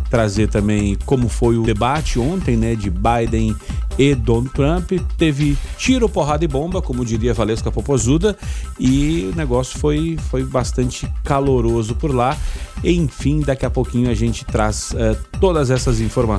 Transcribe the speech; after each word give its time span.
trazer 0.09 0.49
também 0.49 0.97
como 1.06 1.28
foi 1.28 1.56
o 1.56 1.62
debate 1.62 2.19
ontem, 2.19 2.57
né? 2.57 2.75
De 2.75 2.91
Biden 2.91 3.55
e 3.99 4.15
Donald 4.15 4.51
Trump. 4.51 4.93
Teve 5.17 5.57
tiro, 5.77 6.09
porrada 6.09 6.45
e 6.45 6.49
bomba, 6.49 6.81
como 6.81 7.05
diria 7.05 7.34
Valesca 7.34 7.71
Popozuda, 7.71 8.37
e 8.78 9.31
o 9.33 9.37
negócio 9.37 9.78
foi, 9.78 10.19
foi 10.31 10.43
bastante 10.43 11.07
caloroso 11.22 11.95
por 11.95 12.15
lá. 12.15 12.37
Enfim, 12.83 13.41
daqui 13.41 13.67
a 13.67 13.71
pouquinho 13.71 14.11
a 14.11 14.15
gente 14.15 14.45
traz 14.45 14.93
uh, 14.93 15.17
todas 15.39 15.71
essas 15.71 16.01
informações. 16.01 16.29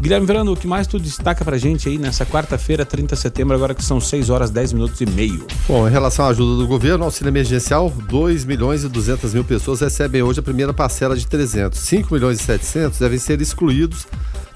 Guilherme 0.00 0.26
Verano, 0.26 0.52
o 0.52 0.56
que 0.56 0.66
mais 0.66 0.86
tu 0.86 0.98
destaca 0.98 1.44
pra 1.44 1.56
gente 1.56 1.88
aí 1.88 1.98
nessa 1.98 2.24
quarta-feira, 2.24 2.84
30 2.84 3.14
de 3.14 3.20
setembro, 3.20 3.54
agora 3.54 3.74
que 3.74 3.84
são 3.84 4.00
6 4.00 4.30
horas 4.30 4.50
10 4.50 4.72
minutos 4.72 5.00
e 5.00 5.06
meio? 5.06 5.46
Bom, 5.68 5.88
em 5.88 5.90
relação 5.90 6.24
à 6.24 6.28
ajuda 6.28 6.56
do 6.62 6.66
governo, 6.66 7.04
auxílio 7.04 7.30
emergencial, 7.30 7.90
2 8.08 8.44
milhões 8.44 8.84
e 8.84 8.88
200 8.88 9.34
mil 9.34 9.44
pessoas 9.44 9.80
recebem 9.80 10.22
hoje 10.22 10.40
a 10.40 10.42
primeira 10.42 10.72
parcela 10.72 11.16
de 11.16 11.26
300. 11.26 11.78
5 11.78 12.14
milhões 12.14 12.40
e 12.40 12.42
700 12.42 12.98
devem 12.98 13.18
ser 13.18 13.40
excluídos 13.40 14.06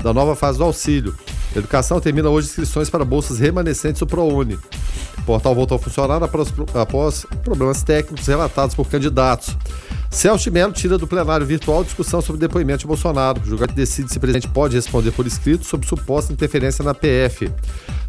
da 0.03 0.13
nova 0.13 0.35
fase 0.35 0.59
do 0.59 0.65
auxílio. 0.65 1.15
Educação 1.55 2.01
termina 2.01 2.29
hoje 2.29 2.49
inscrições 2.49 2.91
para 2.91 3.05
bolsas 3.05 3.39
remanescentes 3.39 4.01
do 4.01 4.07
ProUni. 4.07 4.59
O 5.19 5.23
portal 5.23 5.55
voltou 5.55 5.77
a 5.77 5.79
funcionar 5.79 6.23
após, 6.23 6.53
após 6.75 7.27
problemas 7.43 7.83
técnicos 7.83 8.27
relatados 8.27 8.75
por 8.75 8.89
candidatos. 8.89 9.57
Celso 10.11 10.51
Melo 10.51 10.73
tira 10.73 10.97
do 10.97 11.07
plenário 11.07 11.47
virtual 11.47 11.85
discussão 11.85 12.21
sobre 12.23 12.41
depoimento 12.41 12.81
de 12.81 12.87
Bolsonaro. 12.87 13.41
O 13.41 13.45
julgado 13.45 13.75
decide 13.75 14.11
se 14.11 14.17
o 14.17 14.21
presidente 14.21 14.49
pode 14.49 14.75
responder 14.75 15.13
por 15.13 15.27
escrito 15.27 15.65
sobre 15.65 15.87
suposta 15.87 16.33
interferência 16.33 16.83
na 16.83 16.95
PF. 16.95 17.51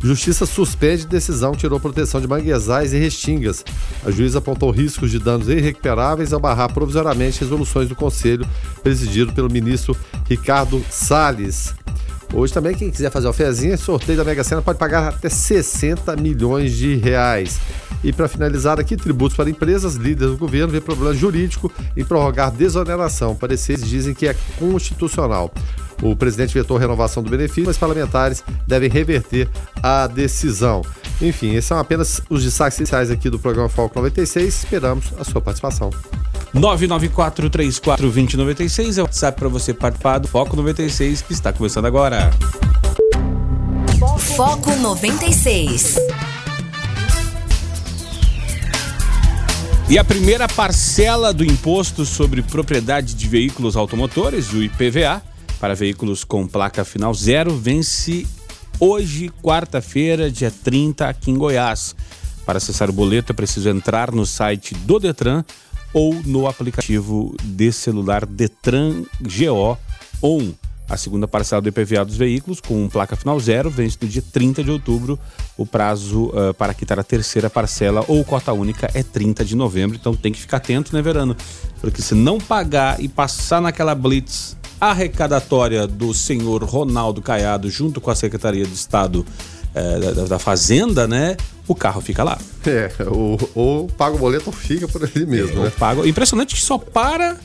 Justiça 0.01 0.45
suspende 0.45 1.05
decisão 1.05 1.51
tirou 1.53 1.79
proteção 1.79 2.21
de 2.21 2.27
manguezais 2.27 2.93
e 2.93 2.97
restingas. 2.97 3.65
A 4.05 4.09
juíza 4.09 4.39
apontou 4.39 4.71
riscos 4.71 5.11
de 5.11 5.19
danos 5.19 5.49
irrecuperáveis 5.49 6.31
ao 6.31 6.39
barrar 6.39 6.73
provisoriamente 6.73 7.41
resoluções 7.41 7.89
do 7.89 7.95
Conselho, 7.95 8.47
presidido 8.81 9.33
pelo 9.33 9.51
ministro 9.51 9.95
Ricardo 10.27 10.83
Salles. 10.89 11.75
Hoje 12.33 12.53
também, 12.53 12.75
quem 12.75 12.91
quiser 12.91 13.11
fazer 13.11 13.27
o 13.27 13.77
sorteio 13.77 14.17
da 14.17 14.23
Mega 14.23 14.43
Sena 14.43 14.61
pode 14.61 14.77
pagar 14.77 15.09
até 15.09 15.27
60 15.27 16.15
milhões 16.15 16.73
de 16.73 16.95
reais. 16.95 17.59
E 18.03 18.13
para 18.13 18.27
finalizar 18.27 18.79
aqui, 18.79 18.95
tributos 18.95 19.35
para 19.35 19.49
empresas, 19.49 19.95
líderes 19.95 20.31
do 20.33 20.37
governo 20.37 20.71
vê 20.71 20.79
problema 20.79 21.13
jurídico 21.13 21.71
em 21.97 22.05
prorrogar 22.05 22.51
desoneração. 22.51 23.35
Pareceres 23.35 23.85
dizem 23.85 24.13
que 24.13 24.27
é 24.27 24.35
constitucional. 24.57 25.51
O 26.01 26.15
presidente 26.15 26.53
vetou 26.53 26.77
a 26.77 26.79
renovação 26.79 27.21
do 27.21 27.29
benefício, 27.29 27.65
mas 27.65 27.77
parlamentares 27.77 28.41
devem 28.65 28.89
reverter 28.89 29.49
a 29.83 30.07
decisão. 30.07 30.81
Enfim, 31.21 31.49
esses 31.51 31.65
são 31.65 31.77
apenas 31.77 32.21
os 32.29 32.41
destaques 32.43 32.79
iniciais 32.79 33.11
aqui 33.11 33.29
do 33.29 33.37
programa 33.37 33.67
Foco 33.67 33.93
96. 33.95 34.63
Esperamos 34.63 35.11
a 35.19 35.25
sua 35.25 35.41
participação. 35.41 35.89
994-34-2096 36.55 38.97
é 38.97 39.01
o 39.01 39.03
WhatsApp 39.03 39.37
para 39.37 39.49
você 39.49 39.73
participar 39.73 40.19
do 40.19 40.27
Foco 40.27 40.55
96 40.55 41.21
que 41.21 41.33
está 41.33 41.53
começando 41.53 41.85
agora. 41.85 42.31
Foco 44.35 44.75
96. 44.75 45.97
E 49.89 49.97
a 49.97 50.03
primeira 50.03 50.47
parcela 50.47 51.33
do 51.33 51.43
imposto 51.43 52.05
sobre 52.05 52.43
propriedade 52.43 53.15
de 53.15 53.27
veículos 53.27 53.75
automotores, 53.75 54.53
o 54.53 54.61
IPVA, 54.61 55.19
para 55.59 55.75
veículos 55.75 56.23
com 56.23 56.47
placa 56.47 56.85
final 56.85 57.13
zero, 57.13 57.55
vence 57.55 58.25
hoje, 58.79 59.29
quarta-feira, 59.43 60.31
dia 60.31 60.51
30, 60.51 61.07
aqui 61.07 61.31
em 61.31 61.37
Goiás. 61.37 61.95
Para 62.45 62.57
acessar 62.57 62.89
o 62.89 62.93
boleto 62.93 63.31
é 63.31 63.35
preciso 63.35 63.69
entrar 63.69 64.11
no 64.11 64.25
site 64.25 64.73
do 64.73 64.99
Detran 64.99 65.43
ou 65.93 66.13
no 66.25 66.47
aplicativo 66.47 67.35
de 67.43 67.71
celular 67.71 68.25
Detran 68.25 69.03
GO 69.21 69.77
ON. 70.21 70.53
A 70.89 70.97
segunda 70.97 71.27
parcela 71.27 71.61
do 71.61 71.69
IPVA 71.69 72.03
dos 72.03 72.17
veículos, 72.17 72.59
com 72.59 72.89
placa 72.89 73.15
final 73.15 73.39
zero, 73.39 73.69
vence 73.69 73.97
no 74.01 74.07
dia 74.07 74.23
30 74.33 74.63
de 74.63 74.71
outubro. 74.71 75.19
O 75.55 75.65
prazo 75.65 76.27
uh, 76.27 76.53
para 76.55 76.73
quitar 76.73 76.99
a 76.99 77.03
terceira 77.03 77.49
parcela 77.49 78.03
ou 78.07 78.25
cota 78.25 78.51
única 78.51 78.89
é 78.93 79.03
30 79.03 79.45
de 79.45 79.55
novembro. 79.55 79.95
Então 79.95 80.15
tem 80.15 80.31
que 80.31 80.39
ficar 80.39 80.57
atento, 80.57 80.95
né, 80.95 81.01
Verano? 81.01 81.35
Porque 81.79 82.01
se 82.01 82.15
não 82.15 82.39
pagar 82.39 82.99
e 82.99 83.07
passar 83.07 83.61
naquela 83.61 83.93
blitz 83.93 84.57
arrecadatória 84.81 85.85
do 85.85 86.13
senhor 86.13 86.63
Ronaldo 86.63 87.21
Caiado, 87.21 87.69
junto 87.69 87.99
com 87.99 88.09
a 88.09 88.15
Secretaria 88.15 88.65
de 88.65 88.73
Estado 88.73 89.25
eh, 89.75 89.99
da, 89.99 90.25
da, 90.25 90.39
Fazenda, 90.39 91.07
né? 91.07 91.37
O 91.67 91.75
carro 91.75 92.01
fica 92.01 92.23
lá. 92.23 92.39
É, 92.65 92.91
ou, 93.07 93.37
ou 93.53 93.87
paga 93.87 94.15
o 94.15 94.19
boleto 94.19 94.45
ou 94.47 94.53
fica 94.53 94.87
por 94.87 95.03
ali 95.03 95.25
mesmo, 95.25 95.59
é, 95.59 95.63
né? 95.65 95.71
Pago. 95.77 96.07
Impressionante 96.07 96.55
que 96.55 96.61
só 96.61 96.77
para 96.77 97.37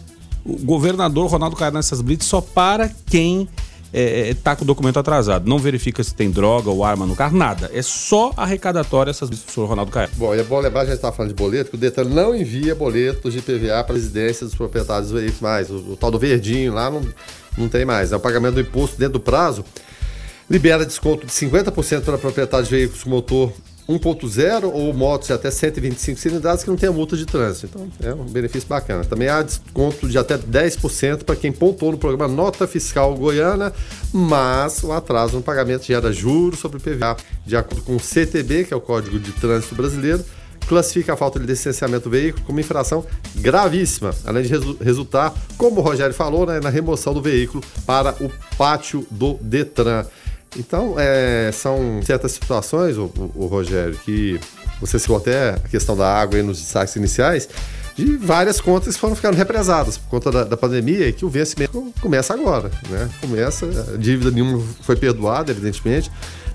o 0.44 0.56
governador 0.58 1.31
Ronaldo 1.31 1.56
Caiado 1.56 1.76
nessas 1.76 2.00
blitz, 2.00 2.26
só 2.26 2.41
para 2.41 2.91
quem 3.06 3.49
é, 3.93 4.31
é, 4.31 4.35
tá 4.35 4.56
com 4.56 4.64
o 4.64 4.67
documento 4.67 4.99
atrasado. 4.99 5.49
Não 5.49 5.58
verifica 5.58 6.02
se 6.02 6.14
tem 6.14 6.31
droga 6.31 6.69
ou 6.69 6.85
arma 6.85 7.06
no 7.06 7.14
carro, 7.14 7.37
nada. 7.37 7.70
É 7.73 7.81
só 7.81 8.32
arrecadatória 8.37 9.11
essas 9.11 9.29
blitz 9.31 9.44
do 9.44 9.52
senhor 9.52 9.67
Ronaldo 9.67 9.93
Caiado. 9.93 10.12
Bom, 10.17 10.35
é 10.35 10.43
bom 10.43 10.58
lembrar, 10.58 10.82
a 10.82 10.85
gente 10.85 10.96
estava 10.96 11.14
falando 11.14 11.31
de 11.31 11.37
boleto, 11.37 11.70
que 11.70 11.76
o 11.76 11.79
Detran 11.79 12.05
não 12.05 12.35
envia 12.35 12.75
boletos 12.75 13.32
de 13.32 13.41
PVA 13.41 13.82
para 13.85 13.94
a 13.94 13.96
residência 13.96 14.44
dos 14.44 14.55
proprietários 14.55 15.11
dos 15.11 15.20
veículos 15.20 15.41
mais. 15.41 15.70
O, 15.70 15.76
o, 15.93 15.96
tal 15.96 16.11
do 16.11 16.19
verdinho 16.19 16.75
lá 16.75 16.91
não, 16.91 17.02
não 17.56 17.69
tem 17.69 17.85
mais. 17.85 18.12
É 18.12 18.17
o 18.17 18.20
pagamento 18.20 18.55
do 18.55 18.61
imposto 18.61 18.99
dentro 18.99 19.14
do 19.14 19.20
prazo. 19.20 19.64
Libera 20.50 20.85
desconto 20.85 21.25
de 21.25 21.32
50% 21.32 22.02
para 22.02 22.19
proprietários 22.19 22.69
de 22.69 22.75
veículos 22.75 23.02
com 23.05 23.11
motor 23.11 23.52
1.0 23.88 24.70
ou 24.72 24.94
motos 24.94 25.31
até 25.31 25.50
125 25.50 26.19
cilindradas 26.19 26.64
que 26.64 26.70
não 26.70 26.76
tem 26.76 26.88
a 26.88 26.92
multa 26.92 27.16
de 27.16 27.26
trânsito. 27.26 27.78
Então 27.98 28.10
é 28.10 28.14
um 28.14 28.25
benefício 28.25 28.69
bacana. 28.69 29.04
Também 29.04 29.28
há 29.28 29.42
desconto 29.42 30.08
de 30.08 30.16
até 30.16 30.38
10% 30.38 31.25
para 31.25 31.36
quem 31.36 31.52
pontuou 31.52 31.92
no 31.92 31.98
programa 31.98 32.32
Nota 32.32 32.66
Fiscal 32.66 33.14
Goiana, 33.14 33.72
mas 34.12 34.82
o 34.82 34.92
atraso 34.92 35.36
no 35.36 35.42
pagamento 35.42 35.84
gera 35.84 36.12
juros 36.12 36.58
sobre 36.58 36.78
o 36.78 36.81
PVA. 36.81 37.16
De 37.44 37.56
acordo 37.56 37.82
com 37.82 37.96
o 37.96 38.00
CTB, 38.00 38.64
que 38.64 38.75
é 38.75 38.76
o 38.76 38.81
Código 38.81 39.19
de 39.19 39.32
Trânsito 39.32 39.75
Brasileiro, 39.75 40.25
classifica 40.66 41.12
a 41.12 41.16
falta 41.16 41.38
de 41.38 41.46
licenciamento 41.46 42.04
do 42.04 42.10
veículo 42.10 42.44
como 42.46 42.58
infração 42.58 43.04
gravíssima, 43.36 44.14
além 44.25 44.44
de 44.44 44.48
resu 44.48 44.76
resultar, 44.81 45.34
como 45.58 45.81
o 45.81 45.84
Rogério 45.84 46.14
falou, 46.14 46.46
né, 46.46 46.58
na 46.60 46.70
remoção 46.70 47.12
do 47.12 47.20
veículo 47.20 47.62
para 47.86 48.14
o 48.22 48.31
pátio 48.56 49.06
do 49.10 49.34
Detran. 49.42 50.06
Então, 50.56 50.94
é, 50.98 51.50
são 51.52 52.00
certas 52.02 52.32
situações, 52.32 52.96
o, 52.96 53.04
o, 53.16 53.32
o, 53.44 53.46
Rogério, 53.46 53.98
que 54.04 54.38
você 54.80 54.98
citou 54.98 55.16
até 55.16 55.50
a 55.50 55.68
questão 55.68 55.96
da 55.96 56.06
água 56.06 56.38
aí 56.38 56.42
nos 56.42 56.60
destaques 56.60 56.94
iniciais, 56.96 57.48
de 57.96 58.16
várias 58.16 58.60
contas 58.60 58.94
que 58.94 59.00
foram 59.00 59.14
ficando 59.14 59.36
represadas 59.36 59.96
por 59.96 60.08
conta 60.08 60.30
da, 60.30 60.44
da 60.44 60.56
pandemia 60.56 61.08
e 61.08 61.12
que 61.12 61.24
o 61.24 61.28
vencimento 61.28 61.92
começa 62.00 62.34
agora, 62.34 62.70
né? 62.88 63.08
Começa, 63.20 63.66
dívida 63.98 64.30
nenhuma 64.30 64.62
foi 64.82 64.96
perdoada, 64.96 65.52
evidentemente, 65.52 66.10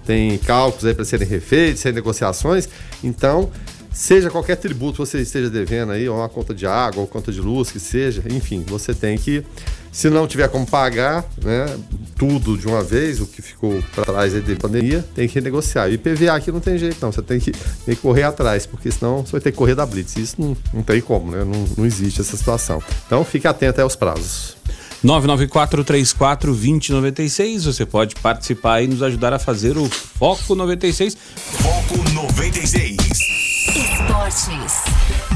tem 0.05 0.37
cálculos 0.39 0.85
aí 0.85 0.93
para 0.93 1.05
serem 1.05 1.27
refeitos, 1.27 1.81
sem 1.81 1.93
negociações, 1.93 2.67
então 3.03 3.49
seja 3.91 4.29
qualquer 4.29 4.55
tributo 4.57 4.93
que 4.93 5.09
você 5.09 5.19
esteja 5.19 5.49
devendo 5.49 5.91
aí, 5.91 6.07
ou 6.07 6.17
uma 6.17 6.29
conta 6.29 6.53
de 6.53 6.65
água, 6.65 7.01
ou 7.01 7.07
conta 7.07 7.31
de 7.31 7.41
luz, 7.41 7.71
que 7.71 7.79
seja, 7.79 8.23
enfim, 8.29 8.63
você 8.67 8.93
tem 8.93 9.17
que, 9.17 9.43
se 9.91 10.09
não 10.09 10.27
tiver 10.27 10.47
como 10.49 10.65
pagar, 10.65 11.25
né, 11.43 11.65
tudo 12.17 12.57
de 12.57 12.67
uma 12.67 12.83
vez, 12.83 13.19
o 13.19 13.25
que 13.25 13.41
ficou 13.41 13.81
para 13.93 14.05
trás 14.05 14.33
aí 14.33 14.41
da 14.41 14.55
pandemia, 14.55 15.05
tem 15.15 15.27
que 15.27 15.35
renegociar. 15.35 15.89
E 15.89 15.93
IPVA 15.93 16.33
aqui 16.33 16.51
não 16.51 16.59
tem 16.59 16.77
jeito, 16.77 16.97
não, 17.01 17.11
você 17.11 17.21
tem 17.21 17.39
que, 17.39 17.51
tem 17.51 17.95
que 17.95 18.01
correr 18.01 18.23
atrás, 18.23 18.65
porque 18.65 18.91
senão 18.91 19.25
você 19.25 19.33
vai 19.33 19.41
ter 19.41 19.51
que 19.51 19.57
correr 19.57 19.75
da 19.75 19.85
Blitz. 19.85 20.15
Isso 20.17 20.35
não, 20.39 20.55
não 20.73 20.83
tem 20.83 21.01
como, 21.01 21.31
né, 21.31 21.43
não, 21.43 21.65
não 21.77 21.85
existe 21.85 22.21
essa 22.21 22.35
situação. 22.35 22.81
Então 23.05 23.23
fique 23.23 23.47
atento 23.47 23.81
aos 23.81 23.95
prazos. 23.95 24.57
994-34-2096. 25.05 27.63
Você 27.63 27.85
pode 27.85 28.15
participar 28.15 28.81
e 28.81 28.87
nos 28.87 29.01
ajudar 29.01 29.33
a 29.33 29.39
fazer 29.39 29.77
o 29.77 29.89
Foco 29.89 30.55
96. 30.55 31.15
Foco 31.35 31.97
96. 32.13 32.97
Esportes. 33.75 35.28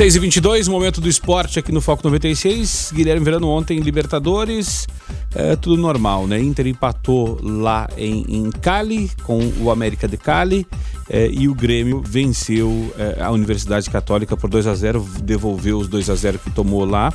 6 0.00 0.16
e 0.16 0.18
22 0.18 0.66
momento 0.66 0.98
do 0.98 1.10
esporte 1.10 1.58
aqui 1.58 1.70
no 1.70 1.82
Foco 1.82 2.02
96. 2.02 2.90
Guilherme 2.94 3.22
Verano 3.22 3.48
ontem 3.48 3.80
Libertadores, 3.80 4.86
é, 5.34 5.54
tudo 5.56 5.76
normal, 5.76 6.26
né? 6.26 6.40
Inter 6.40 6.68
empatou 6.68 7.38
lá 7.42 7.86
em, 7.98 8.24
em 8.26 8.50
Cali 8.50 9.10
com 9.24 9.52
o 9.60 9.70
América 9.70 10.08
de 10.08 10.16
Cali 10.16 10.66
é, 11.06 11.28
e 11.30 11.46
o 11.48 11.54
Grêmio 11.54 12.00
venceu 12.02 12.90
é, 12.98 13.22
a 13.22 13.30
Universidade 13.30 13.90
Católica 13.90 14.38
por 14.38 14.48
2 14.48 14.68
a 14.68 14.74
0 14.74 15.06
devolveu 15.22 15.76
os 15.76 15.86
2 15.86 16.08
a 16.08 16.14
0 16.14 16.38
que 16.38 16.50
tomou 16.50 16.86
lá. 16.86 17.12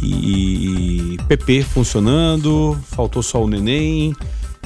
E, 0.00 1.16
e 1.16 1.18
PP 1.28 1.64
funcionando, 1.64 2.78
faltou 2.92 3.22
só 3.22 3.44
o 3.44 3.46
Neném 3.46 4.14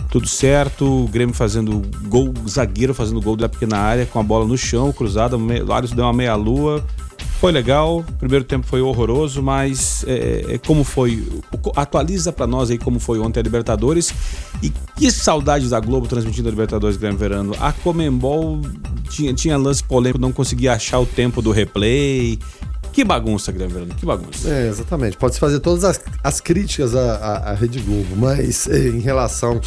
tudo 0.09 0.27
certo, 0.27 1.05
o 1.05 1.09
Grêmio 1.09 1.35
fazendo 1.35 1.83
gol, 2.09 2.35
zagueiro 2.49 2.93
fazendo 2.93 3.21
gol 3.21 3.37
da 3.37 3.49
pequena 3.49 3.79
área 3.79 4.05
com 4.05 4.19
a 4.19 4.23
bola 4.23 4.45
no 4.45 4.59
chão, 4.59 4.93
cruzada, 4.93 5.37
o 5.37 5.67
Lários 5.67 5.93
deu 5.93 6.05
uma 6.05 6.13
meia-lua. 6.13 6.85
Foi 7.41 7.53
legal, 7.53 8.01
o 8.01 8.13
primeiro 8.19 8.45
tempo 8.45 8.67
foi 8.67 8.83
horroroso, 8.83 9.43
mas 9.43 10.05
é, 10.07 10.45
é 10.47 10.59
como 10.59 10.85
foi? 10.85 11.27
Atualiza 11.75 12.31
para 12.31 12.47
nós 12.47 12.71
aí 12.71 12.77
como 12.77 13.01
foi 13.01 13.19
ontem 13.19 13.41
a 13.41 13.43
Libertadores 13.43 14.13
e 14.63 14.69
que 14.69 15.11
saudades 15.11 15.71
da 15.71 15.81
Globo 15.81 16.07
transmitindo 16.07 16.49
a 16.49 16.51
Libertadores 16.51 16.99
Grêmio 16.99 17.17
Verano. 17.17 17.57
A 17.59 17.73
Comembol 17.73 18.61
tinha, 19.09 19.33
tinha 19.33 19.57
lance 19.57 19.83
polêmico, 19.83 20.21
não 20.21 20.33
conseguia 20.33 20.75
achar 20.75 21.01
o 21.01 21.07
tempo 21.07 21.41
do 21.41 21.51
replay. 21.51 22.39
Que 22.93 23.03
bagunça, 23.05 23.51
Guilherme 23.51 23.73
Verano, 23.73 23.95
que 23.95 24.05
bagunça. 24.05 24.47
É, 24.47 24.69
exatamente. 24.69 25.17
Pode-se 25.17 25.41
fazer 25.41 25.61
todas 25.61 25.85
as, 25.85 25.99
as 26.23 26.43
críticas 26.43 26.95
à, 26.95 27.15
à, 27.15 27.53
à, 27.53 27.55
Rede 27.55 27.81
Globo, 27.81 28.17
mas 28.17 28.69
eh, 28.69 28.89
em 28.89 29.01
relação 29.01 29.59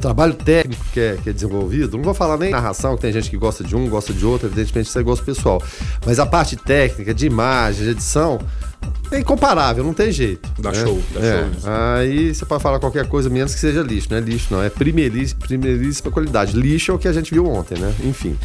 trabalho 0.00 0.34
técnico 0.34 0.84
que 0.92 1.00
é, 1.00 1.18
que 1.22 1.30
é 1.30 1.32
desenvolvido, 1.32 1.96
não 1.96 2.04
vou 2.04 2.14
falar 2.14 2.36
nem 2.36 2.50
narração, 2.50 2.96
que 2.96 3.02
tem 3.02 3.12
gente 3.12 3.30
que 3.30 3.36
gosta 3.36 3.62
de 3.62 3.76
um, 3.76 3.88
gosta 3.88 4.12
de 4.12 4.24
outro, 4.24 4.48
evidentemente 4.48 4.88
isso 4.88 4.98
é 4.98 5.02
gosto 5.02 5.24
pessoal. 5.24 5.62
Mas 6.04 6.18
a 6.18 6.26
parte 6.26 6.56
técnica, 6.56 7.14
de 7.14 7.26
imagem, 7.26 7.84
de 7.84 7.90
edição, 7.90 8.38
é 9.10 9.18
incomparável, 9.18 9.82
não 9.82 9.92
tem 9.92 10.12
jeito. 10.12 10.48
Dá 10.58 10.70
né? 10.70 10.82
show, 10.82 11.02
dá 11.12 11.20
é. 11.20 11.44
show. 11.60 11.70
Aí 11.70 12.34
você 12.34 12.46
pode 12.46 12.62
falar 12.62 12.78
qualquer 12.78 13.06
coisa 13.08 13.28
menos 13.28 13.52
que 13.52 13.60
seja 13.60 13.82
lixo, 13.82 14.08
não 14.10 14.18
é 14.18 14.20
lixo, 14.20 14.46
não. 14.50 14.62
É 14.62 14.70
primeiríssima, 14.70 15.40
primeiríssima 15.40 16.10
qualidade. 16.10 16.56
Lixo 16.56 16.92
é 16.92 16.94
o 16.94 16.98
que 16.98 17.08
a 17.08 17.12
gente 17.12 17.32
viu 17.32 17.46
ontem, 17.46 17.78
né? 17.78 17.92
Enfim. 18.04 18.38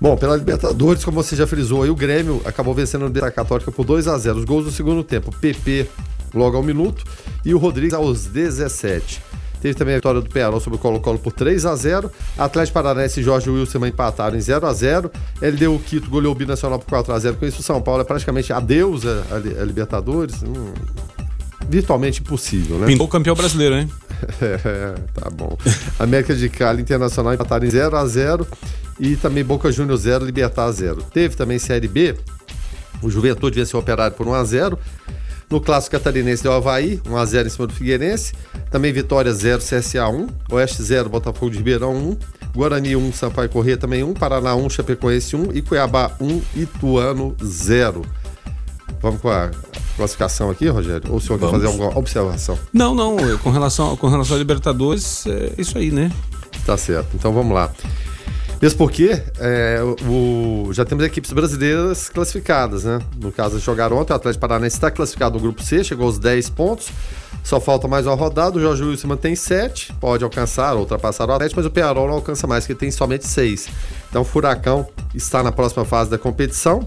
Bom, 0.00 0.16
pela 0.16 0.36
Libertadores, 0.36 1.04
como 1.04 1.22
você 1.22 1.36
já 1.36 1.46
frisou 1.46 1.82
aí, 1.82 1.90
o 1.90 1.94
Grêmio 1.94 2.40
acabou 2.44 2.74
vencendo 2.74 3.02
a 3.02 3.04
Universidade 3.04 3.34
Católica 3.34 3.70
por 3.70 3.84
2 3.84 4.08
a 4.08 4.16
0 4.16 4.38
Os 4.38 4.44
gols 4.44 4.64
do 4.64 4.70
segundo 4.70 5.04
tempo, 5.04 5.30
PP 5.30 5.86
logo 6.34 6.56
ao 6.56 6.62
minuto 6.62 7.04
e 7.44 7.54
o 7.54 7.58
Rodrigues 7.58 7.94
aos 7.94 8.24
17. 8.26 9.22
Teve 9.60 9.74
também 9.74 9.94
a 9.94 9.98
vitória 9.98 10.20
do 10.20 10.28
Pearol 10.28 10.60
sobre 10.60 10.78
o 10.78 10.80
Colo-Colo 10.80 11.18
por 11.18 11.32
3 11.32 11.66
a 11.66 11.74
0 11.74 12.10
Atlético 12.36 12.74
Paranaense 12.74 13.20
e 13.20 13.22
Jorge 13.22 13.50
Wilson 13.50 13.86
empataram 13.86 14.36
em 14.36 14.40
0 14.40 14.66
a 14.66 14.72
0 14.72 15.10
LDU 15.40 15.78
Quito 15.80 16.08
goleou 16.08 16.32
o 16.32 16.34
Binacional 16.34 16.78
por 16.78 16.86
4 16.86 17.12
a 17.12 17.18
0 17.18 17.36
Com 17.36 17.46
isso, 17.46 17.60
o 17.60 17.62
São 17.62 17.80
Paulo 17.80 18.02
é 18.02 18.04
praticamente 18.04 18.52
a 18.52 18.60
deusa 18.60 19.24
a, 19.30 19.62
a 19.62 19.64
Libertadores. 19.64 20.42
Hum, 20.42 20.72
virtualmente 21.68 22.20
impossível, 22.20 22.78
né? 22.78 22.86
Pintou 22.86 23.06
o 23.06 23.10
campeão 23.10 23.34
brasileiro, 23.34 23.74
hein? 23.74 23.90
é, 24.40 24.94
tá 25.12 25.30
bom. 25.30 25.56
América 25.98 26.34
de 26.34 26.48
Cali 26.48 26.80
Internacional 26.80 27.34
empataram 27.34 27.66
em 27.66 27.70
0 27.70 27.96
a 27.96 28.06
0 28.06 28.46
e 28.98 29.16
também 29.16 29.44
Boca 29.44 29.70
Juniors 29.70 30.00
0, 30.00 30.24
Libertar 30.24 30.70
0. 30.72 31.02
Teve 31.12 31.36
também 31.36 31.58
Série 31.58 31.86
B, 31.86 32.16
o 33.02 33.10
Juventude 33.10 33.58
venceu 33.60 33.78
o 33.78 33.82
Operário 33.82 34.16
por 34.16 34.26
1 34.26 34.34
a 34.34 34.44
0 34.44 34.78
no 35.50 35.60
clássico 35.60 35.92
catarinense 35.96 36.42
deu 36.42 36.52
Havaí, 36.52 36.98
1x0 37.06 37.46
em 37.46 37.48
cima 37.48 37.66
do 37.66 37.72
Figueirense. 37.72 38.34
Também 38.70 38.92
Vitória 38.92 39.32
0, 39.32 39.60
CSA 39.62 40.08
1. 40.08 40.26
Oeste 40.50 40.82
0, 40.82 41.08
Botafogo 41.08 41.50
de 41.50 41.58
Ribeirão 41.58 41.94
1. 41.94 42.16
Guarani 42.54 42.96
1, 42.96 43.12
Sampaio 43.12 43.48
Corrêa 43.48 43.76
também 43.76 44.02
1. 44.02 44.12
Paraná 44.14 44.54
1, 44.54 44.68
Chapecoense 44.68 45.34
1. 45.34 45.52
E 45.54 45.62
Cuiabá 45.62 46.12
1, 46.20 46.42
Ituano 46.54 47.34
0. 47.42 48.02
Vamos 49.00 49.20
com 49.20 49.30
a 49.30 49.50
classificação 49.96 50.50
aqui, 50.50 50.68
Rogério? 50.68 51.10
Ou 51.10 51.16
o 51.16 51.20
senhor 51.20 51.38
Vamos. 51.38 51.54
quer 51.54 51.60
fazer 51.60 51.66
alguma 51.72 51.98
observação? 51.98 52.58
Não, 52.72 52.94
não. 52.94 53.16
Com 53.38 53.50
relação, 53.50 53.96
com 53.96 54.08
relação 54.08 54.36
a 54.36 54.38
Libertadores, 54.38 55.26
é 55.26 55.52
isso 55.56 55.78
aí, 55.78 55.90
né? 55.90 56.12
Tá 56.66 56.76
certo. 56.76 57.08
Então 57.14 57.32
vamos 57.32 57.54
lá. 57.54 57.70
Mesmo 58.60 58.78
porque 58.78 59.22
é, 59.38 59.80
o, 60.08 60.70
já 60.72 60.84
temos 60.84 61.04
equipes 61.04 61.32
brasileiras 61.32 62.08
classificadas, 62.08 62.84
né? 62.84 62.98
No 63.16 63.30
caso, 63.30 63.58
jogaram 63.60 63.96
ontem, 63.96 64.12
o 64.12 64.16
Atlético 64.16 64.40
Paranaense 64.40 64.76
está 64.76 64.90
classificado 64.90 65.36
no 65.36 65.40
grupo 65.40 65.62
C, 65.62 65.84
chegou 65.84 66.06
aos 66.06 66.18
10 66.18 66.50
pontos. 66.50 66.88
Só 67.44 67.60
falta 67.60 67.86
mais 67.86 68.04
uma 68.06 68.16
rodada, 68.16 68.58
o 68.58 68.60
Jorge 68.60 68.82
Wilson 68.82 69.08
mantém 69.08 69.34
7, 69.34 69.92
pode 69.94 70.24
alcançar, 70.24 70.76
ultrapassar 70.76 71.28
o 71.28 71.32
Atlético, 71.32 71.60
mas 71.60 71.66
o 71.66 71.70
Pearol 71.70 72.08
não 72.08 72.14
alcança 72.14 72.46
mais, 72.46 72.66
que 72.66 72.74
tem 72.74 72.90
somente 72.90 73.26
6. 73.26 73.68
Então 74.10 74.22
o 74.22 74.24
Furacão 74.24 74.86
está 75.14 75.42
na 75.42 75.52
próxima 75.52 75.84
fase 75.84 76.10
da 76.10 76.18
competição. 76.18 76.86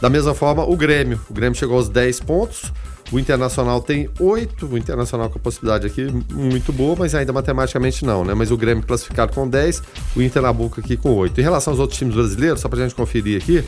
Da 0.00 0.08
mesma 0.08 0.34
forma, 0.34 0.62
o 0.62 0.76
Grêmio. 0.76 1.20
O 1.28 1.34
Grêmio 1.34 1.58
chegou 1.58 1.76
aos 1.76 1.88
10 1.88 2.20
pontos. 2.20 2.72
O 3.10 3.18
Internacional 3.18 3.80
tem 3.80 4.08
oito, 4.20 4.66
o 4.66 4.76
Internacional 4.76 5.30
com 5.30 5.38
a 5.38 5.40
possibilidade 5.40 5.86
aqui 5.86 6.06
muito 6.32 6.72
boa, 6.72 6.94
mas 6.98 7.14
ainda 7.14 7.32
matematicamente 7.32 8.04
não, 8.04 8.24
né? 8.24 8.34
Mas 8.34 8.50
o 8.50 8.56
Grêmio 8.56 8.84
classificado 8.84 9.32
com 9.32 9.48
10, 9.48 9.82
o 10.14 10.22
Inter 10.22 10.42
na 10.42 10.52
boca 10.52 10.80
aqui 10.80 10.96
com 10.96 11.14
oito. 11.14 11.40
Em 11.40 11.42
relação 11.42 11.72
aos 11.72 11.80
outros 11.80 11.98
times 11.98 12.14
brasileiros, 12.14 12.60
só 12.60 12.68
pra 12.68 12.80
gente 12.80 12.94
conferir 12.94 13.40
aqui, 13.40 13.64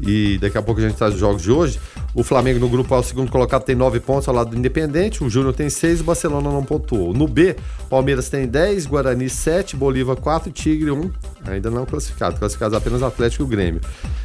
e 0.00 0.38
daqui 0.38 0.58
a 0.58 0.62
pouco 0.62 0.80
a 0.80 0.84
gente 0.84 0.96
traz 0.96 1.14
os 1.14 1.20
jogos 1.20 1.42
de 1.42 1.50
hoje. 1.50 1.80
O 2.14 2.22
Flamengo 2.22 2.58
no 2.58 2.68
grupo 2.68 2.94
A, 2.94 2.98
o 2.98 3.02
segundo 3.02 3.30
colocado, 3.30 3.62
tem 3.62 3.74
nove 3.74 4.00
pontos 4.00 4.28
ao 4.28 4.34
lado 4.34 4.50
do 4.50 4.56
Independente. 4.56 5.24
O 5.24 5.30
Júnior 5.30 5.54
tem 5.54 5.70
seis, 5.70 6.00
o 6.00 6.04
Barcelona 6.04 6.50
não 6.50 6.64
pontuou. 6.64 7.14
No 7.14 7.26
B, 7.26 7.56
Palmeiras 7.88 8.28
tem 8.28 8.46
10, 8.46 8.86
Guarani 8.86 9.30
7, 9.30 9.76
Bolívar 9.76 10.16
4, 10.16 10.50
Tigre 10.50 10.90
1. 10.90 11.10
Ainda 11.46 11.70
não 11.70 11.86
classificado, 11.86 12.38
classificados 12.38 12.76
apenas 12.76 13.02
Atlético 13.02 13.42
e 13.42 13.46
o 13.46 13.48
Grêmio. 13.48 13.80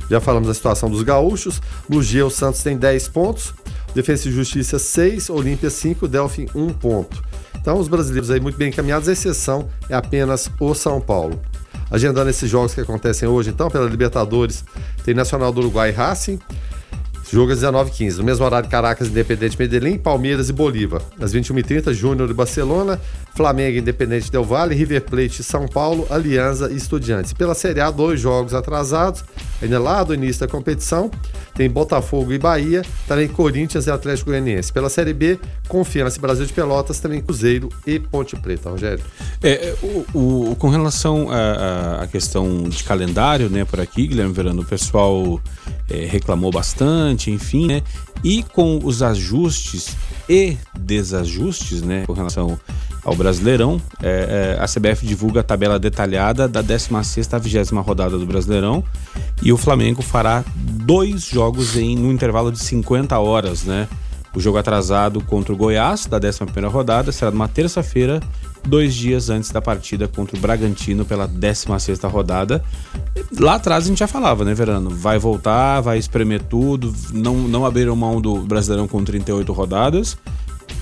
Já 0.10 0.20
falamos 0.20 0.48
da 0.48 0.54
situação 0.54 0.90
dos 0.90 1.04
gaúchos. 1.04 1.62
No 1.88 2.02
G, 2.02 2.24
o 2.24 2.30
Santos 2.30 2.62
tem 2.62 2.76
10 2.76 3.08
pontos. 3.10 3.54
Defesa 3.98 4.30
e 4.30 4.32
Justiça 4.32 4.78
6, 4.78 5.32
Olímpia 5.32 5.72
5, 5.72 6.08
Delfim 6.08 6.46
1 6.54 6.70
ponto. 6.70 7.20
Então, 7.60 7.80
os 7.80 7.88
brasileiros 7.88 8.30
aí 8.30 8.40
muito 8.40 8.56
bem 8.56 8.70
encaminhados, 8.70 9.10
a 9.10 9.12
exceção 9.12 9.68
é 9.90 9.96
apenas 9.96 10.52
o 10.60 10.76
São 10.76 11.02
Paulo. 11.02 11.42
Agendando 11.90 12.30
esses 12.30 12.48
jogos 12.48 12.76
que 12.76 12.82
acontecem 12.82 13.28
hoje, 13.28 13.50
então, 13.50 13.72
pela 13.72 13.90
Libertadores, 13.90 14.64
tem 15.04 15.16
Nacional 15.16 15.52
do 15.52 15.62
Uruguai 15.62 15.90
Racing, 15.90 16.38
Jogo 17.30 17.52
às 17.52 17.60
19h15. 17.60 18.18
No 18.18 18.24
mesmo 18.24 18.46
horário, 18.46 18.70
Caracas, 18.70 19.10
Independente 19.10 19.60
Medellín, 19.60 19.98
Palmeiras 19.98 20.48
e 20.48 20.54
Bolívar. 20.54 21.02
Às 21.20 21.34
21h30, 21.34 21.92
Júnior 21.94 22.30
e 22.30 22.34
Barcelona, 22.34 23.00
Flamengo, 23.36 23.78
Independente 23.78 24.32
Del 24.32 24.46
Valle, 24.46 24.74
River 24.74 25.02
Plate, 25.02 25.44
São 25.44 25.68
Paulo, 25.68 26.08
Aliança 26.10 26.70
e 26.72 26.78
Estudiantes. 26.78 27.34
Pela 27.34 27.54
Série 27.54 27.82
A, 27.82 27.92
dois 27.92 28.20
jogos 28.20 28.54
atrasados, 28.54 29.26
ainda 29.62 29.80
lá 29.80 30.04
do 30.04 30.14
início 30.14 30.42
da 30.42 30.48
competição. 30.48 31.10
Tem 31.54 31.70
Botafogo 31.70 32.32
e 32.32 32.38
Bahia, 32.38 32.84
também 33.08 33.28
Corinthians 33.28 33.88
e 33.88 33.92
Atlético 33.92 34.30
Goianiense. 34.30 34.72
Pela 34.72 34.90
Série 34.90 35.14
B, 35.14 35.40
Confiança 35.68 36.18
e 36.18 36.22
Brasil 36.22 36.46
de 36.46 36.54
Pelotas, 36.54 37.00
também 37.00 37.22
Cruzeiro 37.22 37.70
e 37.86 38.00
Ponte 38.00 38.36
Preta, 38.36 38.70
Rogério. 38.70 39.04
É, 39.42 39.76
o, 39.82 40.52
o, 40.52 40.56
com 40.56 40.70
relação 40.70 41.28
à 41.32 42.08
questão 42.08 42.64
de 42.64 42.84
calendário, 42.84 43.50
né, 43.50 43.66
por 43.66 43.80
aqui, 43.80 44.08
Guilherme 44.08 44.34
Verano, 44.34 44.62
o 44.62 44.66
pessoal 44.66 45.42
é, 45.90 46.06
reclamou 46.06 46.52
bastante, 46.52 47.32
enfim, 47.32 47.68
né? 47.68 47.82
E 48.24 48.44
com 48.44 48.80
os 48.84 49.02
ajustes 49.02 49.96
e 50.28 50.58
desajustes, 50.78 51.82
né, 51.82 52.04
com 52.06 52.14
relação 52.14 52.60
ao 53.08 53.16
Brasileirão, 53.16 53.82
é, 54.04 54.58
é, 54.60 54.62
a 54.62 54.66
CBF 54.66 55.08
divulga 55.08 55.40
a 55.40 55.44
tabela 55.44 55.80
detalhada 55.80 56.46
da 56.46 56.62
16ª 56.62 57.36
à 57.36 57.38
20 57.38 57.72
rodada 57.76 58.18
do 58.18 58.26
Brasileirão 58.26 58.84
e 59.42 59.54
o 59.54 59.56
Flamengo 59.56 60.02
fará 60.02 60.44
dois 60.54 61.24
jogos 61.24 61.78
em 61.78 61.96
no 61.96 62.12
intervalo 62.12 62.52
de 62.52 62.60
50 62.60 63.18
horas, 63.18 63.64
né? 63.64 63.88
O 64.36 64.42
jogo 64.42 64.58
atrasado 64.58 65.22
contra 65.22 65.54
o 65.54 65.56
Goiás, 65.56 66.06
da 66.06 66.20
11ª 66.20 66.70
rodada, 66.70 67.10
será 67.14 67.32
numa 67.32 67.48
terça-feira, 67.48 68.20
dois 68.68 68.94
dias 68.94 69.30
antes 69.30 69.52
da 69.52 69.62
partida 69.62 70.10
contra 70.10 70.36
o 70.36 70.40
Bragantino 70.42 71.06
pela 71.06 71.30
16ª 71.30 72.10
rodada. 72.12 72.62
Lá 73.40 73.56
atrás 73.56 73.86
a 73.86 73.88
gente 73.88 74.00
já 74.00 74.08
falava, 74.08 74.44
né, 74.44 74.54
Verano? 74.54 74.90
Vai 74.90 75.18
voltar, 75.18 75.80
vai 75.80 75.98
espremer 75.98 76.44
tudo, 76.44 76.94
não, 77.14 77.36
não 77.36 77.66
abriram 77.66 77.96
mão 77.96 78.20
do 78.20 78.36
Brasileirão 78.42 78.86
com 78.86 79.02
38 79.02 79.54
rodadas. 79.54 80.18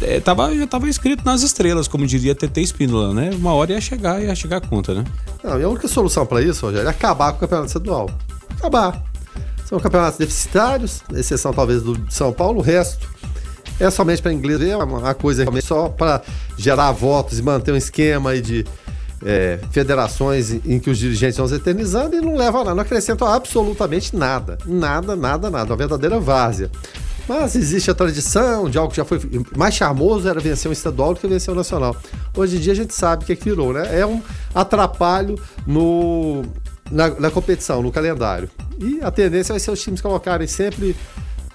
É, 0.01 0.19
tava, 0.19 0.53
já 0.55 0.65
estava 0.65 0.89
escrito 0.89 1.23
nas 1.23 1.41
estrelas, 1.41 1.87
como 1.87 2.05
diria 2.05 2.35
TT 2.35 2.61
Espínola, 2.61 3.13
né? 3.13 3.31
Uma 3.33 3.53
hora 3.53 3.71
ia 3.71 3.81
chegar, 3.81 4.21
ia 4.21 4.35
chegar 4.35 4.57
a 4.57 4.61
conta, 4.61 4.93
né? 4.93 5.05
Não, 5.43 5.59
e 5.59 5.63
a 5.63 5.69
única 5.69 5.87
solução 5.87 6.25
para 6.25 6.41
isso, 6.41 6.65
Rogério, 6.65 6.87
é 6.87 6.91
acabar 6.91 7.31
com 7.31 7.37
o 7.37 7.39
campeonato 7.41 7.67
estadual. 7.67 8.09
Acabar. 8.57 9.03
São 9.65 9.79
campeonatos 9.79 10.19
deficitários, 10.19 11.01
exceção 11.13 11.53
talvez 11.53 11.81
do 11.81 11.99
São 12.09 12.31
Paulo, 12.31 12.59
o 12.59 12.61
resto 12.61 13.07
é 13.79 13.89
somente 13.89 14.21
para 14.21 14.31
inglês, 14.31 14.61
é 14.61 14.77
uma 14.77 15.13
coisa 15.13 15.43
realmente 15.43 15.65
só 15.65 15.89
para 15.89 16.21
gerar 16.57 16.91
votos 16.91 17.39
e 17.39 17.41
manter 17.41 17.71
um 17.71 17.75
esquema 17.75 18.31
aí 18.31 18.41
de 18.41 18.65
é, 19.25 19.59
federações 19.71 20.51
em 20.51 20.79
que 20.79 20.89
os 20.89 20.97
dirigentes 20.97 21.37
vão 21.37 21.47
se 21.47 21.55
eternizando 21.55 22.15
e 22.15 22.21
não 22.21 22.35
leva 22.35 22.59
a 22.59 22.63
nada, 22.63 22.75
não 22.75 22.83
acrescentam 22.83 23.27
absolutamente 23.27 24.15
nada. 24.15 24.57
Nada, 24.65 25.15
nada, 25.15 25.49
nada. 25.49 25.71
Uma 25.71 25.77
verdadeira 25.77 26.19
várzea. 26.19 26.69
Mas 27.27 27.55
existe 27.55 27.89
a 27.89 27.93
tradição 27.93 28.69
de 28.69 28.77
algo 28.77 28.91
que 28.91 28.97
já 28.97 29.05
foi 29.05 29.19
mais 29.57 29.73
charmoso 29.73 30.27
era 30.27 30.39
vencer 30.39 30.69
um 30.69 30.73
estadual 30.73 31.13
do 31.13 31.19
que 31.19 31.27
vencer 31.27 31.51
um 31.51 31.57
nacional. 31.57 31.95
Hoje 32.35 32.57
em 32.57 32.59
dia 32.59 32.73
a 32.73 32.75
gente 32.75 32.93
sabe 32.93 33.25
que, 33.25 33.33
é 33.33 33.35
que 33.35 33.43
virou, 33.43 33.73
né? 33.73 33.99
É 33.99 34.05
um 34.05 34.21
atrapalho 34.53 35.35
no, 35.65 36.43
na, 36.91 37.09
na 37.19 37.31
competição, 37.31 37.81
no 37.81 37.91
calendário. 37.91 38.49
E 38.79 38.99
a 39.01 39.09
tendência 39.09 39.53
vai 39.53 39.59
ser 39.59 39.71
os 39.71 39.81
times 39.81 40.01
colocarem 40.01 40.47
sempre 40.47 40.95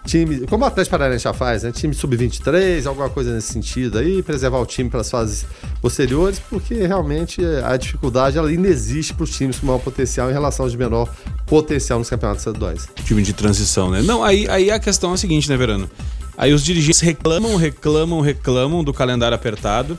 time, 0.04 0.47
como 0.47 0.64
o 0.64 0.66
Atlético 0.66 0.92
Paranaense 0.92 1.25
já 1.25 1.33
faz, 1.33 1.62
né? 1.62 1.73
Time 1.73 1.95
sub-23, 1.95 2.87
alguma 2.87 3.09
coisa 3.09 3.35
nesse 3.35 3.52
sentido 3.52 3.99
aí, 3.99 4.23
preservar 4.23 4.59
o 4.59 4.66
time 4.66 4.88
para 4.88 5.00
as 5.00 5.11
fases 5.11 5.47
posteriores, 5.80 6.38
porque 6.38 6.75
realmente 6.87 7.42
a 7.64 7.76
dificuldade 7.76 8.38
ela 8.38 8.49
ainda 8.49 8.69
existe 8.69 9.14
para 9.14 9.25
os 9.25 9.30
times 9.30 9.59
com 9.59 9.66
maior 9.66 9.80
potencial 9.80 10.30
em 10.30 10.33
relação 10.33 10.64
aos 10.64 10.73
de 10.73 10.78
menor 10.78 11.09
potencial 11.47 11.99
nos 11.99 12.09
campeonatos 12.09 12.47
estaduais. 12.47 12.88
Time 13.04 13.23
de 13.23 13.33
transição, 13.33 13.90
né? 13.90 14.02
Não, 14.02 14.23
aí, 14.23 14.49
aí 14.49 14.71
a 14.71 14.78
questão 14.78 15.11
é 15.11 15.14
a 15.14 15.16
seguinte, 15.16 15.49
né, 15.49 15.57
Verano? 15.57 15.90
Aí 16.37 16.54
os 16.54 16.64
dirigentes 16.64 17.00
reclamam, 17.00 17.57
reclamam, 17.57 18.21
reclamam 18.21 18.83
do 18.83 18.95
calendário 18.95 19.35
apertado. 19.35 19.99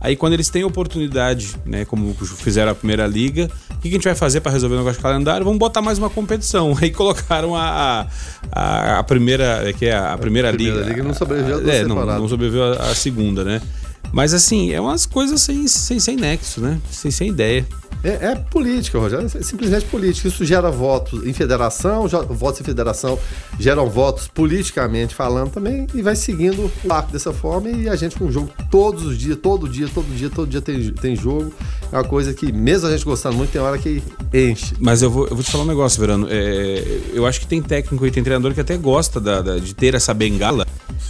Aí 0.00 0.16
quando 0.16 0.32
eles 0.32 0.48
têm 0.48 0.64
oportunidade, 0.64 1.56
né, 1.64 1.84
como 1.84 2.14
fizeram 2.14 2.72
a 2.72 2.74
primeira 2.74 3.06
liga, 3.06 3.50
que 3.88 3.94
a 3.94 3.98
gente 3.98 4.04
vai 4.04 4.14
fazer 4.14 4.40
para 4.40 4.52
resolver 4.52 4.76
o 4.76 4.78
negócio 4.78 4.98
de 4.98 5.02
calendário? 5.02 5.44
Vamos 5.44 5.58
botar 5.58 5.82
mais 5.82 5.98
uma 5.98 6.10
competição. 6.10 6.76
Aí 6.80 6.90
colocaram 6.90 7.56
a, 7.56 8.06
a, 8.52 8.98
a 8.98 9.02
primeira, 9.02 9.72
que 9.76 9.86
é 9.86 9.92
a, 9.92 10.12
a 10.12 10.18
primeira, 10.18 10.52
primeira 10.52 10.76
liga. 10.78 10.88
liga 10.90 11.02
não 11.02 11.14
sobreviveu 11.14 11.58
a, 11.58 11.74
é, 11.74 11.84
não, 11.84 12.04
não, 12.04 12.28
sobreviveu 12.28 12.64
a, 12.64 12.90
a 12.90 12.94
segunda, 12.94 13.44
né? 13.44 13.60
Mas 14.12 14.34
assim, 14.34 14.72
é 14.72 14.80
umas 14.80 15.06
coisas 15.06 15.40
sem, 15.40 15.66
sem, 15.68 15.98
sem 16.00 16.16
nexo, 16.16 16.60
né? 16.60 16.80
Sem, 16.90 17.10
sem 17.10 17.28
ideia. 17.28 17.66
É, 18.02 18.30
é, 18.30 18.34
política, 18.36 18.98
Rogério. 18.98 19.26
É 19.26 19.42
simplesmente 19.42 19.84
política. 19.86 20.28
Isso 20.28 20.44
gera 20.44 20.70
votos 20.70 21.26
em 21.26 21.32
federação, 21.32 22.06
votos 22.28 22.60
em 22.60 22.64
federação 22.64 23.18
geram 23.58 23.88
votos 23.88 24.28
politicamente 24.28 25.14
falando 25.14 25.50
também 25.50 25.86
e 25.92 26.00
vai 26.00 26.14
seguindo 26.14 26.70
o 26.84 26.92
arco 26.92 27.10
dessa 27.10 27.32
forma. 27.32 27.68
E 27.70 27.88
a 27.88 27.96
gente 27.96 28.16
com 28.16 28.26
o 28.26 28.32
jogo 28.32 28.50
todos 28.70 29.04
os 29.04 29.18
dias, 29.18 29.36
todo 29.42 29.68
dia, 29.68 29.88
todo 29.92 30.06
dia, 30.14 30.30
todo 30.30 30.48
dia 30.48 30.60
tem, 30.60 30.92
tem 30.92 31.16
jogo. 31.16 31.52
É 31.90 31.96
uma 31.96 32.04
coisa 32.04 32.32
que, 32.32 32.52
mesmo 32.52 32.86
a 32.86 32.90
gente 32.90 33.04
gostando 33.04 33.36
muito, 33.36 33.50
tem 33.50 33.60
hora 33.60 33.78
que 33.78 34.02
enche. 34.32 34.74
Mas 34.78 35.02
eu 35.02 35.10
vou, 35.10 35.26
eu 35.26 35.34
vou 35.34 35.42
te 35.42 35.50
falar 35.50 35.64
um 35.64 35.68
negócio, 35.68 35.98
Verano. 35.98 36.28
É, 36.30 37.00
eu 37.12 37.26
acho 37.26 37.40
que 37.40 37.46
tem 37.46 37.60
técnico 37.60 38.06
e 38.06 38.10
tem 38.10 38.22
treinador 38.22 38.54
que 38.54 38.60
até 38.60 38.76
gosta 38.76 39.20
da, 39.20 39.42
da, 39.42 39.58
de 39.58 39.74
ter 39.74 39.94
essa 39.94 40.14
bengala 40.14 40.66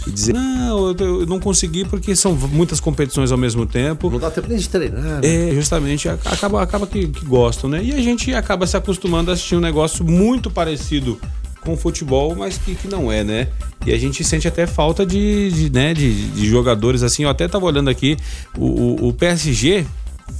e 0.07 0.11
dizer: 0.11 0.33
não, 0.33 0.95
eu, 0.97 1.25
não 1.25 1.39
consegui 1.39 1.85
porque 1.85 2.15
são 2.15 2.33
muitas 2.33 2.79
competições 2.89 3.31
ao 3.31 3.37
mesmo 3.37 3.65
tempo. 3.65 4.09
Não 4.09 4.19
dá 4.19 4.31
tempo 4.31 4.47
nem 4.49 4.57
de 4.57 4.67
treinar. 4.67 5.21
Né? 5.21 5.49
É, 5.49 5.53
justamente, 5.53 6.09
acaba, 6.09 6.61
acaba 6.61 6.87
que, 6.87 7.07
que 7.07 7.25
gostam, 7.25 7.69
né? 7.69 7.83
E 7.83 7.93
a 7.93 8.01
gente 8.01 8.33
acaba 8.33 8.65
se 8.65 8.75
acostumando 8.75 9.29
a 9.29 9.33
assistir 9.35 9.55
um 9.55 9.59
negócio 9.59 10.03
muito 10.03 10.49
parecido 10.49 11.19
com 11.61 11.77
futebol, 11.77 12.35
mas 12.35 12.57
que, 12.57 12.73
que 12.73 12.87
não 12.87 13.11
é, 13.11 13.23
né? 13.23 13.49
E 13.85 13.93
a 13.93 13.97
gente 13.97 14.23
sente 14.23 14.47
até 14.47 14.65
falta 14.65 15.05
de, 15.05 15.51
de 15.51 15.69
né, 15.69 15.93
de, 15.93 16.29
de, 16.29 16.47
jogadores 16.47 17.03
assim. 17.03 17.23
Eu 17.23 17.29
até 17.29 17.47
tava 17.47 17.65
olhando 17.65 17.89
aqui, 17.89 18.17
o, 18.57 18.65
o, 18.65 19.07
o 19.09 19.13
PSG 19.13 19.85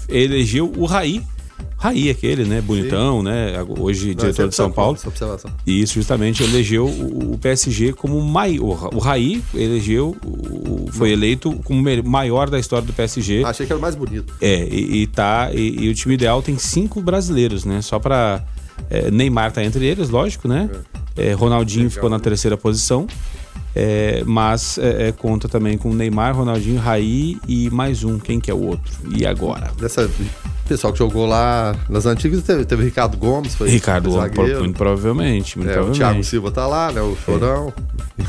elegeu 0.07 0.71
o 0.75 0.85
Raí 0.85 1.21
Raí, 1.77 2.09
aquele, 2.09 2.43
né? 2.43 2.59
Bonitão, 2.59 3.19
Sim. 3.19 3.25
né? 3.25 3.65
Hoje 3.79 4.09
Não, 4.09 4.15
diretor 4.15 4.49
de 4.49 4.55
São 4.55 4.69
Paulo. 4.69 4.97
E 5.65 5.81
isso 5.81 5.93
justamente 5.93 6.43
elegeu 6.43 6.85
o, 6.85 7.37
PSG 7.37 7.93
como 7.93 8.21
maior. 8.21 8.89
O 8.93 8.99
Raí 8.99 9.41
elegeu, 9.53 10.15
foi 10.91 11.11
eleito 11.11 11.53
como 11.63 11.81
maior 12.03 12.49
da 12.49 12.59
história 12.59 12.85
do 12.85 12.91
PSG. 12.91 13.45
Achei 13.45 13.65
que 13.65 13.71
era 13.71 13.79
o 13.79 13.81
mais 13.81 13.95
bonito. 13.95 14.33
É, 14.41 14.67
e, 14.69 15.03
e 15.03 15.07
tá. 15.07 15.51
E, 15.53 15.85
e, 15.85 15.89
o 15.89 15.95
time 15.95 16.15
ideal 16.15 16.41
tem 16.41 16.57
cinco 16.57 17.01
brasileiros, 17.01 17.63
né? 17.63 17.81
Só 17.81 17.97
pra. 17.97 18.43
É, 18.89 19.09
Neymar 19.11 19.51
tá 19.51 19.63
entre 19.63 19.85
eles, 19.85 20.09
lógico, 20.09 20.47
né? 20.47 20.69
É. 21.15 21.29
É, 21.29 21.33
Ronaldinho 21.33 21.83
Legal, 21.83 21.95
ficou 21.95 22.09
na 22.09 22.19
terceira 22.19 22.57
posição. 22.57 23.07
É, 23.81 24.23
mas 24.25 24.77
é, 24.77 25.07
é, 25.07 25.11
conta 25.13 25.47
também 25.47 25.77
com 25.77 25.93
Neymar, 25.93 26.35
Ronaldinho, 26.35 26.77
Raí 26.81 27.37
e 27.47 27.69
mais 27.69 28.03
um. 28.03 28.19
Quem 28.19 28.37
que 28.37 28.51
é 28.51 28.53
o 28.53 28.61
outro? 28.61 28.91
E 29.15 29.25
agora? 29.25 29.71
Dessa 29.79 30.09
pessoal 30.67 30.91
que 30.91 30.99
jogou 30.99 31.25
lá 31.25 31.73
nas 31.87 32.05
antigas 32.05 32.43
teve, 32.43 32.65
teve 32.65 32.83
Ricardo 32.83 33.15
Gomes, 33.15 33.55
foi 33.55 33.69
Ricardo 33.69 34.09
Gomes, 34.11 34.59
muito 34.59 34.77
provavelmente. 34.77 35.57
Muito 35.57 35.69
é, 35.69 35.73
provavelmente. 35.75 36.03
O 36.03 36.09
Thiago 36.09 36.23
Silva 36.25 36.51
tá 36.51 36.67
lá, 36.67 36.91
né? 36.91 37.01
O 37.01 37.15
Chorão. 37.25 37.71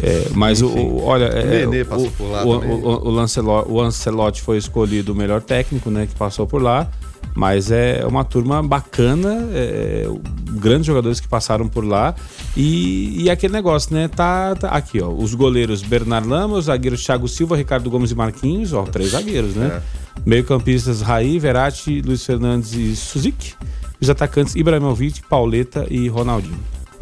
É, 0.00 0.28
mas 0.37 0.61
Enfim, 0.61 0.78
o, 0.78 1.02
olha, 1.02 1.25
é, 1.25 1.66
o 1.66 1.85
passou 1.87 2.07
o, 2.07 2.11
por 2.12 2.30
lá 2.30 2.45
o. 2.45 2.49
O, 2.49 3.09
o, 3.09 3.11
Lancelot, 3.11 3.69
o 3.69 3.80
Ancelotti 3.80 4.42
foi 4.42 4.57
escolhido 4.57 5.12
o 5.12 5.16
melhor 5.16 5.42
técnico, 5.42 5.90
né? 5.90 6.07
Que 6.07 6.14
passou 6.14 6.47
por 6.47 6.62
lá. 6.62 6.88
Mas 7.35 7.71
é 7.71 8.05
uma 8.07 8.25
turma 8.25 8.63
bacana, 8.63 9.49
é, 9.53 10.07
grandes 10.53 10.87
jogadores 10.87 11.21
que 11.21 11.29
passaram 11.29 11.69
por 11.69 11.85
lá. 11.85 12.15
E, 12.57 13.23
e 13.23 13.31
aquele 13.31 13.53
negócio, 13.53 13.95
né? 13.95 14.09
Tá, 14.09 14.55
tá, 14.55 14.69
aqui, 14.69 15.01
ó. 15.01 15.09
Os 15.09 15.35
goleiros 15.35 15.83
Bernard 15.83 16.29
Lama, 16.29 16.57
os 16.57 16.65
zagueiros 16.65 17.05
Thiago 17.05 17.29
Silva, 17.29 17.57
Ricardo 17.57 17.89
Gomes 17.89 18.11
e 18.11 18.15
Marquinhos, 18.15 18.73
ó, 18.73 18.83
três 18.83 19.11
zagueiros, 19.11 19.55
né? 19.55 19.81
É. 19.97 20.01
Meio-campistas 20.27 21.01
Raí, 21.01 21.39
Verratti, 21.39 22.03
Luiz 22.03 22.25
Fernandes 22.25 22.73
e 22.73 22.95
Suzik. 22.97 23.55
Os 24.01 24.11
atacantes 24.11 24.55
Ibrahimovic, 24.57 25.23
Pauleta 25.29 25.87
e 25.89 26.09
Ronaldinho. 26.09 26.59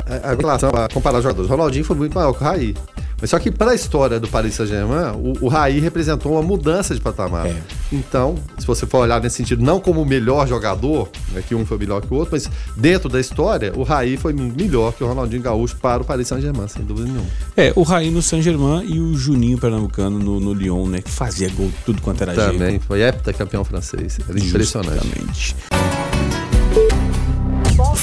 A, 0.06 0.32
a 0.32 0.34
relação 0.34 0.70
a 0.70 0.88
comparar 0.88 1.20
jogadores. 1.20 1.50
Ronaldinho 1.50 1.84
foi 1.84 1.96
muito 1.96 2.14
maior 2.14 2.32
que 2.32 2.42
o 2.42 2.44
Raí. 2.44 2.74
Mas 3.20 3.30
só 3.30 3.38
que 3.38 3.50
para 3.50 3.72
a 3.72 3.74
história 3.74 4.20
do 4.20 4.28
Paris 4.28 4.54
Saint-Germain, 4.54 5.12
o, 5.16 5.46
o 5.46 5.48
Raí 5.48 5.80
representou 5.80 6.32
uma 6.32 6.42
mudança 6.42 6.94
de 6.94 7.00
patamar. 7.00 7.46
É. 7.46 7.56
Então, 7.92 8.36
se 8.58 8.66
você 8.66 8.86
for 8.86 8.98
olhar 8.98 9.20
nesse 9.20 9.36
sentido, 9.36 9.62
não 9.62 9.80
como 9.80 10.02
o 10.02 10.06
melhor 10.06 10.46
jogador, 10.46 11.08
né, 11.32 11.42
que 11.46 11.54
um 11.54 11.66
foi 11.66 11.78
melhor 11.78 12.00
que 12.00 12.12
o 12.12 12.16
outro, 12.16 12.30
mas 12.32 12.48
dentro 12.76 13.08
da 13.08 13.18
história, 13.18 13.72
o 13.76 13.82
Raí 13.82 14.16
foi 14.16 14.32
melhor 14.32 14.92
que 14.92 15.02
o 15.02 15.06
Ronaldinho 15.06 15.42
Gaúcho 15.42 15.76
para 15.76 16.02
o 16.02 16.04
Paris 16.04 16.28
Saint-Germain, 16.28 16.68
sem 16.68 16.84
dúvida 16.84 17.08
nenhuma. 17.08 17.26
É, 17.56 17.72
o 17.74 17.82
Raí 17.82 18.10
no 18.10 18.22
Saint-Germain 18.22 18.84
e 18.86 19.00
o 19.00 19.14
Juninho 19.14 19.58
Pernambucano 19.58 20.18
no, 20.18 20.38
no 20.38 20.52
Lyon, 20.52 20.86
né? 20.86 21.02
Que 21.02 21.10
fazia 21.10 21.48
gol 21.50 21.70
tudo 21.84 22.00
quanto 22.02 22.22
era 22.22 22.34
jeito. 22.34 22.52
Também, 22.52 22.78
foi 22.78 23.02
heptacampeão 23.02 23.64
francês. 23.64 24.18
Era 24.28 24.38
impressionante. 24.38 24.94
Justamente. 24.94 25.56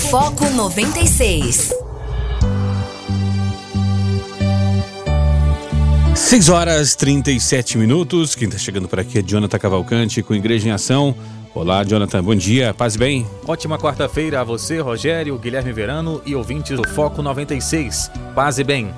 Foco 0.09 0.49
96. 0.49 1.84
6 6.15 6.47
horas 6.47 6.95
37 6.95 7.77
minutos. 7.77 8.35
Quem 8.35 8.49
tá 8.49 8.57
chegando 8.57 8.87
por 8.87 8.97
aqui 8.97 9.19
é 9.19 9.21
Jonathan 9.21 9.59
Cavalcante 9.59 10.23
com 10.23 10.33
Igreja 10.33 10.69
em 10.69 10.71
Ação. 10.71 11.13
Olá, 11.53 11.83
Jonathan. 11.83 12.23
Bom 12.23 12.33
dia. 12.33 12.73
Paz 12.73 12.95
e 12.95 12.97
bem. 12.97 13.27
Ótima 13.45 13.77
quarta-feira 13.77 14.39
a 14.39 14.43
você, 14.43 14.79
Rogério, 14.79 15.37
Guilherme 15.37 15.73
Verano 15.73 16.21
e 16.25 16.33
ouvintes 16.33 16.77
do 16.77 16.87
Foco 16.87 17.21
96. 17.21 18.09
Paz 18.33 18.57
e 18.57 18.63
bem. 18.63 18.93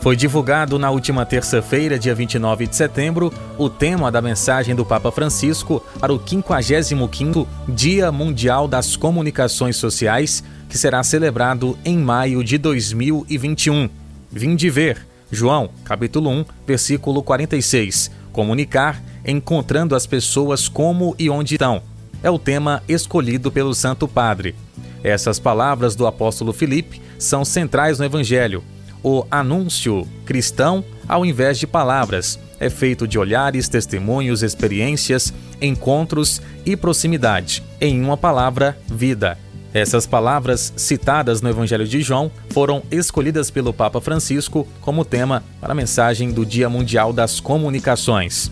Foi 0.00 0.14
divulgado 0.14 0.78
na 0.78 0.92
última 0.92 1.26
terça-feira, 1.26 1.98
dia 1.98 2.14
29 2.14 2.68
de 2.68 2.76
setembro, 2.76 3.32
o 3.58 3.68
tema 3.68 4.10
da 4.10 4.22
mensagem 4.22 4.72
do 4.72 4.84
Papa 4.86 5.10
Francisco 5.10 5.84
para 5.98 6.14
o 6.14 6.20
55º 6.20 7.48
Dia 7.68 8.12
Mundial 8.12 8.68
das 8.68 8.94
Comunicações 8.94 9.76
Sociais, 9.76 10.44
que 10.68 10.78
será 10.78 11.02
celebrado 11.02 11.76
em 11.84 11.98
maio 11.98 12.44
de 12.44 12.56
2021. 12.58 13.90
Vim 14.30 14.54
de 14.54 14.70
ver. 14.70 15.09
João, 15.30 15.70
capítulo 15.84 16.28
1, 16.30 16.44
versículo 16.66 17.22
46. 17.22 18.10
Comunicar, 18.32 19.02
encontrando 19.24 19.94
as 19.94 20.06
pessoas 20.06 20.68
como 20.68 21.14
e 21.18 21.30
onde 21.30 21.54
estão. 21.54 21.82
É 22.22 22.30
o 22.30 22.38
tema 22.38 22.82
escolhido 22.88 23.50
pelo 23.50 23.74
Santo 23.74 24.08
Padre. 24.08 24.54
Essas 25.02 25.38
palavras 25.38 25.94
do 25.94 26.06
apóstolo 26.06 26.52
Filipe 26.52 27.00
são 27.18 27.44
centrais 27.44 27.98
no 27.98 28.04
Evangelho. 28.04 28.62
O 29.02 29.24
anúncio 29.30 30.06
cristão, 30.26 30.84
ao 31.08 31.24
invés 31.24 31.58
de 31.58 31.66
palavras, 31.66 32.38
é 32.58 32.68
feito 32.68 33.08
de 33.08 33.18
olhares, 33.18 33.68
testemunhos, 33.68 34.42
experiências, 34.42 35.32
encontros 35.62 36.42
e 36.66 36.76
proximidade. 36.76 37.62
Em 37.80 38.02
uma 38.02 38.16
palavra, 38.16 38.76
vida. 38.86 39.38
Essas 39.72 40.04
palavras, 40.04 40.72
citadas 40.76 41.40
no 41.40 41.48
Evangelho 41.48 41.86
de 41.86 42.02
João, 42.02 42.30
foram 42.50 42.82
escolhidas 42.90 43.50
pelo 43.50 43.72
Papa 43.72 44.00
Francisco 44.00 44.66
como 44.80 45.04
tema 45.04 45.44
para 45.60 45.72
a 45.72 45.76
mensagem 45.76 46.32
do 46.32 46.44
Dia 46.44 46.68
Mundial 46.68 47.12
das 47.12 47.38
Comunicações. 47.38 48.50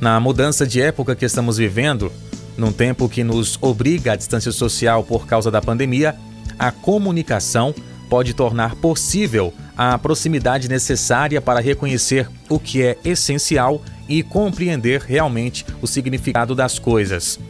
Na 0.00 0.20
mudança 0.20 0.64
de 0.64 0.80
época 0.80 1.16
que 1.16 1.24
estamos 1.24 1.56
vivendo, 1.56 2.12
num 2.56 2.70
tempo 2.70 3.08
que 3.08 3.24
nos 3.24 3.58
obriga 3.60 4.12
à 4.12 4.16
distância 4.16 4.52
social 4.52 5.02
por 5.02 5.26
causa 5.26 5.50
da 5.50 5.60
pandemia, 5.60 6.14
a 6.56 6.70
comunicação 6.70 7.74
pode 8.08 8.32
tornar 8.32 8.76
possível 8.76 9.52
a 9.76 9.98
proximidade 9.98 10.68
necessária 10.68 11.40
para 11.40 11.60
reconhecer 11.60 12.28
o 12.48 12.58
que 12.58 12.82
é 12.82 12.98
essencial 13.04 13.82
e 14.08 14.22
compreender 14.22 15.00
realmente 15.00 15.64
o 15.80 15.86
significado 15.88 16.54
das 16.54 16.78
coisas. 16.78 17.40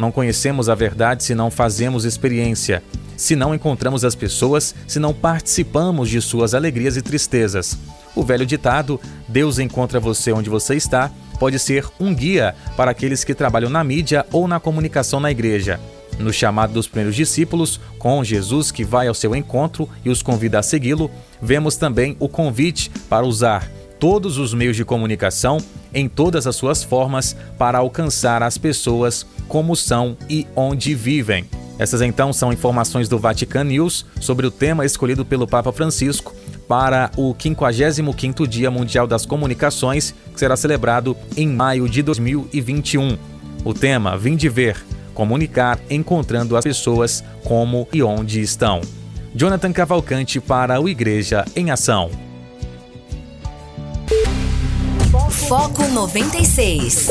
Não 0.00 0.10
conhecemos 0.10 0.70
a 0.70 0.74
verdade 0.74 1.22
se 1.22 1.34
não 1.34 1.50
fazemos 1.50 2.06
experiência, 2.06 2.82
se 3.18 3.36
não 3.36 3.54
encontramos 3.54 4.02
as 4.02 4.14
pessoas, 4.14 4.74
se 4.88 4.98
não 4.98 5.12
participamos 5.12 6.08
de 6.08 6.22
suas 6.22 6.54
alegrias 6.54 6.96
e 6.96 7.02
tristezas. 7.02 7.76
O 8.16 8.24
velho 8.24 8.46
ditado 8.46 8.98
Deus 9.28 9.58
encontra 9.58 10.00
você 10.00 10.32
onde 10.32 10.48
você 10.48 10.74
está 10.74 11.10
pode 11.38 11.58
ser 11.58 11.86
um 12.00 12.14
guia 12.14 12.54
para 12.78 12.90
aqueles 12.90 13.24
que 13.24 13.34
trabalham 13.34 13.68
na 13.68 13.84
mídia 13.84 14.24
ou 14.32 14.48
na 14.48 14.58
comunicação 14.58 15.20
na 15.20 15.30
igreja. 15.30 15.78
No 16.18 16.32
chamado 16.32 16.72
dos 16.72 16.88
primeiros 16.88 17.14
discípulos, 17.14 17.78
com 17.98 18.24
Jesus 18.24 18.70
que 18.70 18.84
vai 18.84 19.06
ao 19.06 19.14
seu 19.14 19.36
encontro 19.36 19.86
e 20.02 20.08
os 20.08 20.22
convida 20.22 20.58
a 20.58 20.62
segui-lo, 20.62 21.10
vemos 21.42 21.76
também 21.76 22.16
o 22.18 22.26
convite 22.26 22.90
para 23.06 23.26
usar 23.26 23.70
todos 24.00 24.38
os 24.38 24.54
meios 24.54 24.76
de 24.76 24.84
comunicação 24.84 25.58
em 25.92 26.08
todas 26.08 26.46
as 26.46 26.56
suas 26.56 26.82
formas 26.82 27.36
para 27.58 27.78
alcançar 27.78 28.42
as 28.42 28.56
pessoas 28.56 29.26
como 29.46 29.76
são 29.76 30.16
e 30.28 30.46
onde 30.56 30.94
vivem. 30.94 31.44
Essas 31.78 32.00
então 32.00 32.32
são 32.32 32.52
informações 32.52 33.08
do 33.08 33.18
Vatican 33.18 33.64
News 33.64 34.04
sobre 34.20 34.46
o 34.46 34.50
tema 34.50 34.84
escolhido 34.84 35.24
pelo 35.24 35.46
Papa 35.46 35.70
Francisco 35.72 36.34
para 36.66 37.10
o 37.16 37.34
55º 37.34 38.46
Dia 38.46 38.70
Mundial 38.70 39.06
das 39.06 39.26
Comunicações, 39.26 40.14
que 40.32 40.38
será 40.38 40.56
celebrado 40.56 41.16
em 41.36 41.48
maio 41.48 41.88
de 41.88 42.02
2021. 42.02 43.18
O 43.64 43.74
tema 43.74 44.16
Vim 44.16 44.36
de 44.36 44.48
Ver, 44.48 44.76
comunicar 45.14 45.78
encontrando 45.90 46.56
as 46.56 46.64
pessoas 46.64 47.24
como 47.44 47.88
e 47.92 48.02
onde 48.02 48.40
estão. 48.40 48.80
Jonathan 49.34 49.72
Cavalcante 49.72 50.40
para 50.40 50.80
o 50.80 50.88
Igreja 50.88 51.44
em 51.56 51.70
Ação. 51.70 52.29
Foco 55.30 55.86
96. 55.88 57.08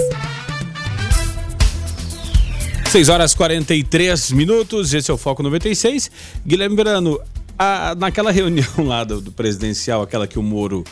6 2.92 3.10
horas 3.10 3.36
43 3.36 4.32
minutos, 4.32 4.94
esse 4.94 5.10
é 5.10 5.14
o 5.14 5.18
Foco 5.18 5.42
96. 5.44 6.10
Guilherme 6.46 6.76
Verano, 6.76 7.20
a- 7.58 7.96
naquela 7.98 8.32
reunião 8.32 8.68
lá 8.86 9.04
do, 9.04 9.22
do 9.22 9.32
presidencial, 9.32 10.02
aquela 10.02 10.28
que 10.28 10.38
o 10.40 10.44
Moro 10.44 10.84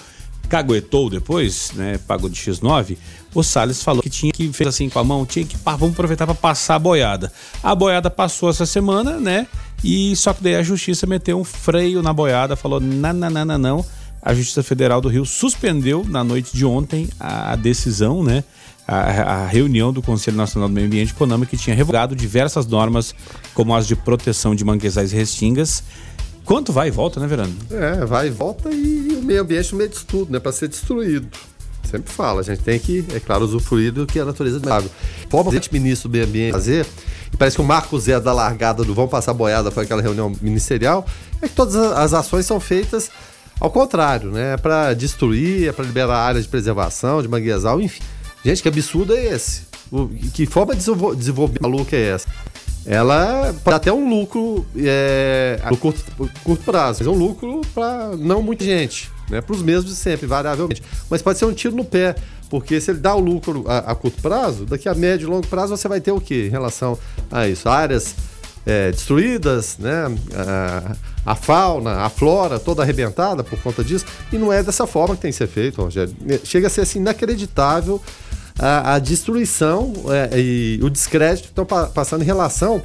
caguetou 0.48 1.10
depois, 1.10 1.72
né, 1.76 2.00
pagou 2.08 2.30
de 2.30 2.40
X9, 2.40 2.98
o 3.36 3.44
Salles 3.44 3.84
falou 3.84 4.02
que 4.02 4.10
tinha 4.10 4.32
que, 4.32 4.52
fez 4.54 4.70
assim 4.70 4.88
com 4.90 4.98
a 4.98 5.04
mão, 5.04 5.26
tinha 5.26 5.44
que, 5.46 5.58
vamos 5.58 5.92
aproveitar 5.92 6.26
para 6.26 6.34
passar 6.36 6.76
a 6.76 6.80
boiada. 6.80 7.34
A 7.62 7.76
boiada 7.76 8.10
passou 8.10 8.50
essa 8.50 8.66
semana, 8.66 9.20
né, 9.20 9.46
e 9.84 10.16
só 10.16 10.34
que 10.34 10.42
daí 10.42 10.56
a 10.56 10.64
justiça 10.64 11.06
meteu 11.06 11.38
um 11.38 11.44
freio 11.44 12.02
na 12.02 12.14
boiada, 12.14 12.56
falou, 12.56 12.80
não, 12.80 13.12
não, 13.12 13.30
não, 13.30 13.44
não, 13.46 13.58
não. 13.58 13.86
A 14.28 14.34
Justiça 14.34 14.62
Federal 14.62 15.00
do 15.00 15.08
Rio 15.08 15.26
suspendeu 15.26 16.04
na 16.06 16.22
noite 16.22 16.54
de 16.54 16.66
ontem 16.66 17.08
a, 17.18 17.56
decisão, 17.56 18.22
né, 18.22 18.44
a, 18.86 19.44
a 19.44 19.48
reunião 19.48 19.94
do 19.94 20.02
Conselho 20.02 20.36
Nacional 20.36 20.68
do 20.68 20.76
Meio 20.76 20.86
Ambiente 20.86 21.14
Econômico 21.14 21.52
que 21.52 21.56
tinha 21.56 21.74
revogado 21.74 22.14
diversas 22.14 22.68
normas, 22.68 23.16
como 23.54 23.74
as 23.74 23.88
de 23.88 23.96
proteção 23.96 24.54
de 24.54 24.66
manguezais 24.66 25.14
e 25.14 25.16
restingas. 25.16 25.82
Quanto 26.44 26.74
vai 26.74 26.90
e 26.90 26.92
volta, 26.92 27.22
né, 27.22 27.28
Verano? 27.28 27.56
É, 27.72 28.04
vai 28.04 28.28
e 28.28 28.30
volta 28.30 28.70
e 28.70 29.18
o 29.18 29.24
meio 29.24 29.44
ambiente 29.44 29.72
no 29.72 29.78
meio 29.78 29.90
disso 29.90 30.04
tudo, 30.06 30.30
né? 30.30 30.42
Para 30.42 30.52
ser 30.52 30.68
destruído. 30.68 31.30
Sempre 31.90 32.12
fala, 32.12 32.42
a 32.42 32.44
gente 32.44 32.62
tem 32.62 32.78
que, 32.78 33.06
é 33.14 33.22
claro, 33.22 33.46
usufruir 33.46 33.94
do 33.94 34.06
que 34.06 34.20
a 34.20 34.26
natureza 34.26 34.60
dá. 34.60 34.84
Forma 35.30 35.52
o 35.52 35.54
ministro 35.72 36.10
do 36.10 36.12
meio 36.12 36.26
ambiente 36.26 36.52
fazer, 36.52 36.86
e 37.32 37.38
parece 37.38 37.56
que 37.56 37.62
o 37.62 37.66
Marco 37.66 37.98
Zé 37.98 38.20
da 38.20 38.34
largada 38.34 38.84
do 38.84 38.94
Vão 38.94 39.08
Passar 39.08 39.34
Boiada 39.34 39.72
foi 39.72 39.86
aquela 39.86 40.02
reunião 40.02 40.34
ministerial, 40.42 41.06
é 41.42 41.48
que 41.48 41.56
todas 41.56 41.76
as 41.78 42.14
ações 42.14 42.46
são 42.46 42.60
feitas 42.60 43.10
ao 43.60 43.70
contrário, 43.72 44.32
né? 44.32 44.54
É 44.54 44.58
para 44.58 44.94
destruir, 44.94 45.68
é 45.68 45.72
para 45.72 45.86
liberar 45.86 46.18
áreas 46.18 46.44
de 46.46 46.50
preservação, 46.50 47.22
de 47.22 47.28
manguezal, 47.28 47.80
enfim. 47.82 48.02
Gente, 48.46 48.62
que 48.62 48.68
absurdo 48.68 49.14
é 49.16 49.26
esse? 49.26 49.62
O- 49.92 50.08
que 50.08 50.46
forma 50.46 50.74
de 50.74 50.80
desenvol- 50.80 51.16
desenvolver 51.16 51.60
maluca 51.62 51.96
é 51.96 52.10
essa? 52.10 52.28
Ela 52.86 53.54
pode 53.64 53.76
até 53.76 53.92
um 53.92 54.08
lucro 54.10 54.66
é, 54.78 55.60
no 55.70 55.76
curto, 55.76 56.02
curto 56.44 56.64
prazo, 56.64 57.00
mas 57.00 57.08
é 57.08 57.12
um 57.12 57.18
lucro 57.20 57.62
para 57.74 58.16
não 58.18 58.42
muita 58.42 58.64
gente, 58.64 59.12
né? 59.30 59.42
Para 59.42 59.56
os 59.56 59.62
mesmos 59.62 59.92
de 59.92 59.96
sempre, 59.96 60.26
variavelmente. 60.26 60.82
Mas 61.10 61.22
pode 61.22 61.38
ser 61.38 61.46
um 61.46 61.54
tiro 61.54 61.76
no 61.76 61.84
pé, 61.84 62.16
porque 62.50 62.80
se 62.80 62.92
ele 62.92 63.00
dá 63.00 63.14
o 63.14 63.20
lucro 63.20 63.66
a, 63.68 63.92
a 63.92 63.96
curto 63.96 64.22
prazo, 64.22 64.66
daqui 64.66 64.88
a 64.88 64.96
médio 64.96 65.28
e 65.28 65.30
longo 65.30 65.46
prazo 65.48 65.76
você 65.76 65.88
vai 65.90 66.00
ter 66.00 66.14
o 66.14 66.22
quê 66.22 66.46
em 66.48 66.50
relação 66.50 66.98
a 67.30 67.46
isso? 67.46 67.68
Áreas 67.68 68.16
é, 68.68 68.92
destruídas, 68.92 69.78
né? 69.80 70.14
A, 70.36 70.96
a 71.32 71.36
fauna, 71.36 72.02
a 72.02 72.10
flora 72.10 72.60
toda 72.60 72.82
arrebentada 72.84 73.44
por 73.44 73.58
conta 73.60 73.84
disso. 73.84 74.06
E 74.32 74.38
não 74.38 74.52
é 74.52 74.62
dessa 74.62 74.86
forma 74.86 75.16
que 75.16 75.22
tem 75.22 75.32
que 75.32 75.38
ser 75.38 75.48
feito, 75.48 75.82
Rogério. 75.82 76.14
Chega 76.44 76.68
a 76.68 76.70
ser 76.70 76.82
assim, 76.82 77.00
inacreditável 77.00 78.02
a, 78.60 78.96
a 78.96 79.00
destruição 79.00 79.94
é, 80.10 80.40
e 80.40 80.80
o 80.84 80.90
descrédito 80.90 81.44
que 81.48 81.52
estão 81.52 81.66
pa- 81.66 81.88
passando 81.88 82.22
em 82.22 82.26
relação 82.26 82.82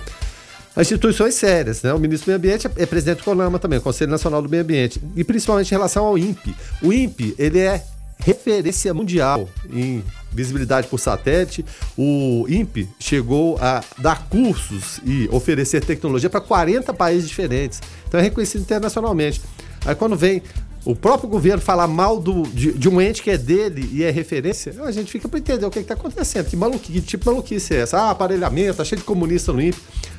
a 0.75 0.81
instituições 0.81 1.35
sérias. 1.35 1.83
Né? 1.83 1.93
O 1.93 1.99
ministro 1.99 2.27
do 2.27 2.29
Meio 2.29 2.39
Ambiente 2.39 2.67
é, 2.67 2.83
é 2.83 2.87
presidente 2.87 3.19
do 3.19 3.25
CONAMA 3.25 3.59
também, 3.59 3.79
o 3.79 3.83
Conselho 3.83 4.11
Nacional 4.11 4.41
do 4.41 4.49
Meio 4.49 4.63
Ambiente. 4.63 5.01
E 5.15 5.23
principalmente 5.23 5.69
em 5.69 5.75
relação 5.75 6.05
ao 6.05 6.17
INPE. 6.17 6.55
O 6.83 6.93
INPE, 6.93 7.35
ele 7.39 7.59
é 7.59 7.85
referência 8.25 8.93
mundial 8.95 9.49
em 9.71 10.03
visibilidade 10.33 10.89
por 10.89 10.99
satélite. 10.99 11.65
O 11.97 12.47
INPE 12.49 12.89
chegou 12.99 13.59
a 13.61 13.83
dar 13.99 14.29
cursos 14.29 15.01
e 15.05 15.29
oferecer 15.31 15.85
tecnologia 15.85 16.31
para 16.31 16.41
40 16.41 16.93
países 16.95 17.29
diferentes. 17.29 17.81
Então 18.09 18.19
é 18.19 18.23
reconhecido 18.23 18.63
internacionalmente. 18.63 19.41
Aí 19.85 19.95
quando 19.95 20.17
vem 20.17 20.43
o 20.85 20.97
próprio 20.97 21.29
governo 21.29 21.63
falar 21.63 21.87
mal 21.87 22.19
do, 22.19 22.43
de, 22.43 22.73
de 22.73 22.89
um 22.89 23.01
ente 23.01 23.23
que 23.23 23.31
é 23.31 23.39
dele 23.39 23.89
e 23.93 24.03
é 24.03 24.11
referência, 24.11 24.75
a 24.83 24.91
gente 24.91 25.13
fica 25.13 25.29
para 25.29 25.39
entender 25.39 25.65
o 25.65 25.71
que 25.71 25.79
está 25.79 25.95
acontecendo. 25.95 26.47
Que, 26.47 26.57
maluquice, 26.57 26.93
que 26.93 27.01
tipo 27.01 27.25
de 27.25 27.31
maluquice 27.31 27.75
é 27.75 27.79
essa? 27.79 27.99
Ah, 27.99 28.11
aparelhamento, 28.11 28.79
tá 28.79 28.85
cheio 28.85 29.01
de 29.01 29.05
comunista 29.05 29.53
no 29.53 29.61
INPE. 29.61 29.79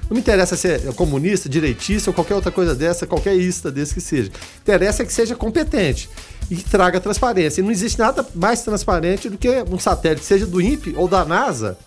Não 0.10 0.16
me 0.16 0.20
interessa 0.20 0.56
se 0.56 0.68
é 0.68 0.80
comunista, 0.96 1.50
direitista 1.50 2.10
ou 2.10 2.14
qualquer 2.14 2.36
outra 2.36 2.52
coisa 2.52 2.76
dessa, 2.76 3.08
qualquer 3.08 3.36
ista 3.36 3.72
desse 3.72 3.94
que 3.94 4.02
seja. 4.02 4.32
Interessa 4.62 5.04
é 5.04 5.06
que 5.06 5.14
seja 5.14 5.36
competente. 5.36 6.10
E 6.50 6.56
que 6.56 6.64
traga 6.64 7.00
transparência. 7.00 7.62
E 7.62 7.64
não 7.64 7.72
existe 7.72 8.00
nada 8.00 8.26
mais 8.36 8.62
transparente 8.62 9.30
do 9.30 9.38
que 9.38 9.50
um 9.70 9.80
satélite, 9.80 10.26
seja 10.26 10.46
do 10.46 10.62
INPE 10.62 10.94
ou 10.98 11.08
da 11.08 11.26
NASA, 11.26 11.78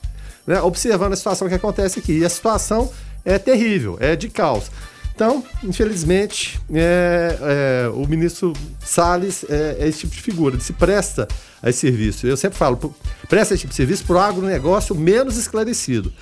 né, 0.47 0.61
observando 0.61 1.13
a 1.13 1.17
situação 1.17 1.49
que 1.49 1.55
acontece 1.55 1.99
aqui. 1.99 2.19
E 2.19 2.25
a 2.25 2.29
situação 2.29 2.91
é 3.25 3.39
terrível, 3.39 3.97
é 4.01 4.15
de 4.17 4.29
caos. 4.29 4.71
Então, 5.17 5.43
infelizmente, 5.65 6.61
é, 6.71 7.39
é, 7.41 7.89
o 7.89 8.07
ministro 8.07 8.53
Salles 8.85 9.47
é, 9.49 9.79
é, 9.81 9.89
esse 9.89 10.01
tipo 10.01 10.15
de 10.15 10.21
figura, 10.21 10.55
ele 10.55 10.63
se 10.63 10.75
presta 10.75 11.27
a 11.63 11.71
esse 11.71 11.81
serviço. 11.81 12.27
Eu 12.27 12.37
sempre 12.37 12.59
falo, 12.59 12.95
presta 13.27 13.55
esse 13.55 13.63
tipo 13.63 13.71
de 13.71 13.77
serviço 13.77 14.05
para 14.05 14.17
o 14.17 14.19
agronegócio 14.19 14.95
menos 14.95 15.39
esclarecido. 15.39 16.13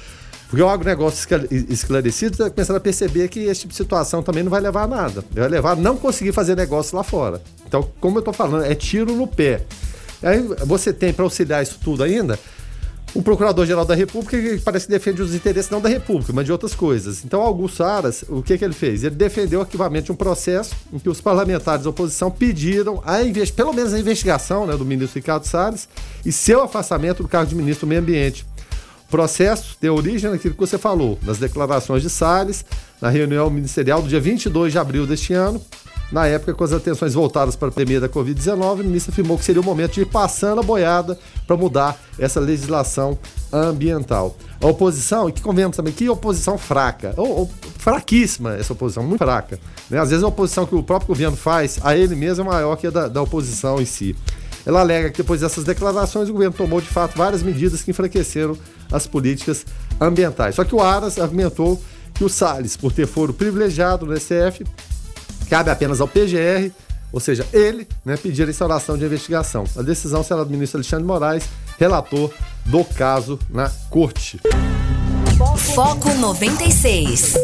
Porque 0.54 0.62
o 0.62 0.68
agronegócio 0.68 1.26
esclarecido 1.68 2.34
está 2.34 2.48
começando 2.48 2.76
a 2.76 2.80
perceber 2.80 3.26
que 3.26 3.40
esse 3.40 3.62
tipo 3.62 3.72
de 3.72 3.76
situação 3.76 4.22
também 4.22 4.44
não 4.44 4.50
vai 4.50 4.60
levar 4.60 4.84
a 4.84 4.86
nada. 4.86 5.24
Vai 5.32 5.48
levar 5.48 5.72
a 5.72 5.74
não 5.74 5.96
conseguir 5.96 6.30
fazer 6.30 6.54
negócio 6.54 6.96
lá 6.96 7.02
fora. 7.02 7.42
Então, 7.66 7.90
como 7.98 8.18
eu 8.18 8.20
estou 8.20 8.32
falando, 8.32 8.64
é 8.64 8.72
tiro 8.72 9.16
no 9.16 9.26
pé. 9.26 9.62
Aí 10.22 10.38
você 10.64 10.92
tem 10.92 11.12
para 11.12 11.24
auxiliar 11.24 11.60
isso 11.60 11.80
tudo 11.82 12.04
ainda 12.04 12.38
o 13.14 13.22
Procurador-Geral 13.22 13.84
da 13.84 13.94
República 13.94 14.40
que 14.40 14.58
parece 14.58 14.86
que 14.86 14.92
defende 14.92 15.22
os 15.22 15.34
interesses 15.34 15.70
não 15.70 15.80
da 15.80 15.88
República, 15.88 16.32
mas 16.32 16.44
de 16.44 16.52
outras 16.52 16.74
coisas. 16.74 17.24
Então, 17.24 17.40
Augusto 17.40 17.82
Aras, 17.84 18.24
o 18.28 18.42
que, 18.42 18.58
que 18.58 18.64
ele 18.64 18.74
fez? 18.74 19.04
Ele 19.04 19.14
defendeu 19.14 19.60
arquivamento 19.60 20.06
de 20.06 20.12
um 20.12 20.16
processo 20.16 20.74
em 20.92 20.98
que 20.98 21.08
os 21.08 21.20
parlamentares 21.20 21.84
da 21.84 21.90
oposição 21.90 22.30
pediram 22.30 23.02
a 23.04 23.18
pelo 23.54 23.72
menos 23.72 23.94
a 23.94 24.00
investigação 24.00 24.66
né, 24.66 24.76
do 24.76 24.84
ministro 24.84 25.18
Ricardo 25.18 25.46
Salles 25.46 25.88
e 26.26 26.32
seu 26.32 26.62
afastamento 26.62 27.22
do 27.22 27.28
cargo 27.28 27.48
de 27.48 27.54
ministro 27.54 27.86
do 27.86 27.88
Meio 27.88 28.00
Ambiente. 28.00 28.44
Processo 29.14 29.76
tem 29.80 29.88
origem 29.88 30.28
naquilo 30.28 30.54
que 30.54 30.60
você 30.60 30.76
falou, 30.76 31.16
nas 31.22 31.38
declarações 31.38 32.02
de 32.02 32.10
Salles, 32.10 32.64
na 33.00 33.08
reunião 33.08 33.48
ministerial 33.48 34.02
do 34.02 34.08
dia 34.08 34.18
22 34.18 34.72
de 34.72 34.78
abril 34.80 35.06
deste 35.06 35.32
ano, 35.32 35.62
na 36.10 36.26
época, 36.26 36.52
com 36.52 36.64
as 36.64 36.72
atenções 36.72 37.14
voltadas 37.14 37.54
para 37.54 37.68
a 37.68 37.70
pandemia 37.70 38.00
da 38.00 38.08
Covid-19, 38.08 38.80
o 38.80 38.84
ministro 38.84 39.12
afirmou 39.12 39.38
que 39.38 39.44
seria 39.44 39.60
o 39.60 39.64
momento 39.64 39.92
de 39.92 40.00
ir 40.00 40.06
passando 40.06 40.58
a 40.58 40.64
boiada 40.64 41.16
para 41.46 41.56
mudar 41.56 41.96
essa 42.18 42.40
legislação 42.40 43.16
ambiental. 43.52 44.36
A 44.60 44.66
oposição, 44.66 45.28
e 45.28 45.32
que 45.32 45.42
convenhamos 45.42 45.76
também, 45.76 45.92
que 45.92 46.08
oposição 46.08 46.58
fraca, 46.58 47.14
ou, 47.16 47.38
ou 47.38 47.50
fraquíssima 47.78 48.54
essa 48.56 48.72
oposição, 48.72 49.04
muito 49.04 49.18
fraca. 49.18 49.60
Né? 49.88 50.00
Às 50.00 50.10
vezes 50.10 50.24
a 50.24 50.26
oposição 50.26 50.66
que 50.66 50.74
o 50.74 50.82
próprio 50.82 51.06
governo 51.06 51.36
faz 51.36 51.78
a 51.84 51.96
ele 51.96 52.16
mesmo 52.16 52.42
é 52.42 52.48
maior 52.48 52.74
que 52.74 52.88
a 52.88 52.90
da, 52.90 53.06
da 53.06 53.22
oposição 53.22 53.80
em 53.80 53.86
si. 53.86 54.16
Ela 54.66 54.80
alega 54.80 55.10
que 55.10 55.18
depois 55.18 55.40
dessas 55.40 55.62
declarações 55.62 56.28
o 56.28 56.32
governo 56.32 56.56
tomou 56.56 56.80
de 56.80 56.88
fato 56.88 57.16
várias 57.16 57.44
medidas 57.44 57.82
que 57.82 57.90
enfraqueceram 57.90 58.56
as 58.94 59.06
políticas 59.06 59.66
ambientais. 60.00 60.54
Só 60.54 60.64
que 60.64 60.74
o 60.74 60.80
Aras 60.80 61.18
argumentou 61.18 61.82
que 62.14 62.24
o 62.24 62.28
Salles, 62.28 62.76
por 62.76 62.92
ter 62.92 63.06
foro 63.06 63.34
privilegiado 63.34 64.06
no 64.06 64.16
STF, 64.18 64.64
cabe 65.50 65.70
apenas 65.70 66.00
ao 66.00 66.06
PGR, 66.06 66.70
ou 67.12 67.20
seja, 67.20 67.46
ele, 67.52 67.86
né, 68.04 68.16
pedir 68.16 68.46
a 68.46 68.50
instauração 68.50 68.96
de 68.96 69.04
investigação. 69.04 69.64
A 69.76 69.82
decisão 69.82 70.22
será 70.22 70.44
do 70.44 70.50
ministro 70.50 70.78
Alexandre 70.78 71.04
Moraes, 71.04 71.44
relator 71.78 72.30
do 72.64 72.84
caso 72.84 73.38
na 73.50 73.68
corte. 73.90 74.40
Foco 75.74 76.14
96. 76.14 77.34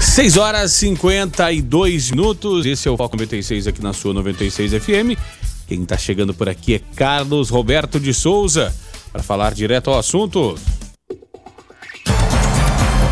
6 0.00 0.36
horas 0.36 0.72
e 0.72 0.78
52 0.88 2.10
minutos. 2.10 2.66
Esse 2.66 2.88
é 2.88 2.90
o 2.90 2.96
Foco 2.96 3.16
96 3.16 3.66
aqui 3.66 3.82
na 3.82 3.92
sua 3.92 4.12
96 4.12 4.72
FM. 4.72 5.18
Quem 5.70 5.84
está 5.84 5.96
chegando 5.96 6.34
por 6.34 6.48
aqui 6.48 6.74
é 6.74 6.80
Carlos 6.96 7.48
Roberto 7.48 8.00
de 8.00 8.12
Souza 8.12 8.74
para 9.12 9.22
falar 9.22 9.54
direto 9.54 9.88
ao 9.88 10.00
assunto. 10.00 10.58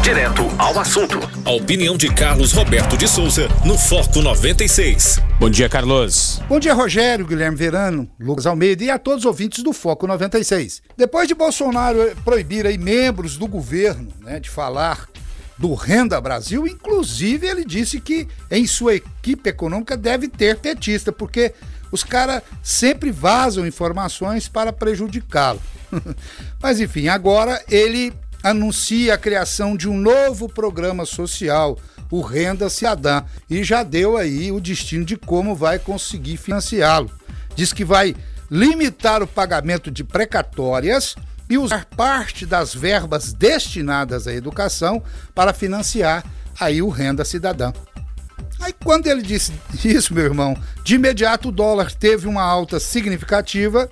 Direto 0.03 0.43
ao 0.59 0.77
assunto. 0.81 1.21
A 1.45 1.53
opinião 1.53 1.97
de 1.97 2.13
Carlos 2.13 2.51
Roberto 2.53 2.97
de 2.97 3.07
Souza 3.07 3.47
no 3.65 3.79
Foco 3.79 4.21
96. 4.21 5.21
Bom 5.39 5.49
dia, 5.49 5.69
Carlos. 5.69 6.43
Bom 6.49 6.59
dia, 6.59 6.75
Rogério, 6.75 7.25
Guilherme 7.25 7.57
Verano, 7.57 8.11
Lucas 8.19 8.45
Almeida 8.45 8.83
e 8.83 8.91
a 8.91 8.99
todos 8.99 9.21
os 9.21 9.27
ouvintes 9.27 9.63
do 9.63 9.73
Foco 9.73 10.09
96. 10.09 10.83
Depois 10.97 11.29
de 11.29 11.37
Bolsonaro 11.37 12.13
proibir 12.25 12.67
aí 12.67 12.77
membros 12.77 13.37
do 13.37 13.47
governo 13.47 14.09
né, 14.21 14.41
de 14.41 14.51
falar 14.51 15.09
do 15.57 15.75
Renda 15.75 16.21
Brasil, 16.21 16.67
inclusive 16.67 17.47
ele 17.47 17.65
disse 17.65 18.01
que 18.01 18.27
em 18.51 18.67
sua 18.67 18.97
equipe 18.97 19.49
econômica 19.49 19.97
deve 19.97 20.29
ter 20.29 20.57
petista, 20.57 21.13
porque 21.13 21.53
os 21.91 22.05
caras 22.05 22.43
sempre 22.63 23.11
vazam 23.11 23.67
informações 23.67 24.49
para 24.49 24.73
prejudicá-lo. 24.73 25.61
Mas 26.61 26.81
enfim, 26.81 27.09
agora 27.09 27.63
ele 27.69 28.13
anuncia 28.43 29.15
a 29.15 29.19
criação 29.19 29.77
de 29.77 29.89
um 29.89 29.97
novo 29.97 30.49
programa 30.49 31.05
social, 31.05 31.79
o 32.11 32.21
Renda 32.21 32.69
Cidadã, 32.71 33.25
e 33.49 33.63
já 33.63 33.83
deu 33.83 34.17
aí 34.17 34.51
o 34.53 34.61
destino 34.61 35.05
de 35.05 35.17
como 35.17 35.55
vai 35.55 35.79
conseguir 35.79 36.37
financiá-lo. 36.37 37.11
Diz 37.55 37.73
que 37.73 37.85
vai 37.85 38.15
limitar 38.51 39.23
o 39.23 39.27
pagamento 39.27 39.91
de 39.91 40.05
precatórias 40.05 41.17
e 41.51 41.59
usar 41.59 41.85
parte 41.85 42.47
das 42.47 42.75
verbas 42.75 43.33
destinadas 43.33 44.27
à 44.27 44.33
educação 44.33 45.03
para 45.35 45.53
financiar 45.53 46.25
aí 46.59 46.83
o 46.83 46.89
Renda 46.89 47.25
Cidadã. 47.25 47.73
Aí 48.61 48.75
quando 48.85 49.07
ele 49.07 49.23
disse 49.23 49.53
isso, 49.85 50.13
meu 50.13 50.25
irmão, 50.25 50.57
de 50.83 50.97
imediato 50.97 51.49
o 51.49 51.53
dólar 51.53 51.93
teve 51.93 52.27
uma 52.27 52.43
alta 52.43 52.81
significativa 52.81 53.89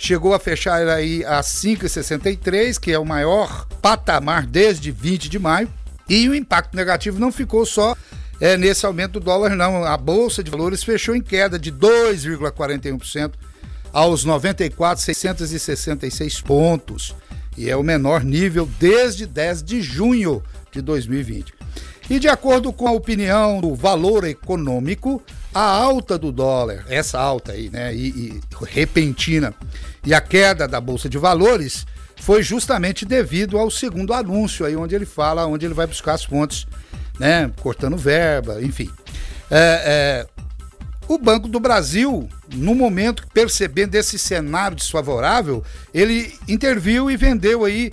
chegou 0.00 0.32
a 0.32 0.38
fechar 0.38 0.88
aí 0.88 1.22
a 1.26 1.40
5,63, 1.40 2.80
que 2.80 2.90
é 2.90 2.98
o 2.98 3.04
maior 3.04 3.66
patamar 3.82 4.46
desde 4.46 4.90
20 4.90 5.28
de 5.28 5.38
maio. 5.38 5.68
E 6.08 6.26
o 6.28 6.34
impacto 6.34 6.74
negativo 6.74 7.20
não 7.20 7.30
ficou 7.30 7.66
só 7.66 7.94
é, 8.40 8.56
nesse 8.56 8.86
aumento 8.86 9.20
do 9.20 9.26
dólar, 9.26 9.54
não. 9.54 9.84
A 9.84 9.98
Bolsa 9.98 10.42
de 10.42 10.50
Valores 10.50 10.82
fechou 10.82 11.14
em 11.14 11.20
queda 11.20 11.58
de 11.58 11.70
2,41% 11.70 13.32
aos 13.92 14.24
94,666 14.24 16.40
pontos. 16.40 17.14
E 17.56 17.68
é 17.68 17.76
o 17.76 17.82
menor 17.82 18.22
nível 18.24 18.66
desde 18.78 19.26
10 19.26 19.62
de 19.62 19.82
junho 19.82 20.42
de 20.72 20.80
2020. 20.80 21.52
E 22.10 22.18
de 22.18 22.26
acordo 22.28 22.72
com 22.72 22.88
a 22.88 22.90
opinião 22.90 23.60
do 23.60 23.72
valor 23.72 24.24
econômico, 24.24 25.22
a 25.54 25.62
alta 25.62 26.18
do 26.18 26.32
dólar, 26.32 26.84
essa 26.88 27.20
alta 27.20 27.52
aí, 27.52 27.70
né, 27.70 27.94
e, 27.94 28.08
e 28.08 28.40
repentina, 28.66 29.54
e 30.04 30.12
a 30.12 30.20
queda 30.20 30.66
da 30.66 30.80
bolsa 30.80 31.08
de 31.08 31.16
valores 31.16 31.86
foi 32.16 32.42
justamente 32.42 33.04
devido 33.04 33.56
ao 33.56 33.70
segundo 33.70 34.12
anúncio 34.12 34.66
aí, 34.66 34.74
onde 34.74 34.92
ele 34.92 35.06
fala, 35.06 35.46
onde 35.46 35.64
ele 35.64 35.72
vai 35.72 35.86
buscar 35.86 36.14
as 36.14 36.24
fontes, 36.24 36.66
né, 37.16 37.48
cortando 37.62 37.96
verba, 37.96 38.60
enfim. 38.60 38.90
É, 39.48 40.26
é, 40.26 40.26
o 41.06 41.16
Banco 41.16 41.46
do 41.46 41.60
Brasil, 41.60 42.28
no 42.52 42.74
momento 42.74 43.24
percebendo 43.32 43.94
esse 43.94 44.18
cenário 44.18 44.76
desfavorável, 44.76 45.62
ele 45.94 46.34
interviu 46.48 47.08
e 47.08 47.16
vendeu 47.16 47.64
aí 47.64 47.92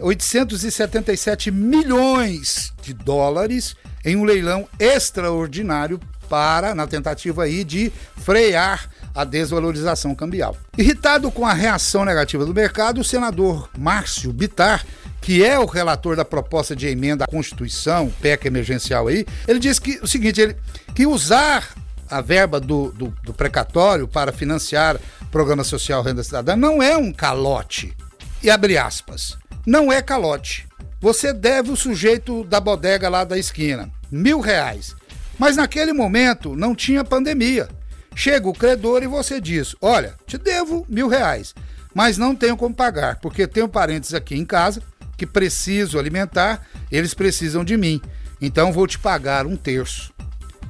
877 0.00 1.50
milhões 1.50 2.72
de 2.82 2.92
dólares 2.92 3.76
em 4.04 4.16
um 4.16 4.24
leilão 4.24 4.68
extraordinário 4.78 6.00
para, 6.28 6.74
na 6.74 6.86
tentativa 6.86 7.44
aí 7.44 7.62
de 7.62 7.92
frear 8.16 8.88
a 9.14 9.24
desvalorização 9.24 10.14
cambial. 10.14 10.56
Irritado 10.78 11.30
com 11.30 11.46
a 11.46 11.52
reação 11.52 12.04
negativa 12.04 12.46
do 12.46 12.54
mercado, 12.54 13.00
o 13.00 13.04
senador 13.04 13.68
Márcio 13.78 14.32
Bitar 14.32 14.84
que 15.22 15.44
é 15.44 15.56
o 15.56 15.64
relator 15.64 16.16
da 16.16 16.24
proposta 16.24 16.74
de 16.74 16.88
emenda 16.88 17.24
à 17.24 17.28
Constituição, 17.28 18.12
PEC 18.20 18.46
emergencial 18.46 19.06
aí, 19.06 19.24
ele 19.46 19.60
disse 19.60 19.80
que 19.80 20.00
o 20.02 20.06
seguinte, 20.06 20.40
ele, 20.40 20.56
que 20.94 21.06
usar 21.06 21.74
a 22.10 22.20
verba 22.20 22.58
do, 22.58 22.90
do, 22.92 23.14
do 23.22 23.32
precatório 23.32 24.08
para 24.08 24.32
financiar 24.32 24.98
programa 25.30 25.62
social 25.64 26.02
renda 26.02 26.24
cidadã 26.24 26.56
não 26.56 26.82
é 26.82 26.96
um 26.96 27.12
calote. 27.12 27.96
E 28.42 28.50
abre 28.50 28.76
aspas, 28.76 29.38
não 29.66 29.92
é 29.92 30.02
calote. 30.02 30.66
Você 31.00 31.32
deve 31.32 31.70
o 31.70 31.76
sujeito 31.76 32.44
da 32.44 32.60
bodega 32.60 33.08
lá 33.08 33.24
da 33.24 33.38
esquina, 33.38 33.90
mil 34.10 34.40
reais. 34.40 34.94
Mas 35.38 35.56
naquele 35.56 35.92
momento 35.92 36.54
não 36.54 36.74
tinha 36.74 37.04
pandemia. 37.04 37.68
Chega 38.14 38.48
o 38.48 38.52
credor 38.52 39.02
e 39.02 39.06
você 39.06 39.40
diz: 39.40 39.74
Olha, 39.80 40.14
te 40.26 40.36
devo 40.36 40.86
mil 40.88 41.08
reais, 41.08 41.54
mas 41.94 42.18
não 42.18 42.36
tenho 42.36 42.56
como 42.56 42.74
pagar, 42.74 43.18
porque 43.20 43.46
tenho 43.46 43.68
parentes 43.68 44.14
aqui 44.14 44.36
em 44.36 44.44
casa 44.44 44.82
que 45.16 45.26
preciso 45.26 45.98
alimentar, 45.98 46.66
eles 46.90 47.14
precisam 47.14 47.64
de 47.64 47.76
mim. 47.76 48.00
Então 48.40 48.72
vou 48.72 48.86
te 48.86 48.98
pagar 48.98 49.46
um 49.46 49.56
terço. 49.56 50.12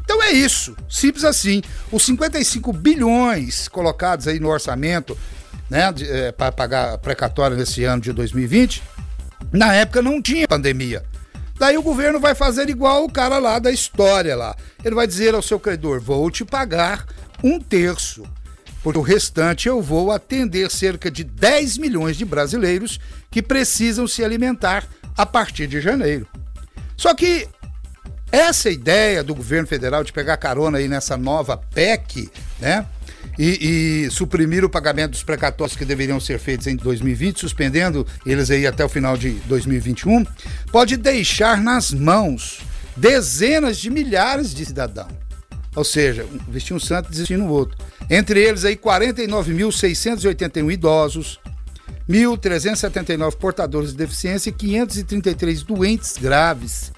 Então 0.05 0.23
é 0.23 0.31
isso, 0.31 0.77
simples 0.91 1.25
assim. 1.25 1.63
Os 1.91 2.05
55 2.05 2.73
bilhões 2.73 3.67
colocados 3.69 4.29
aí 4.29 4.39
no 4.39 4.49
orçamento 4.49 5.17
né, 5.73 5.91
é, 6.03 6.31
para 6.31 6.53
pagar 6.53 6.99
precatória 6.99 7.57
nesse 7.57 7.83
ano 7.83 8.03
de 8.03 8.13
2020, 8.13 8.83
na 9.51 9.73
época 9.73 10.03
não 10.03 10.21
tinha 10.21 10.47
pandemia. 10.47 11.03
Daí 11.59 11.79
o 11.79 11.83
governo 11.83 12.21
vai 12.21 12.35
fazer 12.35 12.69
igual 12.69 13.07
o 13.07 13.11
cara 13.11 13.39
lá 13.39 13.59
da 13.59 13.71
história 13.71 14.37
lá. 14.37 14.55
Ele 14.85 14.95
vai 14.95 15.07
dizer 15.07 15.35
ao 15.35 15.41
seu 15.41 15.59
credor: 15.59 15.99
vou 15.99 16.31
te 16.31 16.45
pagar 16.45 17.07
um 17.43 17.59
terço, 17.59 18.23
porque 18.83 18.99
o 18.99 19.03
restante 19.03 19.67
eu 19.67 19.81
vou 19.81 20.13
atender 20.13 20.71
cerca 20.71 21.11
de 21.11 21.25
10 21.25 21.79
milhões 21.79 22.19
de 22.19 22.27
brasileiros 22.27 23.01
que 23.31 23.41
precisam 23.41 24.07
se 24.07 24.23
alimentar 24.23 24.87
a 25.17 25.25
partir 25.25 25.67
de 25.67 25.81
janeiro. 25.81 26.29
Só 26.99 27.15
que 27.15 27.49
Essa 28.31 28.71
ideia 28.71 29.23
do 29.23 29.35
governo 29.35 29.69
federal 29.69 30.03
de 30.03 30.11
pegar 30.11 30.39
carona 30.39 30.79
aí 30.79 30.89
nessa 30.89 31.19
nova 31.19 31.55
PEC, 31.55 32.31
né? 32.59 32.87
E, 33.39 34.05
e, 34.07 34.11
suprimir 34.11 34.65
o 34.65 34.69
pagamento 34.69 35.13
dos 35.13 35.23
precatórios 35.23 35.77
que 35.77 35.85
deveriam 35.85 36.21
ser 36.21 36.39
feitos 36.39 36.67
em 36.67 36.77
2020, 36.77 37.41
suspendendo 37.41 38.07
eles 38.27 38.51
aí 38.51 38.67
até 38.67 38.85
o 38.85 38.89
final 38.89 39.17
de 39.17 39.31
2021, 39.47 40.27
pode 40.71 40.99
deixar 40.99 41.61
nas 41.61 41.93
mãos 41.93 42.61
dezenas 42.97 43.79
de 43.79 43.89
milhares 43.89 44.53
de 44.55 44.67
cidadãos. 44.67 45.13
Ou 45.75 45.85
seja, 45.85 46.27
vestir 46.49 46.75
um 46.75 46.81
santo 46.81 47.09
e 47.09 47.13
desistir 47.13 47.39
no 47.39 47.49
outro. 47.49 47.79
Entre 48.11 48.39
eles 48.39 48.67
aí 48.67 48.77
49.681 48.77 50.71
idosos, 50.71 51.41
1.379 52.09 53.37
portadores 53.37 53.91
de 53.91 53.97
deficiência 53.97 54.51
e 54.51 54.53
533 54.53 55.63
doentes 55.63 56.19
graves 56.19 56.93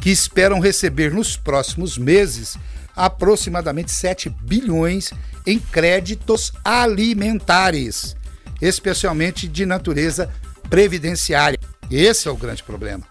que 0.00 0.10
esperam 0.10 0.60
receber 0.60 1.12
nos 1.12 1.36
próximos 1.36 1.98
meses 1.98 2.56
aproximadamente 2.94 3.90
7 3.90 4.28
bilhões 4.42 5.12
em 5.46 5.58
créditos 5.58 6.52
alimentares, 6.64 8.16
especialmente 8.60 9.48
de 9.48 9.66
natureza 9.66 10.30
previdenciária. 10.68 11.58
Esse 11.90 12.28
é 12.28 12.30
o 12.30 12.36
grande 12.36 12.62
problema. 12.62 13.02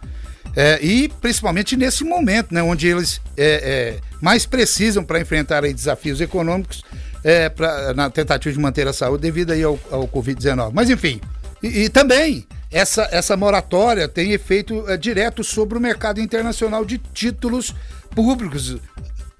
É, 0.56 0.80
e 0.84 1.08
principalmente 1.08 1.78
nesse 1.78 2.04
momento, 2.04 2.54
né, 2.54 2.62
onde 2.62 2.88
eles 2.88 3.22
é, 3.38 3.46
é, 3.46 4.00
mais 4.20 4.46
precisam 4.46 5.04
para 5.04 5.20
enfrentar 5.20 5.64
aí, 5.64 5.74
desafios 5.74 6.20
econômicos 6.20 6.84
é, 7.24 7.48
pra, 7.50 7.94
na 7.94 8.10
tentativa 8.10 8.54
de 8.54 8.60
manter 8.60 8.88
a 8.88 8.94
saúde 8.94 9.22
devido 9.22 9.52
aí 9.52 9.64
ao, 9.64 9.80
ao 9.90 10.08
Covid-19. 10.08 10.72
Mas 10.74 10.90
enfim, 10.90 11.22
e, 11.64 11.84
e, 11.84 11.90
também 11.90 12.46
essa, 12.70 13.08
essa 13.12 13.38
moratória 13.38 14.08
tem 14.08 14.32
efeito 14.32 14.90
é, 14.90 14.98
direto 14.98 15.44
sobre 15.44 15.78
o 15.78 15.82
mercado 15.82 16.20
internacional 16.20 16.84
de 16.84 16.98
títulos 16.98 17.74
públicos. 18.14 18.78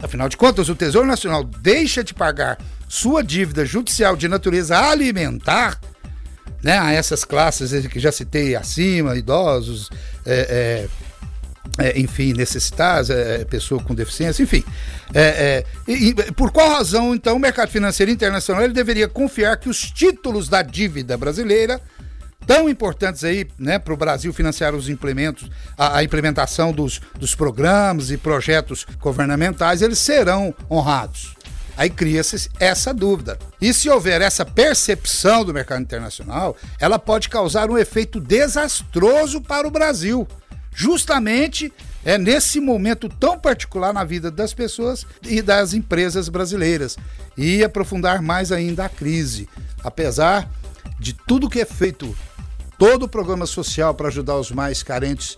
Afinal 0.02 0.28
de 0.28 0.38
contas, 0.38 0.70
o 0.70 0.76
Tesouro 0.76 1.08
Nacional 1.08 1.44
deixa 1.44 2.04
de 2.04 2.14
pagar 2.14 2.58
sua 2.88 3.24
dívida 3.24 3.66
judicial 3.66 4.16
de 4.16 4.28
natureza 4.28 4.78
alimentar 4.78 5.80
né, 6.64 6.78
a 6.78 6.92
essas 6.92 7.24
classes 7.24 7.88
que 7.88 8.00
já 8.00 8.12
citei 8.12 8.56
acima, 8.56 9.16
idosos, 9.16 9.90
é, 10.26 10.88
é, 11.78 11.88
é, 11.88 12.00
enfim, 12.00 12.34
necessitados, 12.34 13.10
é, 13.10 13.42
é, 13.42 13.46
pessoa 13.46 13.82
com 13.82 13.96
deficiência, 13.96 14.44
enfim. 14.44 14.64
É, 15.14 15.66
e, 15.88 16.10
e, 16.10 16.14
por 16.34 16.52
qual 16.52 16.70
razão, 16.70 17.16
então, 17.16 17.36
o 17.36 17.40
mercado 17.40 17.70
financeiro 17.70 18.12
internacional 18.12 18.64
ele 18.64 18.74
deveria 18.74 19.08
confiar 19.08 19.58
que 19.58 19.70
os 19.70 19.80
títulos 19.92 20.50
da 20.50 20.62
dívida 20.62 21.18
brasileira, 21.18 21.82
tão 22.46 22.70
importantes 22.70 23.24
aí 23.24 23.48
né, 23.58 23.80
para 23.80 23.94
o 23.94 23.98
Brasil 23.98 24.34
financiar 24.34 24.76
os 24.76 24.90
implementos, 24.90 25.50
a, 25.78 25.98
a 25.98 26.04
implementação 26.04 26.72
dos, 26.72 27.02
dos 27.18 27.36
programas 27.36 28.12
e 28.12 28.18
projetos 28.18 28.86
governamentais, 29.00 29.82
eles 29.82 30.00
serão 30.00 30.54
honrados? 30.70 31.36
Aí 31.78 31.90
cria-se 31.90 32.50
essa 32.60 32.94
dúvida. 32.94 33.40
E 33.60 33.74
se 33.74 33.90
houver 33.90 34.22
essa 34.22 34.46
percepção 34.46 35.44
do 35.44 35.54
mercado 35.54 35.82
internacional, 35.82 36.56
ela 36.80 37.00
pode 37.00 37.30
causar 37.30 37.70
um 37.70 37.78
efeito 37.78 38.20
desastroso 38.20 39.42
para 39.42 39.68
o 39.68 39.72
Brasil. 39.72 40.28
Justamente 40.74 41.72
é 42.04 42.18
nesse 42.18 42.60
momento 42.60 43.08
tão 43.08 43.38
particular 43.38 43.94
na 43.94 44.04
vida 44.04 44.32
das 44.32 44.54
pessoas 44.54 45.06
e 45.24 45.42
das 45.42 45.74
empresas 45.74 46.30
brasileiras 46.30 46.98
e 47.38 47.64
aprofundar 47.64 48.22
mais 48.22 48.52
ainda 48.52 48.86
a 48.86 48.90
crise. 48.90 49.48
Apesar 49.84 50.50
de 51.00 51.14
tudo 51.14 51.50
que 51.50 51.62
é 51.62 51.66
feito, 51.66 52.16
todo 52.82 53.04
o 53.04 53.08
programa 53.08 53.46
social 53.46 53.94
para 53.94 54.08
ajudar 54.08 54.38
os 54.38 54.50
mais 54.50 54.82
carentes, 54.82 55.36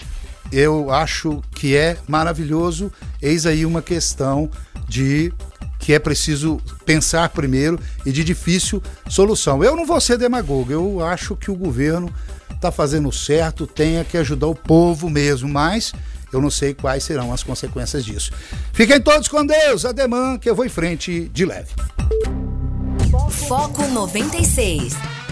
eu 0.50 0.90
acho 0.90 1.44
que 1.54 1.76
é 1.76 1.98
maravilhoso. 2.08 2.90
Eis 3.22 3.46
aí 3.46 3.66
uma 3.66 3.82
questão 3.82 4.50
de 4.88 5.34
que 5.78 5.92
é 5.92 6.00
preciso 6.00 6.62
pensar 6.86 7.28
primeiro 7.28 7.78
e 8.06 8.14
de 8.14 8.24
difícil 8.24 8.82
solução. 9.10 9.62
Eu 9.62 9.76
não 9.76 9.86
vou 9.86 10.00
ser 10.00 10.18
demagogo, 10.18 10.72
eu 10.72 11.06
acho 11.06 11.36
que 11.36 11.52
o 11.52 11.56
governo 11.56 12.10
está 12.50 12.72
fazendo 12.72 13.12
certo, 13.12 13.68
tenha 13.68 14.06
que 14.06 14.18
ajudar 14.18 14.48
o 14.48 14.56
povo 14.56 15.10
mesmo, 15.10 15.50
mas 15.50 15.92
eu 16.32 16.40
não 16.40 16.50
sei 16.50 16.74
quais 16.74 17.04
serão 17.04 17.34
as 17.34 17.44
consequências 17.44 18.06
disso. 18.06 18.32
Fiquem 18.72 19.02
todos 19.02 19.28
com 19.28 19.46
Deus, 19.46 19.84
ademã, 19.84 20.38
que 20.38 20.50
eu 20.50 20.56
vou 20.56 20.66
em 20.66 20.70
frente 20.70 21.28
de 21.28 21.44
leve. 21.44 21.72
Foco 23.50 23.86
96. 23.90 25.23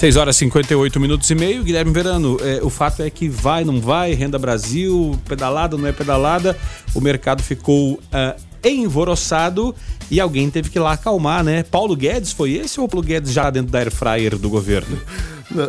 6 0.00 0.16
horas 0.16 0.36
e 0.36 0.38
58 0.38 0.98
minutos 0.98 1.28
e 1.28 1.34
meio. 1.34 1.62
Guilherme 1.62 1.92
Verano, 1.92 2.38
é, 2.40 2.60
o 2.62 2.70
fato 2.70 3.02
é 3.02 3.10
que 3.10 3.28
vai, 3.28 3.66
não 3.66 3.82
vai, 3.82 4.14
Renda 4.14 4.38
Brasil, 4.38 5.14
pedalada, 5.28 5.76
não 5.76 5.86
é 5.86 5.92
pedalada. 5.92 6.56
O 6.94 7.02
mercado 7.02 7.42
ficou 7.42 7.96
uh, 7.96 8.40
envoroçado 8.64 9.74
e 10.10 10.18
alguém 10.18 10.48
teve 10.48 10.70
que 10.70 10.78
ir 10.78 10.80
lá 10.80 10.92
acalmar, 10.92 11.44
né? 11.44 11.64
Paulo 11.64 11.94
Guedes 11.94 12.32
foi 12.32 12.52
esse 12.52 12.80
ou 12.80 12.88
Paulo 12.88 13.06
Guedes 13.06 13.30
já 13.30 13.50
dentro 13.50 13.70
da 13.70 13.78
air 13.78 13.90
fryer 13.90 14.38
do 14.38 14.48
governo? 14.48 14.98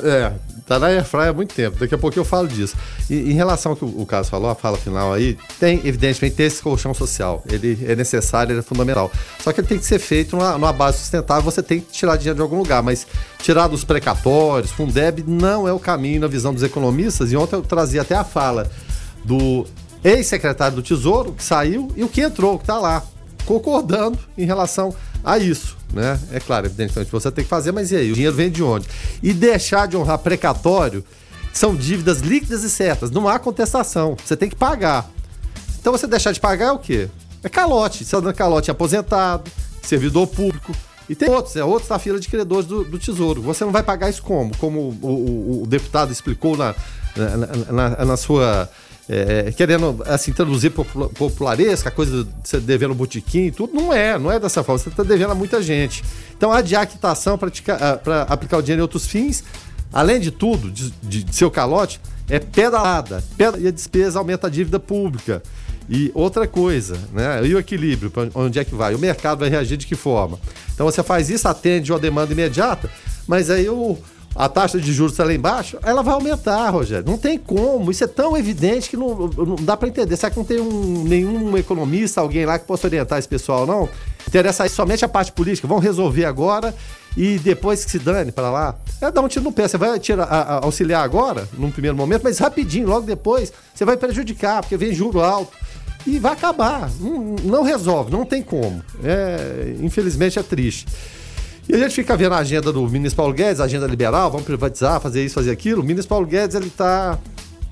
É, 0.01 0.31
tá 0.71 0.79
na 0.79 0.87
air 0.87 1.03
fryer 1.03 1.29
há 1.29 1.33
muito 1.33 1.53
tempo, 1.53 1.77
daqui 1.77 1.93
a 1.93 1.97
pouco 1.97 2.17
eu 2.17 2.23
falo 2.23 2.47
disso. 2.47 2.75
E 3.09 3.31
em 3.31 3.33
relação 3.33 3.73
ao 3.73 3.75
que 3.75 3.83
o 3.83 4.05
Carlos 4.05 4.29
falou, 4.29 4.49
a 4.49 4.55
fala 4.55 4.77
final 4.77 5.13
aí, 5.13 5.37
tem, 5.59 5.81
evidentemente, 5.83 6.35
ter 6.35 6.43
esse 6.43 6.61
colchão 6.61 6.93
social. 6.93 7.43
Ele 7.49 7.77
é 7.85 7.95
necessário, 7.95 8.53
ele 8.53 8.59
é 8.59 8.63
fundamental. 8.63 9.11
Só 9.39 9.51
que 9.51 9.59
ele 9.59 9.67
tem 9.67 9.77
que 9.77 9.85
ser 9.85 9.99
feito 9.99 10.35
numa, 10.35 10.53
numa 10.53 10.71
base 10.71 10.99
sustentável, 10.99 11.43
você 11.43 11.61
tem 11.61 11.81
que 11.81 11.91
tirar 11.91 12.15
dinheiro 12.15 12.35
de 12.35 12.41
algum 12.41 12.57
lugar, 12.57 12.81
mas 12.81 13.05
tirar 13.39 13.67
dos 13.67 13.83
precatórios, 13.83 14.71
Fundeb, 14.71 15.23
não 15.27 15.67
é 15.67 15.73
o 15.73 15.79
caminho 15.79 16.21
na 16.21 16.27
visão 16.27 16.53
dos 16.53 16.63
economistas. 16.63 17.31
E 17.31 17.35
ontem 17.35 17.55
eu 17.55 17.61
trazia 17.61 18.01
até 18.01 18.15
a 18.15 18.23
fala 18.23 18.69
do 19.25 19.65
ex-secretário 20.03 20.77
do 20.77 20.81
Tesouro, 20.81 21.33
que 21.33 21.43
saiu, 21.43 21.89
e 21.95 22.03
o 22.03 22.09
que 22.09 22.21
entrou, 22.21 22.57
que 22.57 22.63
está 22.63 22.79
lá, 22.79 23.03
concordando 23.45 24.17
em 24.37 24.45
relação 24.45 24.93
a 25.23 25.37
isso. 25.37 25.77
Né? 25.93 26.19
É 26.31 26.39
claro, 26.39 26.67
evidentemente, 26.67 27.11
você 27.11 27.31
tem 27.31 27.43
que 27.43 27.49
fazer, 27.49 27.71
mas 27.71 27.91
e 27.91 27.95
aí? 27.95 28.11
O 28.11 28.13
dinheiro 28.13 28.35
vem 28.35 28.49
de 28.49 28.63
onde? 28.63 28.87
E 29.21 29.33
deixar 29.33 29.87
de 29.87 29.97
honrar 29.97 30.19
precatório 30.19 31.03
são 31.53 31.75
dívidas 31.75 32.19
líquidas 32.19 32.63
e 32.63 32.69
certas. 32.69 33.11
Não 33.11 33.27
há 33.27 33.37
contestação. 33.37 34.15
Você 34.23 34.37
tem 34.37 34.49
que 34.49 34.55
pagar. 34.55 35.09
Então 35.79 35.91
você 35.91 36.07
deixar 36.07 36.31
de 36.31 36.39
pagar 36.39 36.67
é 36.67 36.71
o 36.71 36.79
quê? 36.79 37.09
É 37.43 37.49
calote. 37.49 37.99
Você 37.99 38.03
está 38.03 38.19
dando 38.19 38.33
calote 38.33 38.69
é 38.69 38.71
aposentado, 38.71 39.51
servidor 39.81 40.27
público. 40.27 40.73
E 41.09 41.15
tem 41.15 41.29
outros, 41.29 41.55
é 41.57 41.63
outros 41.63 41.89
na 41.89 41.99
fila 41.99 42.19
de 42.19 42.29
credores 42.29 42.65
do, 42.65 42.85
do, 42.85 42.97
Tesouro. 42.97 43.41
Você 43.41 43.65
não 43.65 43.71
vai 43.71 43.83
pagar 43.83 44.09
isso 44.09 44.23
como? 44.23 44.55
Como 44.57 44.97
o, 45.01 45.07
o, 45.07 45.63
o 45.63 45.67
deputado 45.67 46.11
explicou 46.11 46.55
na, 46.55 46.73
na, 47.17 47.89
na, 47.89 48.05
na 48.05 48.17
sua 48.17 48.69
é, 49.11 49.51
querendo 49.51 50.01
assim 50.05 50.31
traduzir 50.31 50.69
popularesca, 50.69 51.89
a 51.89 51.91
coisa 51.91 52.23
de 52.23 52.29
você 52.41 52.61
devendo 52.61 52.95
botiquim 52.95 53.47
e 53.47 53.51
tudo, 53.51 53.73
não 53.73 53.91
é, 53.91 54.17
não 54.17 54.31
é 54.31 54.39
dessa 54.39 54.63
forma, 54.63 54.79
você 54.79 54.87
está 54.87 55.03
devendo 55.03 55.31
a 55.31 55.35
muita 55.35 55.61
gente. 55.61 56.01
Então, 56.37 56.49
adiar 56.49 56.83
a 56.83 56.85
quitação 56.85 57.37
para 57.37 58.21
aplicar 58.29 58.57
o 58.57 58.61
dinheiro 58.61 58.79
em 58.79 58.83
outros 58.83 59.05
fins, 59.05 59.43
além 59.91 60.17
de 60.21 60.31
tudo, 60.31 60.71
de, 60.71 60.91
de, 61.03 61.23
de 61.25 61.35
seu 61.35 61.51
calote, 61.51 61.99
é 62.29 62.39
pedalada. 62.39 63.21
e 63.59 63.67
a 63.67 63.71
despesa 63.71 64.17
aumenta 64.17 64.47
a 64.47 64.49
dívida 64.49 64.79
pública. 64.79 65.43
E 65.89 66.09
outra 66.13 66.47
coisa, 66.47 66.97
né? 67.11 67.45
E 67.45 67.53
o 67.53 67.59
equilíbrio, 67.59 68.13
onde 68.33 68.59
é 68.59 68.63
que 68.63 68.73
vai? 68.73 68.95
O 68.95 68.99
mercado 68.99 69.39
vai 69.39 69.49
reagir 69.49 69.75
de 69.75 69.85
que 69.85 69.95
forma? 69.95 70.39
Então 70.73 70.85
você 70.85 71.03
faz 71.03 71.29
isso, 71.29 71.49
atende 71.49 71.91
uma 71.91 71.99
demanda 71.99 72.31
imediata, 72.31 72.89
mas 73.27 73.49
aí 73.49 73.67
o, 73.67 73.97
a 74.33 74.47
taxa 74.47 74.79
de 74.79 74.93
juros 74.93 75.13
está 75.13 75.25
lá 75.25 75.33
embaixo, 75.33 75.77
ela 75.83 76.01
vai 76.01 76.13
aumentar, 76.13 76.69
Rogério. 76.69 77.05
Não 77.05 77.17
tem 77.17 77.37
como. 77.37 77.91
Isso 77.91 78.03
é 78.03 78.07
tão 78.07 78.37
evidente 78.37 78.89
que 78.89 78.95
não, 78.95 79.27
não 79.27 79.55
dá 79.55 79.75
para 79.75 79.89
entender. 79.89 80.15
Será 80.15 80.29
que 80.29 80.37
não 80.37 80.45
tem 80.45 80.59
um, 80.59 81.03
nenhum 81.03 81.57
economista, 81.57 82.21
alguém 82.21 82.45
lá 82.45 82.57
que 82.57 82.65
possa 82.65 82.87
orientar 82.87 83.19
esse 83.19 83.27
pessoal, 83.27 83.67
não? 83.67 83.89
Interessa 84.27 84.63
aí 84.63 84.69
somente 84.69 85.03
a 85.03 85.09
parte 85.09 85.31
política. 85.33 85.67
Vão 85.67 85.79
resolver 85.79 86.23
agora 86.23 86.73
e 87.17 87.37
depois 87.39 87.83
que 87.83 87.91
se 87.91 87.99
dane 87.99 88.31
para 88.31 88.49
lá. 88.49 88.75
É 89.01 89.11
dar 89.11 89.21
um 89.21 89.27
tiro 89.27 89.43
no 89.43 89.51
pé. 89.51 89.67
Você 89.67 89.77
vai 89.77 89.99
tirar, 89.99 90.23
a, 90.23 90.41
a, 90.41 90.65
auxiliar 90.65 91.03
agora, 91.03 91.47
num 91.57 91.69
primeiro 91.69 91.97
momento, 91.97 92.23
mas 92.23 92.39
rapidinho, 92.39 92.87
logo 92.87 93.05
depois, 93.05 93.51
você 93.73 93.83
vai 93.83 93.97
prejudicar, 93.97 94.61
porque 94.61 94.77
vem 94.77 94.93
juro 94.93 95.21
alto. 95.21 95.57
E 96.07 96.17
vai 96.17 96.31
acabar. 96.31 96.89
Não, 96.99 97.35
não 97.43 97.63
resolve, 97.63 98.11
não 98.11 98.25
tem 98.25 98.41
como. 98.41 98.81
É, 99.03 99.75
infelizmente 99.81 100.39
é 100.39 100.43
triste. 100.43 100.87
E 101.71 101.73
a 101.73 101.77
gente 101.77 101.95
fica 101.95 102.17
vendo 102.17 102.33
a 102.33 102.39
agenda 102.39 102.69
do 102.73 102.85
ministro 102.89 103.15
Paulo 103.15 103.33
Guedes, 103.33 103.61
a 103.61 103.63
agenda 103.63 103.87
liberal, 103.87 104.29
vamos 104.29 104.45
privatizar, 104.45 104.99
fazer 104.99 105.23
isso, 105.23 105.35
fazer 105.35 105.51
aquilo. 105.51 105.81
O 105.81 105.85
ministro 105.85 106.09
Paulo 106.09 106.25
Guedes, 106.25 106.53
ele 106.53 106.69
tá 106.69 107.17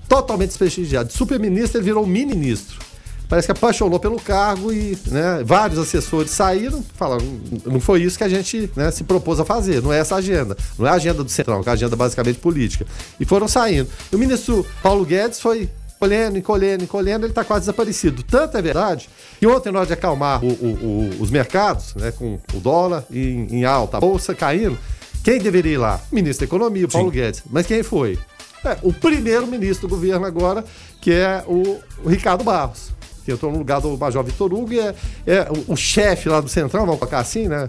totalmente 0.07 0.47
desprestigiado. 0.47 1.09
De 1.09 1.15
super-ministro, 1.15 1.79
ele 1.79 1.85
virou 1.85 2.07
ministro. 2.07 2.79
Parece 3.27 3.45
que 3.45 3.51
apaixonou 3.51 3.99
pelo 3.99 4.17
cargo 4.17 4.71
e 4.71 4.97
né, 5.07 5.43
vários 5.43 5.77
assessores 5.77 6.31
saíram, 6.31 6.81
falaram, 6.95 7.25
não 7.65 7.81
foi 7.81 8.01
isso 8.01 8.17
que 8.17 8.23
a 8.23 8.29
gente 8.29 8.71
né, 8.73 8.89
se 8.89 9.03
propôs 9.03 9.37
a 9.37 9.43
fazer, 9.43 9.81
não 9.81 9.91
é 9.91 9.99
essa 9.99 10.15
agenda. 10.15 10.55
Não 10.77 10.87
é 10.87 10.91
a 10.91 10.93
agenda 10.93 11.21
do 11.21 11.29
Centrão, 11.29 11.61
que 11.61 11.67
é 11.67 11.71
a 11.71 11.73
agenda 11.73 11.97
basicamente 11.97 12.39
política. 12.39 12.85
E 13.19 13.25
foram 13.25 13.49
saindo. 13.49 13.89
E 14.09 14.15
o 14.15 14.17
ministro 14.17 14.65
Paulo 14.81 15.03
Guedes 15.03 15.41
foi 15.41 15.69
encolhendo, 15.99 16.37
encolhendo, 16.37 16.83
encolhendo, 16.85 17.25
ele 17.25 17.31
está 17.31 17.43
quase 17.43 17.61
desaparecido. 17.61 18.23
Tanto 18.23 18.57
é 18.57 18.61
verdade 18.61 19.09
que 19.37 19.45
ontem, 19.45 19.69
nós 19.71 19.87
de 19.87 19.93
acalmar 19.93 20.43
o, 20.43 20.47
o, 20.47 20.49
o, 20.49 21.21
os 21.21 21.29
mercados, 21.29 21.93
né, 21.95 22.11
com 22.11 22.39
o 22.53 22.59
dólar 22.59 23.03
em, 23.11 23.47
em, 23.51 23.65
alta, 23.65 23.97
a 23.97 23.99
bolsa 23.99 24.33
caindo, 24.33 24.77
quem 25.23 25.39
deveria 25.39 25.73
ir 25.73 25.77
lá? 25.77 25.99
O 26.09 26.15
ministro 26.15 26.47
da 26.47 26.49
Economia, 26.49 26.87
Paulo 26.87 27.09
Sim. 27.09 27.15
Guedes. 27.15 27.43
Mas 27.49 27.67
quem 27.67 27.83
foi? 27.83 28.17
É, 28.63 28.77
o 28.81 28.93
primeiro 28.93 29.45
ministro 29.45 29.87
do 29.87 29.95
governo 29.95 30.25
agora, 30.25 30.63
que 31.01 31.11
é 31.11 31.43
o, 31.45 31.79
o 32.03 32.09
Ricardo 32.09 32.45
Barros, 32.45 32.91
que 33.25 33.31
entrou 33.33 33.51
no 33.51 33.57
lugar 33.57 33.81
do 33.81 33.97
Major 33.97 34.23
Vitor 34.23 34.53
Hugo, 34.53 34.71
e 34.71 34.79
é, 34.79 34.95
é 35.27 35.47
o, 35.67 35.73
o 35.73 35.75
chefe 35.75 36.29
lá 36.29 36.39
do 36.39 36.47
Centrão, 36.47 36.85
vamos 36.85 36.99
colocar 36.99 37.19
assim, 37.19 37.47
né? 37.47 37.67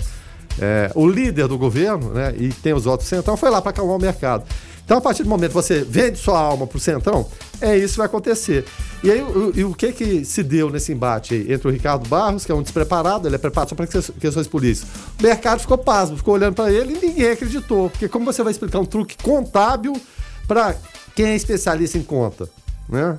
É, 0.60 0.90
o 0.94 1.08
líder 1.08 1.48
do 1.48 1.56
governo, 1.56 2.10
né? 2.10 2.34
E 2.36 2.48
tem 2.48 2.72
os 2.74 2.84
votos 2.84 3.06
do 3.06 3.08
Centrão, 3.08 3.36
foi 3.36 3.50
lá 3.50 3.60
para 3.60 3.70
acalmar 3.70 3.96
o 3.96 4.00
mercado. 4.00 4.44
Então, 4.90 4.98
a 4.98 5.00
partir 5.00 5.22
do 5.22 5.28
momento 5.28 5.50
que 5.50 5.54
você 5.54 5.84
vende 5.84 6.18
sua 6.18 6.36
alma 6.36 6.66
pro 6.66 6.80
Centrão, 6.80 7.24
é 7.60 7.78
isso 7.78 7.92
que 7.92 7.98
vai 7.98 8.06
acontecer. 8.06 8.64
E 9.04 9.10
aí, 9.12 9.22
o, 9.22 9.52
e 9.54 9.62
o 9.62 9.72
que 9.72 9.92
que 9.92 10.24
se 10.24 10.42
deu 10.42 10.68
nesse 10.68 10.90
embate 10.90 11.32
aí? 11.32 11.52
Entre 11.52 11.68
o 11.68 11.70
Ricardo 11.70 12.08
Barros, 12.08 12.44
que 12.44 12.50
é 12.50 12.54
um 12.56 12.60
despreparado, 12.60 13.28
ele 13.28 13.36
é 13.36 13.38
preparado 13.38 13.68
só 13.68 13.76
para 13.76 13.86
questões 13.86 14.48
políticas. 14.48 14.90
O 15.16 15.22
mercado 15.22 15.60
ficou 15.60 15.78
pasmo, 15.78 16.16
ficou 16.16 16.34
olhando 16.34 16.56
para 16.56 16.72
ele 16.72 16.98
e 17.00 17.06
ninguém 17.06 17.30
acreditou. 17.30 17.88
Porque 17.88 18.08
como 18.08 18.24
você 18.24 18.42
vai 18.42 18.50
explicar 18.50 18.80
um 18.80 18.84
truque 18.84 19.16
contábil 19.22 19.92
para 20.48 20.74
quem 21.14 21.26
é 21.26 21.36
especialista 21.36 21.96
em 21.96 22.02
conta, 22.02 22.50
né? 22.88 23.16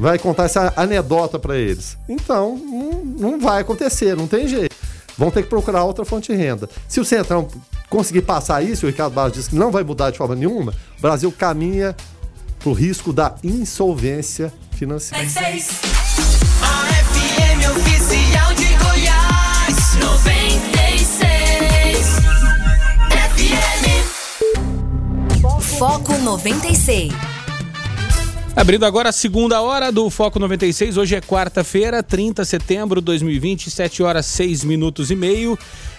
Vai 0.00 0.18
contar 0.18 0.46
essa 0.46 0.72
anedota 0.74 1.38
para 1.38 1.56
eles. 1.56 1.96
Então, 2.08 2.56
não, 2.56 3.04
não 3.04 3.38
vai 3.38 3.60
acontecer, 3.60 4.16
não 4.16 4.26
tem 4.26 4.48
jeito. 4.48 4.74
Vão 5.16 5.30
ter 5.30 5.42
que 5.42 5.48
procurar 5.48 5.84
outra 5.84 6.04
fonte 6.04 6.32
de 6.32 6.38
renda. 6.38 6.68
Se 6.88 7.00
o 7.00 7.04
Centrão 7.04 7.48
conseguir 7.88 8.22
passar 8.22 8.62
isso, 8.62 8.86
o 8.86 8.88
Ricardo 8.88 9.12
Barros 9.12 9.32
disse 9.32 9.50
que 9.50 9.56
não 9.56 9.70
vai 9.70 9.84
mudar 9.84 10.10
de 10.10 10.18
forma 10.18 10.34
nenhuma, 10.34 10.74
o 10.98 11.00
Brasil 11.00 11.30
caminha 11.32 11.94
para 12.58 12.68
o 12.68 12.72
risco 12.72 13.12
da 13.12 13.34
insolvência 13.44 14.52
financeira. 14.72 15.24
A 15.24 15.28
FM 17.04 17.70
oficial 17.76 18.54
de 18.54 18.74
Goiás 18.82 19.94
96 20.00 21.24
FM. 23.10 23.84
Foco 25.78 26.16
96. 26.18 27.33
Abrindo 28.56 28.86
agora 28.86 29.08
a 29.08 29.12
segunda 29.12 29.60
hora 29.60 29.90
do 29.90 30.08
Foco 30.08 30.38
96. 30.38 30.96
Hoje 30.96 31.16
é 31.16 31.20
quarta-feira, 31.20 32.04
30 32.04 32.42
de 32.42 32.48
setembro 32.48 33.00
de 33.00 33.04
2020, 33.06 33.68
7 33.68 34.00
horas 34.00 34.26
6 34.26 34.62
minutos 34.62 35.10
e 35.10 35.16
meio. 35.16 35.58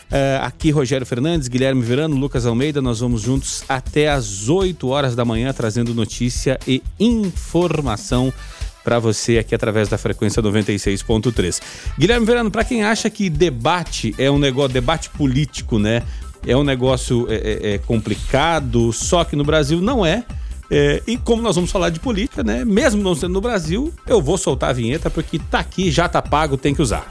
É, 0.10 0.40
aqui 0.42 0.72
Rogério 0.72 1.06
Fernandes, 1.06 1.50
Guilherme 1.50 1.82
Verano, 1.82 2.16
Lucas 2.16 2.46
Almeida, 2.46 2.82
nós 2.82 3.02
vamos 3.02 3.22
juntos 3.22 3.62
até 3.68 4.08
às 4.08 4.48
8 4.48 4.88
horas 4.88 5.18
da 5.18 5.26
manhã 5.26 5.52
trazendo 5.52 5.94
notícia 5.94 6.58
e 6.66 6.82
informação 6.98 8.32
para 8.86 9.00
você 9.00 9.38
aqui 9.38 9.54
através 9.54 9.90
da 9.90 9.98
frequência 9.98 10.42
96.3. 10.42 11.62
Guilherme 12.00 12.26
Verano, 12.26 12.50
para 12.50 12.64
quem 12.64 12.86
acha 12.86 13.10
que 13.10 13.30
debate 13.30 14.16
é 14.18 14.32
um 14.32 14.40
negócio, 14.40 14.74
debate 14.74 15.10
político, 15.10 15.78
né? 15.78 16.04
É 16.48 16.56
um 16.56 16.64
negócio 16.64 17.28
é, 17.30 17.74
é 17.74 17.78
complicado, 17.80 18.94
só 18.94 19.26
que 19.26 19.36
no 19.36 19.44
Brasil 19.44 19.82
não 19.82 20.06
é. 20.06 20.24
É, 20.78 21.02
e 21.08 21.16
como 21.16 21.42
nós 21.42 21.56
vamos 21.56 21.72
falar 21.72 21.90
de 21.90 22.02
política, 22.02 22.44
né? 22.44 22.66
Mesmo 22.66 23.02
não 23.02 23.16
sendo 23.16 23.32
no 23.32 23.40
Brasil, 23.40 23.94
eu 24.06 24.22
vou 24.22 24.38
soltar 24.38 24.72
a 24.72 24.74
vinheta 24.74 25.10
porque 25.10 25.40
tá 25.40 25.60
aqui, 25.60 25.90
já 25.90 26.10
tá 26.10 26.22
pago, 26.22 26.58
tem 26.58 26.76
que 26.76 26.82
usar. 26.82 27.08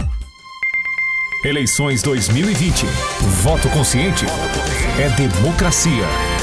Eleições 1.42 2.03
2020. 2.03 2.85
Voto 3.42 3.70
consciente 3.70 4.27
é 5.00 5.09
democracia. 5.16 6.34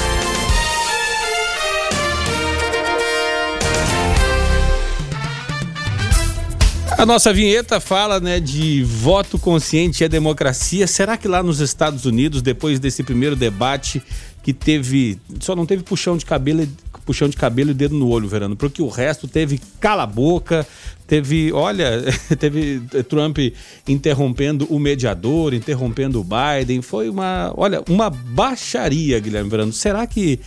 A 7.02 7.04
nossa 7.04 7.32
vinheta 7.32 7.80
fala, 7.80 8.20
né, 8.20 8.38
de 8.38 8.84
voto 8.84 9.36
consciente 9.36 10.04
é 10.04 10.08
democracia. 10.08 10.86
Será 10.86 11.16
que 11.16 11.26
lá 11.26 11.42
nos 11.42 11.58
Estados 11.58 12.04
Unidos, 12.04 12.40
depois 12.40 12.78
desse 12.78 13.02
primeiro 13.02 13.34
debate 13.34 14.00
que 14.40 14.52
teve, 14.52 15.18
só 15.40 15.56
não 15.56 15.66
teve 15.66 15.82
puxão 15.82 16.16
de 16.16 16.24
cabelo, 16.24 16.64
puxão 17.04 17.28
de 17.28 17.36
cabelo 17.36 17.72
e 17.72 17.74
dedo 17.74 17.96
no 17.96 18.08
olho, 18.08 18.28
Verano, 18.28 18.54
porque 18.54 18.80
o 18.80 18.86
resto 18.86 19.26
teve 19.26 19.60
cala 19.80 20.04
a 20.04 20.06
boca, 20.06 20.64
teve, 21.04 21.52
olha, 21.52 22.04
teve 22.38 22.80
Trump 23.08 23.36
interrompendo 23.88 24.64
o 24.70 24.78
mediador, 24.78 25.54
interrompendo 25.54 26.20
o 26.20 26.24
Biden, 26.24 26.82
foi 26.82 27.08
uma, 27.08 27.52
olha, 27.56 27.82
uma 27.88 28.10
baixaria, 28.10 29.18
Guilherme 29.18 29.50
Verano. 29.50 29.72
Será 29.72 30.06
que 30.06 30.38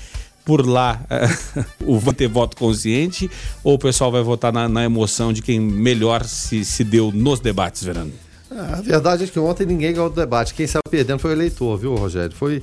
por 0.45 0.65
lá 0.65 1.01
o 1.83 1.99
vai 1.99 2.13
ter 2.13 2.27
voto 2.27 2.55
consciente 2.55 3.29
ou 3.63 3.73
o 3.73 3.79
pessoal 3.79 4.11
vai 4.11 4.21
votar 4.21 4.53
na, 4.53 4.69
na 4.69 4.85
emoção 4.85 5.33
de 5.33 5.41
quem 5.41 5.59
melhor 5.59 6.23
se, 6.23 6.63
se 6.63 6.83
deu 6.83 7.11
nos 7.11 7.39
debates, 7.39 7.83
Verano? 7.83 8.13
Ah, 8.51 8.75
a 8.77 8.81
verdade 8.81 9.23
é 9.23 9.27
que 9.27 9.39
ontem 9.39 9.65
ninguém 9.65 9.91
ganhou 9.91 10.07
o 10.07 10.13
debate. 10.13 10.53
Quem 10.53 10.67
saiu 10.67 10.81
perdendo 10.89 11.19
foi 11.19 11.31
o 11.31 11.33
eleitor, 11.33 11.77
viu, 11.77 11.95
Rogério? 11.95 12.35
Foi 12.35 12.61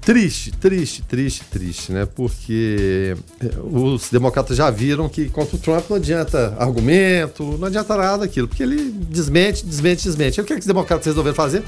triste, 0.00 0.52
triste, 0.52 1.02
triste, 1.02 1.44
triste, 1.50 1.92
né? 1.92 2.06
Porque 2.06 3.16
eh, 3.42 3.50
os 3.60 4.08
democratas 4.08 4.56
já 4.56 4.70
viram 4.70 5.08
que 5.08 5.28
contra 5.28 5.56
o 5.56 5.58
Trump 5.58 5.90
não 5.90 5.96
adianta 5.96 6.54
argumento, 6.58 7.58
não 7.58 7.66
adianta 7.66 7.96
nada 7.96 8.18
daquilo, 8.18 8.46
porque 8.46 8.62
ele 8.62 8.88
desmente, 8.90 9.66
desmente, 9.66 10.04
desmente. 10.04 10.38
E 10.38 10.40
o 10.40 10.44
que, 10.44 10.52
é 10.52 10.56
que 10.56 10.60
os 10.60 10.66
democratas 10.66 11.06
resolveram 11.06 11.34
fazer? 11.34 11.64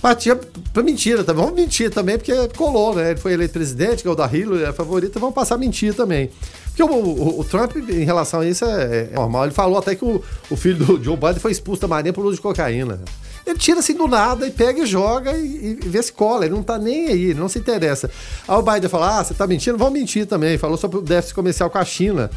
Partia 0.00 0.38
pra 0.72 0.82
mentira 0.82 1.24
também. 1.24 1.44
Vamos 1.44 1.58
mentir 1.58 1.90
também, 1.90 2.18
porque 2.18 2.32
colou, 2.56 2.94
né? 2.94 3.10
Ele 3.10 3.20
foi 3.20 3.32
eleito 3.32 3.54
presidente, 3.54 4.02
que 4.02 4.08
é 4.08 4.10
o 4.10 4.14
da 4.14 4.26
Hillary, 4.26 4.64
é 4.64 4.68
a 4.68 4.72
favorita, 4.72 5.18
vamos 5.18 5.34
passar 5.34 5.54
a 5.54 5.58
mentir 5.58 5.94
também. 5.94 6.30
Porque 6.66 6.82
o, 6.82 6.86
o, 6.86 7.40
o, 7.40 7.44
Trump, 7.44 7.76
em 7.76 8.04
relação 8.04 8.40
a 8.40 8.46
isso, 8.46 8.64
é, 8.64 9.08
é, 9.10 9.14
normal. 9.14 9.44
Ele 9.44 9.54
falou 9.54 9.78
até 9.78 9.94
que 9.94 10.04
o, 10.04 10.22
o 10.50 10.56
filho 10.56 10.84
do 10.84 11.02
Joe 11.02 11.16
Biden 11.16 11.38
foi 11.38 11.50
expulso 11.50 11.80
da 11.80 11.88
marinha 11.88 12.12
por 12.12 12.24
uso 12.24 12.36
de 12.36 12.42
cocaína. 12.42 13.00
Ele 13.46 13.58
tira 13.58 13.78
assim 13.78 13.94
do 13.94 14.08
nada 14.08 14.44
e 14.46 14.50
pega 14.50 14.82
e 14.82 14.86
joga 14.86 15.32
e, 15.32 15.78
e 15.80 15.88
vê 15.88 16.02
se 16.02 16.12
cola. 16.12 16.44
Ele 16.44 16.54
não 16.54 16.64
tá 16.64 16.78
nem 16.78 17.06
aí, 17.06 17.32
não 17.32 17.48
se 17.48 17.60
interessa. 17.60 18.10
Aí 18.46 18.56
o 18.56 18.62
Biden 18.62 18.90
fala: 18.90 19.20
ah, 19.20 19.24
você 19.24 19.34
tá 19.34 19.46
mentindo? 19.46 19.78
Vamos 19.78 19.94
mentir 19.94 20.26
também. 20.26 20.58
Falou 20.58 20.76
sobre 20.76 20.98
o 20.98 21.00
déficit 21.00 21.34
comercial 21.34 21.70
com 21.70 21.78
a 21.78 21.84
China. 21.84 22.28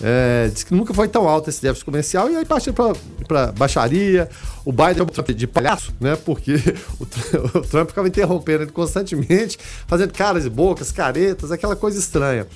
É, 0.00 0.48
disse 0.52 0.66
que 0.66 0.74
nunca 0.74 0.94
foi 0.94 1.08
tão 1.08 1.28
alto 1.28 1.50
esse 1.50 1.60
déficit 1.60 1.84
comercial 1.84 2.30
e 2.30 2.36
aí 2.36 2.44
partiu 2.44 2.72
para 2.72 3.52
baixaria. 3.52 4.28
O 4.64 4.72
Biden 4.72 5.06
é 5.28 5.32
de 5.32 5.46
palhaço, 5.46 5.92
né? 6.00 6.16
Porque 6.16 6.54
o, 6.98 7.58
o 7.58 7.62
Trump 7.62 7.88
ficava 7.88 8.08
interrompendo 8.08 8.64
ele 8.64 8.72
constantemente, 8.72 9.58
fazendo 9.86 10.12
caras 10.12 10.44
e 10.44 10.50
bocas, 10.50 10.90
caretas, 10.90 11.52
aquela 11.52 11.76
coisa 11.76 11.98
estranha 11.98 12.46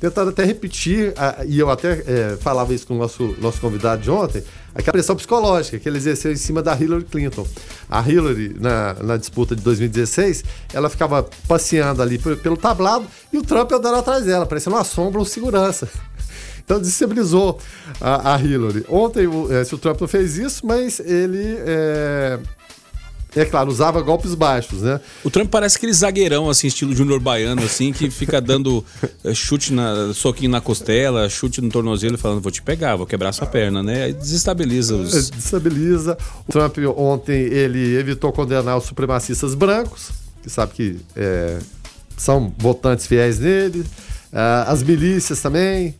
tentando 0.00 0.30
até 0.30 0.44
repetir, 0.44 1.12
e 1.46 1.58
eu 1.58 1.70
até 1.70 2.02
é, 2.06 2.38
falava 2.40 2.72
isso 2.72 2.86
com 2.86 2.94
o 2.94 2.98
nosso, 2.98 3.36
nosso 3.38 3.60
convidado 3.60 4.00
de 4.00 4.10
ontem, 4.10 4.42
aquela 4.74 4.92
pressão 4.92 5.14
psicológica 5.14 5.78
que 5.78 5.86
ele 5.86 5.98
exerceu 5.98 6.32
em 6.32 6.36
cima 6.36 6.62
da 6.62 6.74
Hillary 6.74 7.04
Clinton. 7.04 7.46
A 7.88 8.00
Hillary, 8.00 8.56
na, 8.58 8.94
na 8.94 9.16
disputa 9.18 9.54
de 9.54 9.62
2016, 9.62 10.42
ela 10.72 10.88
ficava 10.88 11.28
passeando 11.46 12.00
ali 12.00 12.18
pelo 12.18 12.56
tablado 12.56 13.06
e 13.30 13.36
o 13.36 13.42
Trump 13.42 13.70
andando 13.72 13.96
atrás 13.96 14.24
dela, 14.24 14.46
parecendo 14.46 14.76
uma 14.76 14.84
sombra 14.84 15.18
ou 15.20 15.24
segurança. 15.26 15.88
Então 16.62 16.78
desestabilizou 16.78 17.58
a, 18.00 18.34
a 18.34 18.40
Hillary. 18.40 18.84
Ontem 18.88 19.26
o, 19.26 19.52
é, 19.52 19.62
o 19.62 19.78
Trump 19.78 20.00
não 20.00 20.06
fez 20.06 20.38
isso, 20.38 20.64
mas 20.64 21.00
ele 21.00 21.56
é, 21.66 22.38
é 23.34 23.44
claro, 23.44 23.70
usava 23.70 24.00
golpes 24.00 24.34
baixos, 24.34 24.82
né? 24.82 25.00
O 25.22 25.30
Trump 25.30 25.48
parece 25.50 25.76
aquele 25.76 25.92
zagueirão, 25.92 26.50
assim, 26.50 26.66
estilo 26.66 26.94
Júnior 26.94 27.20
Baiano, 27.20 27.62
assim, 27.62 27.92
que 27.92 28.10
fica 28.10 28.40
dando 28.40 28.84
eh, 29.22 29.34
chute, 29.34 29.72
na, 29.72 30.12
soquinho 30.12 30.50
na 30.50 30.60
costela, 30.60 31.28
chute 31.28 31.60
no 31.60 31.68
tornozelo, 31.68 32.18
falando, 32.18 32.40
vou 32.40 32.50
te 32.50 32.60
pegar, 32.60 32.96
vou 32.96 33.06
quebrar 33.06 33.32
sua 33.32 33.46
perna, 33.46 33.82
né? 33.82 34.04
Aí 34.04 34.12
desestabiliza 34.12 34.96
os... 34.96 35.14
É, 35.14 35.30
desestabiliza. 35.30 36.18
O 36.48 36.52
Trump 36.52 36.78
ontem, 36.96 37.40
ele 37.40 37.96
evitou 37.96 38.32
condenar 38.32 38.76
os 38.76 38.84
supremacistas 38.84 39.54
brancos, 39.54 40.10
que 40.42 40.50
sabe 40.50 40.72
que 40.72 40.96
é, 41.14 41.58
são 42.16 42.52
votantes 42.58 43.06
fiéis 43.06 43.38
nele, 43.38 43.80
uh, 43.80 44.66
as 44.66 44.82
milícias 44.82 45.40
também, 45.40 45.94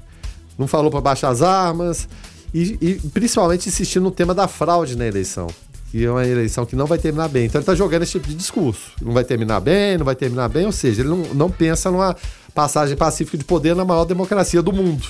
não 0.59 0.67
falou 0.67 0.91
para 0.91 1.01
baixar 1.01 1.29
as 1.29 1.43
armas, 1.43 2.09
e, 2.53 2.77
e 2.81 2.95
principalmente 3.11 3.69
insistindo 3.69 4.03
no 4.03 4.11
tema 4.11 4.35
da 4.35 4.49
fraude 4.49 4.97
na 4.97 5.07
eleição 5.07 5.47
que 5.91 6.05
é 6.05 6.11
uma 6.11 6.27
eleição 6.27 6.65
que 6.65 6.77
não 6.77 6.87
vai 6.87 6.99
terminar 6.99 7.29
bem. 7.29 7.47
Então 7.47 7.59
ele 7.59 7.63
está 7.63 7.75
jogando 7.75 8.03
esse 8.03 8.13
tipo 8.13 8.29
de 8.29 8.35
discurso. 8.35 8.93
Não 9.03 9.13
vai 9.13 9.25
terminar 9.25 9.61
bem, 9.61 9.99
não 9.99 10.05
vai 10.05 10.15
terminar 10.15 10.49
bem, 10.49 10.65
ou 10.67 10.73
seja, 10.73 11.03
ele 11.03 11.09
não, 11.09 11.19
não 11.35 11.51
pensa 11.51 11.91
numa 11.91 12.17
passagem 12.55 12.97
pacífica 12.97 13.37
de 13.37 13.45
poder 13.45 13.75
na 13.75 13.85
maior 13.85 14.05
democracia 14.05 14.63
do 14.63 14.73
mundo. 14.73 15.07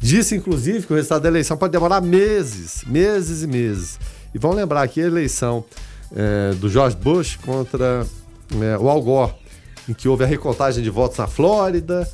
Disse, 0.00 0.36
inclusive, 0.36 0.86
que 0.86 0.92
o 0.92 0.96
resultado 0.96 1.22
da 1.22 1.28
eleição 1.28 1.56
pode 1.56 1.72
demorar 1.72 2.00
meses, 2.00 2.84
meses 2.86 3.42
e 3.42 3.46
meses. 3.46 3.98
E 4.34 4.38
vamos 4.38 4.56
lembrar 4.56 4.82
aqui 4.82 5.00
a 5.00 5.06
eleição 5.06 5.64
é, 6.14 6.52
do 6.54 6.68
George 6.68 6.96
Bush 6.96 7.36
contra 7.36 8.06
é, 8.60 8.78
o 8.78 8.88
Al 8.88 9.02
Gore, 9.02 9.32
em 9.88 9.94
que 9.94 10.08
houve 10.08 10.24
a 10.24 10.26
recontagem 10.26 10.82
de 10.82 10.90
votos 10.90 11.18
na 11.18 11.26
Flórida, 11.26 12.08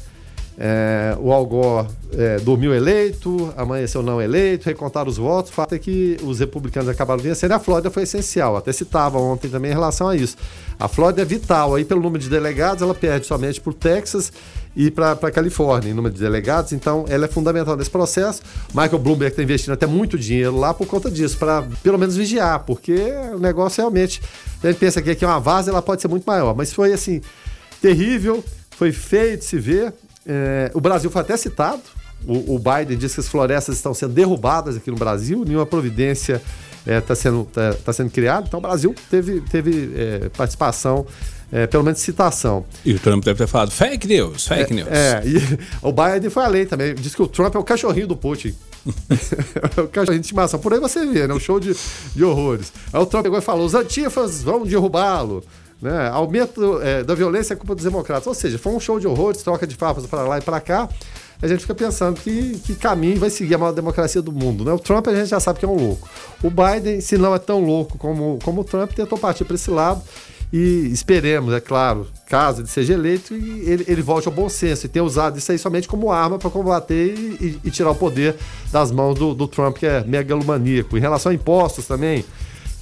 é, 0.56 1.16
o 1.18 1.32
Al 1.32 1.44
Gore 1.46 1.88
é, 2.12 2.38
dormiu 2.38 2.72
eleito, 2.72 3.52
amanheceu 3.56 4.02
não 4.02 4.22
eleito, 4.22 4.66
recontaram 4.66 5.10
os 5.10 5.16
votos. 5.16 5.50
O 5.50 5.54
fato 5.54 5.74
é 5.74 5.78
que 5.78 6.16
os 6.22 6.38
republicanos 6.38 6.88
acabaram 6.88 7.20
vencendo 7.20 7.52
a 7.52 7.58
Flórida 7.58 7.90
foi 7.90 8.04
essencial. 8.04 8.56
Até 8.56 8.72
citava 8.72 9.18
ontem 9.18 9.48
também 9.48 9.72
em 9.72 9.74
relação 9.74 10.08
a 10.08 10.16
isso. 10.16 10.36
A 10.78 10.86
Flórida 10.86 11.22
é 11.22 11.24
vital. 11.24 11.74
Aí, 11.74 11.84
pelo 11.84 12.00
número 12.00 12.22
de 12.22 12.30
delegados, 12.30 12.82
ela 12.82 12.94
perde 12.94 13.26
somente 13.26 13.60
para 13.60 13.70
o 13.70 13.74
Texas 13.74 14.32
e 14.76 14.90
para 14.90 15.12
a 15.12 15.30
Califórnia 15.30 15.90
em 15.90 15.94
número 15.94 16.14
de 16.14 16.20
delegados. 16.20 16.72
Então, 16.72 17.04
ela 17.08 17.24
é 17.24 17.28
fundamental 17.28 17.76
nesse 17.76 17.90
processo. 17.90 18.42
Michael 18.72 18.98
Bloomberg 18.98 19.32
está 19.32 19.42
investindo 19.42 19.72
até 19.72 19.86
muito 19.86 20.16
dinheiro 20.16 20.56
lá 20.56 20.72
por 20.72 20.86
conta 20.86 21.10
disso, 21.10 21.36
para 21.36 21.64
pelo 21.82 21.98
menos 21.98 22.16
vigiar, 22.16 22.60
porque 22.60 22.94
o 23.34 23.38
negócio 23.40 23.80
realmente. 23.80 24.22
A 24.62 24.68
gente 24.68 24.78
pensa 24.78 25.02
que 25.02 25.10
aqui 25.10 25.24
é 25.24 25.28
uma 25.28 25.40
vaza, 25.40 25.70
ela 25.70 25.82
pode 25.82 26.00
ser 26.00 26.08
muito 26.08 26.24
maior. 26.24 26.54
Mas 26.54 26.72
foi 26.72 26.92
assim, 26.92 27.20
terrível, 27.82 28.42
foi 28.70 28.92
feio 28.92 29.36
de 29.36 29.44
se 29.44 29.58
ver 29.58 29.92
É, 30.26 30.70
o 30.74 30.80
Brasil 30.80 31.10
foi 31.10 31.22
até 31.22 31.36
citado. 31.36 31.82
O, 32.26 32.54
o 32.54 32.58
Biden 32.58 32.96
disse 32.96 33.14
que 33.16 33.20
as 33.20 33.28
florestas 33.28 33.76
estão 33.76 33.92
sendo 33.92 34.14
derrubadas 34.14 34.76
aqui 34.76 34.90
no 34.90 34.96
Brasil, 34.96 35.44
nenhuma 35.44 35.66
providência 35.66 36.40
está 36.86 37.14
sendo, 37.14 37.44
tá, 37.44 37.74
tá 37.84 37.92
sendo 37.92 38.10
criada. 38.10 38.46
Então 38.46 38.58
o 38.58 38.62
Brasil 38.62 38.94
teve, 39.10 39.40
teve 39.42 39.92
é, 39.96 40.28
participação, 40.30 41.06
é, 41.50 41.66
pelo 41.66 41.82
menos 41.82 42.00
citação. 42.00 42.64
E 42.84 42.92
o 42.92 42.98
Trump 42.98 43.24
deve 43.24 43.38
ter 43.38 43.46
falado 43.46 43.70
fake 43.70 44.06
news, 44.06 44.46
fake 44.46 44.74
news. 44.74 44.88
É, 44.88 45.22
e 45.24 45.36
o 45.82 45.92
Biden 45.92 46.30
foi 46.30 46.44
além 46.44 46.66
também. 46.66 46.94
Diz 46.94 47.14
que 47.14 47.22
o 47.22 47.28
Trump 47.28 47.54
é 47.54 47.58
o 47.58 47.64
cachorrinho 47.64 48.06
do 48.06 48.16
Putin. 48.16 48.54
é 49.76 49.80
o 49.80 49.88
cachorrinho 49.88 50.20
de 50.20 50.26
estimação. 50.26 50.60
Por 50.60 50.72
aí 50.72 50.80
você 50.80 51.06
vê, 51.06 51.26
né? 51.26 51.34
Um 51.34 51.40
show 51.40 51.58
de, 51.58 51.74
de 52.14 52.24
horrores. 52.24 52.72
Aí 52.92 53.00
o 53.00 53.06
Trump 53.06 53.22
pegou 53.24 53.38
e 53.38 53.42
falou: 53.42 53.64
os 53.64 53.74
antifas 53.74 54.42
vão 54.42 54.64
derrubá-lo. 54.64 55.42
Né? 55.80 56.08
Aumento 56.08 56.80
é, 56.80 57.02
da 57.02 57.14
violência 57.14 57.54
é 57.54 57.56
culpa 57.56 57.74
dos 57.74 57.84
democratas. 57.84 58.26
Ou 58.26 58.34
seja, 58.34 58.58
foi 58.58 58.72
um 58.72 58.80
show 58.80 58.98
de 58.98 59.06
horrores, 59.06 59.42
troca 59.42 59.66
de 59.66 59.74
farpas 59.74 60.06
para 60.06 60.22
lá 60.22 60.38
e 60.38 60.42
para 60.42 60.60
cá. 60.60 60.88
A 61.42 61.46
gente 61.46 61.60
fica 61.60 61.74
pensando 61.74 62.18
que, 62.20 62.58
que 62.60 62.74
caminho 62.74 63.18
vai 63.18 63.28
seguir 63.28 63.54
a 63.54 63.58
maior 63.58 63.72
democracia 63.72 64.22
do 64.22 64.32
mundo. 64.32 64.64
Né? 64.64 64.72
O 64.72 64.78
Trump 64.78 65.06
a 65.08 65.14
gente 65.14 65.28
já 65.28 65.40
sabe 65.40 65.58
que 65.58 65.64
é 65.64 65.68
um 65.68 65.76
louco. 65.76 66.08
O 66.42 66.50
Biden, 66.50 67.00
se 67.00 67.18
não 67.18 67.34
é 67.34 67.38
tão 67.38 67.62
louco 67.62 67.98
como, 67.98 68.38
como 68.42 68.62
o 68.62 68.64
Trump, 68.64 68.92
tentou 68.92 69.18
partir 69.18 69.44
para 69.44 69.56
esse 69.56 69.70
lado. 69.70 70.02
E 70.52 70.88
esperemos, 70.92 71.52
é 71.52 71.58
claro, 71.58 72.06
caso 72.28 72.60
ele 72.60 72.68
seja 72.68 72.94
eleito, 72.94 73.34
ele, 73.34 73.84
ele 73.88 74.02
volte 74.02 74.28
ao 74.28 74.32
bom 74.32 74.48
senso 74.48 74.86
e 74.86 74.88
tenha 74.88 75.04
usado 75.04 75.36
isso 75.36 75.50
aí 75.50 75.58
somente 75.58 75.88
como 75.88 76.12
arma 76.12 76.38
para 76.38 76.48
combater 76.48 77.12
e, 77.12 77.44
e, 77.44 77.60
e, 77.64 77.70
tirar 77.72 77.90
o 77.90 77.94
poder 77.96 78.36
das 78.70 78.92
mãos 78.92 79.18
do, 79.18 79.34
do 79.34 79.48
Trump, 79.48 79.76
que 79.78 79.84
é 79.84 80.04
megalomaníaco. 80.04 80.96
Em 80.96 81.00
relação 81.00 81.32
a 81.32 81.34
impostos 81.34 81.88
também, 81.88 82.24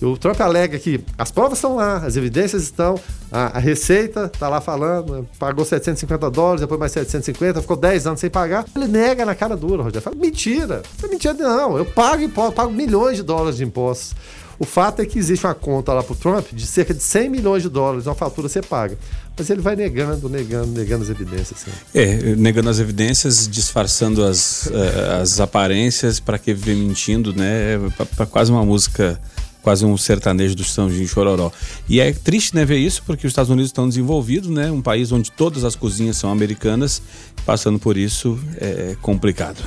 o 0.02 0.16
Trump 0.16 0.40
alega 0.40 0.78
que 0.78 1.00
as 1.16 1.30
provas 1.30 1.58
estão 1.58 1.76
lá, 1.76 1.98
as 1.98 2.16
evidências 2.16 2.62
estão, 2.62 2.98
a, 3.30 3.56
a 3.56 3.58
Receita 3.58 4.30
está 4.32 4.48
lá 4.48 4.60
falando, 4.60 5.28
pagou 5.38 5.64
750 5.64 6.30
dólares, 6.30 6.60
depois 6.60 6.80
mais 6.80 6.92
750, 6.92 7.60
ficou 7.60 7.76
10 7.76 8.06
anos 8.06 8.20
sem 8.20 8.30
pagar. 8.30 8.64
Ele 8.74 8.88
nega 8.88 9.24
na 9.24 9.34
cara 9.34 9.56
dura, 9.56 9.82
Rogério. 9.82 10.02
Fala, 10.02 10.16
mentira, 10.16 10.82
não 11.00 11.08
é 11.08 11.12
mentira 11.12 11.34
não, 11.34 11.78
eu 11.78 11.84
pago 11.84 12.22
impostos, 12.22 12.54
pago 12.54 12.72
milhões 12.72 13.16
de 13.16 13.22
dólares 13.22 13.56
de 13.56 13.64
impostos. 13.64 14.14
O 14.58 14.64
fato 14.64 15.02
é 15.02 15.06
que 15.06 15.18
existe 15.18 15.44
uma 15.44 15.54
conta 15.54 15.92
lá 15.92 16.02
para 16.04 16.12
o 16.12 16.16
Trump 16.16 16.52
de 16.52 16.66
cerca 16.66 16.94
de 16.94 17.02
100 17.02 17.28
milhões 17.30 17.62
de 17.62 17.68
dólares, 17.68 18.06
uma 18.06 18.14
fatura 18.14 18.48
você 18.48 18.62
paga. 18.62 18.96
Mas 19.36 19.50
ele 19.50 19.60
vai 19.60 19.74
negando, 19.74 20.28
negando, 20.28 20.68
negando 20.68 21.02
as 21.02 21.10
evidências. 21.10 21.64
É, 21.94 22.36
negando 22.36 22.68
as 22.68 22.78
evidências, 22.78 23.48
disfarçando 23.48 24.22
as, 24.24 24.66
uh, 24.66 25.20
as 25.20 25.40
aparências 25.40 26.20
para 26.20 26.38
que 26.38 26.52
vem 26.54 26.76
mentindo, 26.76 27.34
né? 27.34 27.78
Para 28.14 28.26
quase 28.26 28.52
uma 28.52 28.64
música 28.64 29.20
quase 29.62 29.84
um 29.84 29.96
sertanejo 29.96 30.54
do 30.54 30.64
Sãozinho 30.64 31.06
Chororó. 31.06 31.50
E 31.88 32.00
é 32.00 32.12
triste, 32.12 32.54
né, 32.54 32.64
ver 32.64 32.78
isso, 32.78 33.02
porque 33.06 33.26
os 33.26 33.30
Estados 33.30 33.50
Unidos 33.50 33.68
estão 33.68 33.88
desenvolvidos, 33.88 34.50
né, 34.50 34.70
um 34.70 34.82
país 34.82 35.12
onde 35.12 35.30
todas 35.30 35.64
as 35.64 35.76
cozinhas 35.76 36.16
são 36.16 36.30
americanas, 36.30 37.00
passando 37.46 37.78
por 37.78 37.96
isso 37.96 38.38
é 38.60 38.96
complicado. 39.00 39.62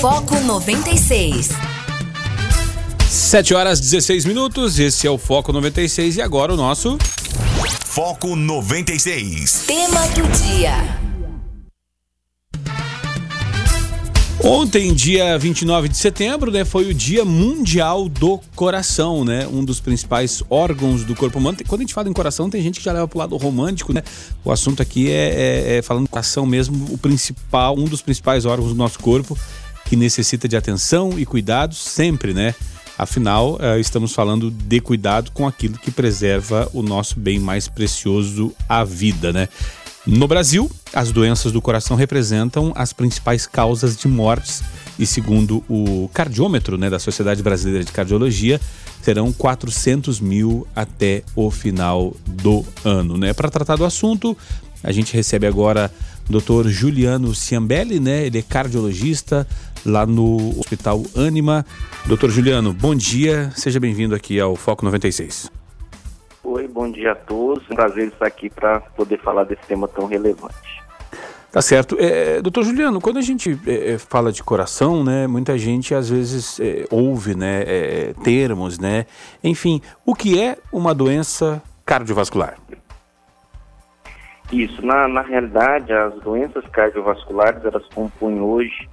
Foco 0.00 0.38
96. 0.40 1.50
7 3.08 3.54
horas 3.54 3.80
16 3.80 4.24
minutos, 4.24 4.78
esse 4.78 5.06
é 5.06 5.10
o 5.10 5.18
Foco 5.18 5.52
96 5.52 6.16
e 6.16 6.22
agora 6.22 6.52
o 6.52 6.56
nosso 6.56 6.98
Foco 7.84 8.36
96. 8.36 9.64
Tema 9.66 10.06
do 10.08 10.22
dia. 10.38 11.07
Ontem, 14.50 14.94
dia 14.94 15.36
29 15.36 15.90
de 15.90 15.98
setembro, 15.98 16.50
né, 16.50 16.64
foi 16.64 16.86
o 16.86 16.94
Dia 16.94 17.22
Mundial 17.22 18.08
do 18.08 18.40
Coração, 18.56 19.22
né? 19.22 19.46
Um 19.46 19.62
dos 19.62 19.78
principais 19.78 20.42
órgãos 20.48 21.04
do 21.04 21.14
corpo 21.14 21.38
humano. 21.38 21.58
Quando 21.68 21.82
a 21.82 21.84
gente 21.84 21.92
fala 21.92 22.08
em 22.08 22.14
coração, 22.14 22.48
tem 22.48 22.62
gente 22.62 22.78
que 22.78 22.84
já 22.86 22.94
leva 22.94 23.06
pro 23.06 23.18
lado 23.18 23.36
romântico, 23.36 23.92
né? 23.92 24.02
O 24.42 24.50
assunto 24.50 24.80
aqui 24.80 25.10
é, 25.10 25.74
é, 25.74 25.76
é 25.76 25.82
falando 25.82 26.08
coração 26.08 26.46
mesmo, 26.46 26.94
o 26.94 26.96
principal, 26.96 27.78
um 27.78 27.84
dos 27.84 28.00
principais 28.00 28.46
órgãos 28.46 28.70
do 28.70 28.74
nosso 28.74 28.98
corpo 29.00 29.36
que 29.84 29.96
necessita 29.96 30.48
de 30.48 30.56
atenção 30.56 31.18
e 31.18 31.26
cuidado 31.26 31.74
sempre, 31.74 32.32
né? 32.32 32.54
Afinal, 32.98 33.56
uh, 33.56 33.78
estamos 33.78 34.12
falando 34.12 34.50
de 34.50 34.80
cuidado 34.80 35.30
com 35.30 35.46
aquilo 35.46 35.78
que 35.78 35.88
preserva 35.88 36.68
o 36.72 36.82
nosso 36.82 37.20
bem 37.20 37.38
mais 37.38 37.68
precioso, 37.68 38.52
a 38.68 38.82
vida, 38.82 39.32
né? 39.32 39.48
No 40.10 40.26
Brasil, 40.26 40.70
as 40.94 41.12
doenças 41.12 41.52
do 41.52 41.60
coração 41.60 41.94
representam 41.94 42.72
as 42.74 42.94
principais 42.94 43.46
causas 43.46 43.94
de 43.94 44.08
mortes 44.08 44.62
e 44.98 45.04
segundo 45.04 45.62
o 45.68 46.08
cardiômetro 46.14 46.78
né, 46.78 46.88
da 46.88 46.98
Sociedade 46.98 47.42
Brasileira 47.42 47.84
de 47.84 47.92
Cardiologia, 47.92 48.58
serão 49.02 49.30
400 49.30 50.18
mil 50.18 50.66
até 50.74 51.22
o 51.36 51.50
final 51.50 52.16
do 52.26 52.64
ano. 52.82 53.18
Né? 53.18 53.34
Para 53.34 53.50
tratar 53.50 53.76
do 53.76 53.84
assunto, 53.84 54.34
a 54.82 54.92
gente 54.92 55.12
recebe 55.12 55.46
agora 55.46 55.92
o 56.26 56.40
Dr. 56.40 56.68
Juliano 56.68 57.34
Ciambelli, 57.34 58.00
né? 58.00 58.24
ele 58.24 58.38
é 58.38 58.42
cardiologista 58.42 59.46
lá 59.84 60.06
no 60.06 60.58
Hospital 60.58 61.02
Anima. 61.14 61.66
Doutor 62.06 62.30
Juliano, 62.30 62.72
bom 62.72 62.94
dia, 62.94 63.52
seja 63.54 63.78
bem-vindo 63.78 64.14
aqui 64.14 64.40
ao 64.40 64.56
Foco 64.56 64.86
96. 64.86 65.57
Oi, 66.50 66.66
bom 66.66 66.90
dia 66.90 67.12
a 67.12 67.14
todos. 67.14 67.62
Um 67.70 67.74
prazer 67.74 68.08
estar 68.08 68.26
aqui 68.26 68.48
para 68.48 68.80
poder 68.80 69.18
falar 69.18 69.44
desse 69.44 69.60
tema 69.66 69.86
tão 69.86 70.06
relevante. 70.06 70.82
Tá 71.52 71.60
certo. 71.60 71.94
É, 72.00 72.40
doutor 72.40 72.64
Juliano, 72.64 73.02
quando 73.02 73.18
a 73.18 73.20
gente 73.20 73.60
é, 73.66 73.98
fala 73.98 74.32
de 74.32 74.42
coração, 74.42 75.04
né, 75.04 75.26
muita 75.26 75.58
gente 75.58 75.94
às 75.94 76.08
vezes 76.08 76.58
é, 76.58 76.86
ouve 76.90 77.36
né, 77.36 77.64
é, 77.66 78.14
termos, 78.24 78.78
né? 78.78 79.04
Enfim, 79.44 79.82
o 80.06 80.14
que 80.14 80.40
é 80.40 80.56
uma 80.72 80.94
doença 80.94 81.62
cardiovascular? 81.84 82.56
Isso, 84.50 84.84
na, 84.84 85.06
na 85.06 85.20
realidade, 85.20 85.92
as 85.92 86.14
doenças 86.14 86.66
cardiovasculares, 86.68 87.62
elas 87.62 87.86
compõem 87.94 88.40
hoje 88.40 88.88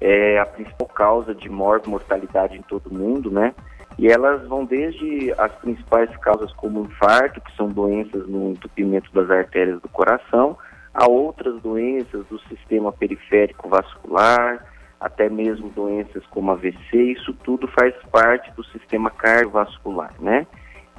é, 0.00 0.40
a 0.40 0.46
principal 0.46 0.88
causa 0.88 1.32
de 1.32 1.48
morte 1.48 1.88
mortalidade 1.88 2.56
em 2.56 2.62
todo 2.62 2.88
o 2.88 2.94
mundo, 2.94 3.30
né? 3.30 3.54
E 3.98 4.08
elas 4.08 4.46
vão 4.46 4.64
desde 4.64 5.32
as 5.38 5.52
principais 5.56 6.14
causas 6.18 6.52
como 6.52 6.84
infarto, 6.84 7.40
que 7.40 7.56
são 7.56 7.68
doenças 7.68 8.26
no 8.28 8.50
entupimento 8.50 9.10
das 9.12 9.30
artérias 9.30 9.80
do 9.80 9.88
coração, 9.88 10.56
a 10.92 11.08
outras 11.08 11.60
doenças 11.62 12.26
do 12.26 12.38
sistema 12.40 12.92
periférico 12.92 13.68
vascular, 13.68 14.64
até 15.00 15.28
mesmo 15.28 15.68
doenças 15.70 16.24
como 16.26 16.50
AVC, 16.50 16.96
isso 17.12 17.32
tudo 17.44 17.68
faz 17.68 17.94
parte 18.10 18.50
do 18.52 18.64
sistema 18.64 19.10
cardiovascular, 19.10 20.12
né? 20.18 20.46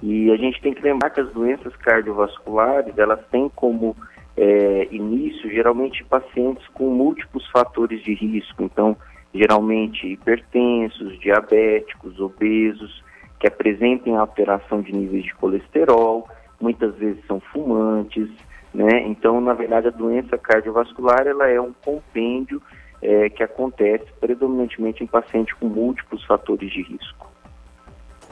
E 0.02 0.32
a 0.32 0.38
gente 0.38 0.62
tem 0.62 0.74
que 0.74 0.84
lembrar 0.84 1.10
que 1.10 1.20
as 1.20 1.32
doenças 1.34 1.76
cardiovasculares, 1.78 2.96
elas 2.98 3.20
têm 3.32 3.50
como 3.56 3.96
é, 4.36 4.88
início, 4.92 5.50
geralmente, 5.50 6.04
pacientes 6.04 6.66
com 6.70 6.90
múltiplos 6.92 7.48
fatores 7.50 8.04
de 8.04 8.14
risco, 8.14 8.62
então, 8.62 8.96
geralmente 9.38 10.08
hipertensos, 10.08 11.20
diabéticos, 11.20 12.20
obesos, 12.20 13.04
que 13.40 13.48
apresentem 13.48 14.16
alteração 14.16 14.82
de 14.82 14.92
níveis 14.92 15.24
de 15.24 15.36
colesterol, 15.36 16.28
muitas 16.60 16.96
vezes 16.96 17.24
são 17.28 17.40
fumantes, 17.40 18.30
né? 18.74 19.02
Então, 19.08 19.40
na 19.40 19.54
verdade, 19.54 19.88
a 19.88 19.92
doença 19.92 20.38
cardiovascular 20.38 21.28
ela 21.28 21.48
é 21.48 21.62
um 21.62 21.74
compêndio 21.86 22.62
é, 23.02 23.30
que 23.30 23.44
acontece 23.44 24.06
predominantemente 24.20 25.04
em 25.04 25.08
pacientes 25.08 25.54
com 25.54 25.68
múltiplos 25.68 26.24
fatores 26.26 26.72
de 26.72 26.82
risco. 26.82 27.32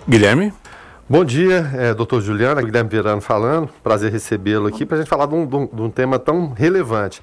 Guilherme? 0.07 0.51
Bom 1.07 1.23
dia, 1.23 1.69
é, 1.75 1.93
doutor 1.93 2.19
Juliano, 2.19 2.59
Guilherme 2.65 2.89
Verano 2.89 3.21
falando, 3.21 3.69
prazer 3.83 4.11
recebê-lo 4.11 4.65
aqui 4.65 4.87
para 4.87 4.97
a 4.97 4.99
gente 4.99 5.07
falar 5.07 5.27
de 5.27 5.35
um, 5.35 5.45
de, 5.45 5.55
um, 5.55 5.67
de 5.67 5.81
um, 5.83 5.89
tema 5.91 6.17
tão 6.17 6.51
relevante. 6.51 7.21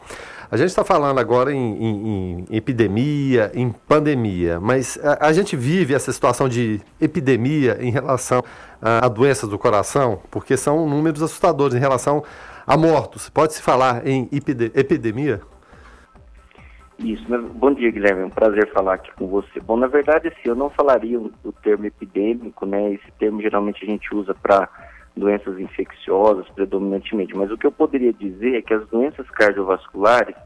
A 0.49 0.57
gente 0.57 0.69
está 0.69 0.85
falando 0.85 1.19
agora 1.19 1.53
em, 1.53 1.59
em, 1.59 2.47
em, 2.49 2.57
epidemia, 2.57 3.51
em 3.53 3.71
pandemia, 3.73 4.61
mas 4.61 4.97
a, 5.03 5.27
a, 5.27 5.33
gente 5.33 5.57
vive 5.57 5.95
essa 5.95 6.13
situação 6.13 6.49
de 6.49 6.81
epidemia 7.01 7.77
em 7.81 7.91
relação 7.91 8.45
a, 8.81 9.05
a 9.05 9.09
doenças 9.09 9.51
do 9.51 9.59
coração, 9.59 10.21
porque 10.31 10.57
são 10.57 10.89
números 10.89 11.21
assustadores 11.21 11.75
em 11.75 11.81
relação 11.81 12.23
a 12.65 12.77
mortos. 12.77 13.29
Pode-se 13.31 13.61
falar 13.61 14.07
em 14.07 14.29
epidemia? 14.31 15.41
Isso, 17.03 17.25
bom 17.55 17.75
dia 17.75 17.91
Guilherme, 17.91 18.23
é 18.23 18.27
um 18.27 18.31
prazer 18.31 18.71
falar 18.73 18.95
aqui 18.95 19.11
com 19.15 19.27
você. 19.27 19.59
Bom, 19.59 19.77
na 19.77 19.89
verdade, 19.89 20.29
assim, 20.29 20.43
eu 20.45 20.55
não 20.55 20.71
falaria 20.71 21.19
o 21.19 21.53
termo 21.61 21.85
epidêmico, 21.85 22.65
né? 22.65 22.93
Esse 22.93 23.11
termo 23.19 23.43
geralmente 23.43 23.85
a 23.85 23.89
gente 23.89 24.15
usa 24.15 24.33
para 24.35 24.69
doenças 25.17 25.59
infecciosas 25.59 26.49
predominantemente, 26.51 27.37
mas 27.37 27.51
o 27.51 27.59
que 27.59 27.67
eu 27.67 27.73
poderia 27.73 28.13
dizer 28.13 28.55
é 28.55 28.63
que 28.63 28.73
as 28.73 28.87
doenças 28.87 29.29
cardiovasculares, 29.31 30.37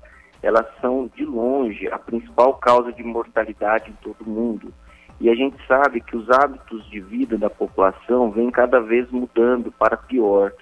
elas 0.42 0.66
são 0.80 1.11
de 1.14 1.26
longe 1.26 1.88
a 1.88 1.98
principal 1.98 2.54
causa 2.54 2.90
de 2.90 3.02
mortalidade 3.02 3.90
em 3.90 3.94
todo 4.02 4.22
o 4.22 4.30
mundo. 4.30 4.72
E 5.20 5.28
a 5.28 5.34
gente 5.34 5.57
sabe 5.66 6.00
que 6.00 6.16
os 6.16 6.30
hábitos 6.30 6.88
de 6.88 7.00
vida 7.00 7.36
da 7.36 7.50
população 7.50 8.30
vêm 8.30 8.50
cada 8.50 8.80
vez 8.80 9.11
mudando 9.11 9.70
para 9.72 9.98
pior. 9.98 10.52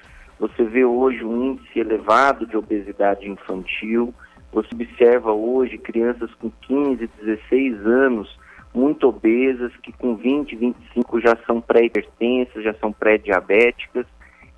Você 0.41 0.65
vê 0.65 0.85
hoje 0.85 1.25
um 1.25 1.53
índice 1.53 1.79
elevado 1.79 2.47
de 2.49 2.57
obesidade 2.57 3.31
infantil, 3.31 4.13
você 4.55 4.69
observa 4.75 5.33
hoje 5.33 5.77
crianças 5.77 6.33
com 6.35 6.51
15, 6.63 7.11
16 7.21 7.87
anos 7.87 8.39
muito 8.73 9.09
obesas, 9.09 9.73
que 9.83 9.93
com 9.93 10.17
20, 10.17 10.57
25 10.57 11.21
já 11.21 11.37
são 11.47 11.61
pré-hipertensas, 11.61 12.65
já 12.65 12.75
são 12.75 12.93
pré-diabéticas, 12.93 14.07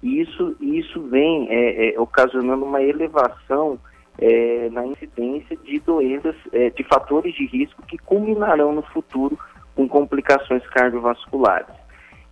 e 0.02 0.20
isso, 0.20 0.56
isso 0.60 1.02
vem 1.08 1.48
é, 1.50 1.94
é, 1.94 2.00
ocasionando 2.00 2.64
uma 2.64 2.82
elevação 2.82 3.78
é, 4.18 4.70
na 4.70 4.86
incidência 4.86 5.56
de 5.56 5.78
doenças, 5.80 6.34
é, 6.52 6.70
de 6.70 6.82
fatores 6.84 7.34
de 7.34 7.46
risco 7.46 7.82
que 7.82 7.98
culminarão 7.98 8.72
no 8.72 8.82
futuro 8.82 9.38
com 9.74 9.86
complicações 9.86 10.66
cardiovasculares. 10.68 11.74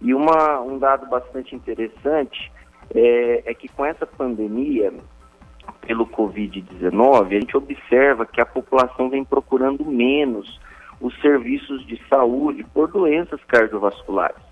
E 0.00 0.14
uma, 0.14 0.60
um 0.60 0.78
dado 0.78 1.06
bastante 1.06 1.54
interessante 1.54 2.50
é, 2.94 3.42
é 3.44 3.54
que 3.54 3.68
com 3.68 3.84
essa 3.84 4.06
pandemia, 4.06 4.92
pelo 5.87 6.07
Covid-19, 6.07 7.26
a 7.26 7.41
gente 7.41 7.57
observa 7.57 8.26
que 8.26 8.41
a 8.41 8.47
população 8.47 9.11
vem 9.11 9.24
procurando 9.24 9.85
menos 9.85 10.61
os 11.01 11.14
serviços 11.20 11.87
de 11.87 12.01
saúde 12.09 12.64
por 12.72 12.91
doenças 12.91 13.43
cardiovasculares. 13.45 14.43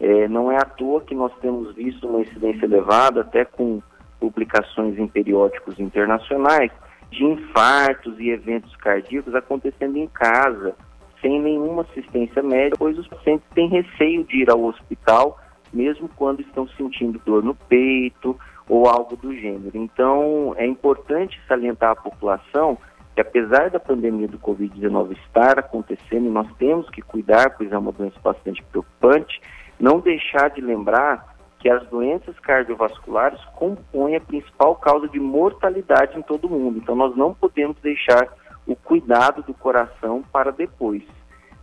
É, 0.00 0.28
não 0.28 0.50
é 0.50 0.56
à 0.56 0.64
toa 0.64 1.00
que 1.00 1.14
nós 1.14 1.32
temos 1.40 1.74
visto 1.74 2.06
uma 2.06 2.20
incidência 2.20 2.66
elevada, 2.66 3.22
até 3.22 3.44
com 3.44 3.80
publicações 4.20 4.98
em 4.98 5.06
periódicos 5.06 5.78
internacionais, 5.78 6.70
de 7.10 7.24
infartos 7.24 8.18
e 8.18 8.30
eventos 8.30 8.74
cardíacos 8.76 9.34
acontecendo 9.34 9.96
em 9.96 10.08
casa, 10.08 10.74
sem 11.20 11.40
nenhuma 11.40 11.82
assistência 11.82 12.42
médica, 12.42 12.76
pois 12.78 12.98
os 12.98 13.06
pacientes 13.06 13.46
têm 13.54 13.68
receio 13.68 14.24
de 14.24 14.42
ir 14.42 14.50
ao 14.50 14.62
hospital, 14.64 15.38
mesmo 15.72 16.08
quando 16.16 16.40
estão 16.40 16.68
sentindo 16.68 17.20
dor 17.24 17.42
no 17.42 17.54
peito 17.54 18.38
ou 18.68 18.88
algo 18.88 19.16
do 19.16 19.34
gênero. 19.34 19.76
Então, 19.76 20.54
é 20.56 20.66
importante 20.66 21.40
salientar 21.46 21.90
à 21.90 21.96
população 21.96 22.78
que, 23.14 23.20
apesar 23.20 23.70
da 23.70 23.78
pandemia 23.78 24.26
do 24.26 24.38
Covid-19 24.38 25.16
estar 25.26 25.58
acontecendo, 25.58 26.30
nós 26.30 26.48
temos 26.58 26.88
que 26.90 27.02
cuidar, 27.02 27.50
pois 27.56 27.70
é 27.70 27.78
uma 27.78 27.92
doença 27.92 28.18
bastante 28.22 28.62
preocupante, 28.64 29.40
não 29.78 30.00
deixar 30.00 30.50
de 30.50 30.60
lembrar 30.60 31.34
que 31.58 31.70
as 31.70 31.86
doenças 31.88 32.38
cardiovasculares 32.40 33.42
compõem 33.56 34.16
a 34.16 34.20
principal 34.20 34.76
causa 34.76 35.08
de 35.08 35.18
mortalidade 35.18 36.18
em 36.18 36.22
todo 36.22 36.46
o 36.46 36.50
mundo. 36.50 36.78
Então, 36.78 36.94
nós 36.94 37.16
não 37.16 37.32
podemos 37.32 37.76
deixar 37.82 38.28
o 38.66 38.76
cuidado 38.76 39.42
do 39.42 39.54
coração 39.54 40.22
para 40.32 40.50
depois. 40.50 41.02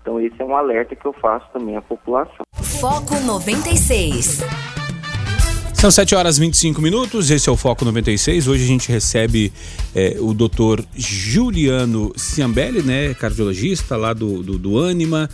Então, 0.02 0.20
esse 0.20 0.42
é 0.42 0.46
um 0.46 0.56
alerta 0.56 0.96
que 0.96 1.06
eu 1.06 1.14
faço 1.14 1.48
também 1.52 1.76
à 1.76 1.82
população. 1.82 2.44
Foco 2.54 3.14
96. 3.28 4.71
São 5.82 5.90
7 5.90 6.14
horas 6.14 6.38
e 6.38 6.42
25 6.42 6.80
minutos, 6.80 7.32
esse 7.32 7.50
é 7.50 7.52
o 7.52 7.58
Foco 7.58 7.84
96. 7.84 8.48
Hoje 8.48 8.64
a 8.64 8.68
gente 8.68 8.92
recebe 8.92 9.52
é, 9.96 10.16
o 10.20 10.32
doutor 10.32 10.86
Juliano 10.96 12.14
Ciambelli, 12.16 12.84
né, 12.84 13.16
cardiologista 13.16 13.98
lá 13.98 14.14
do, 14.14 14.44
do, 14.44 14.60
do 14.60 14.80
Anima. 14.80 15.28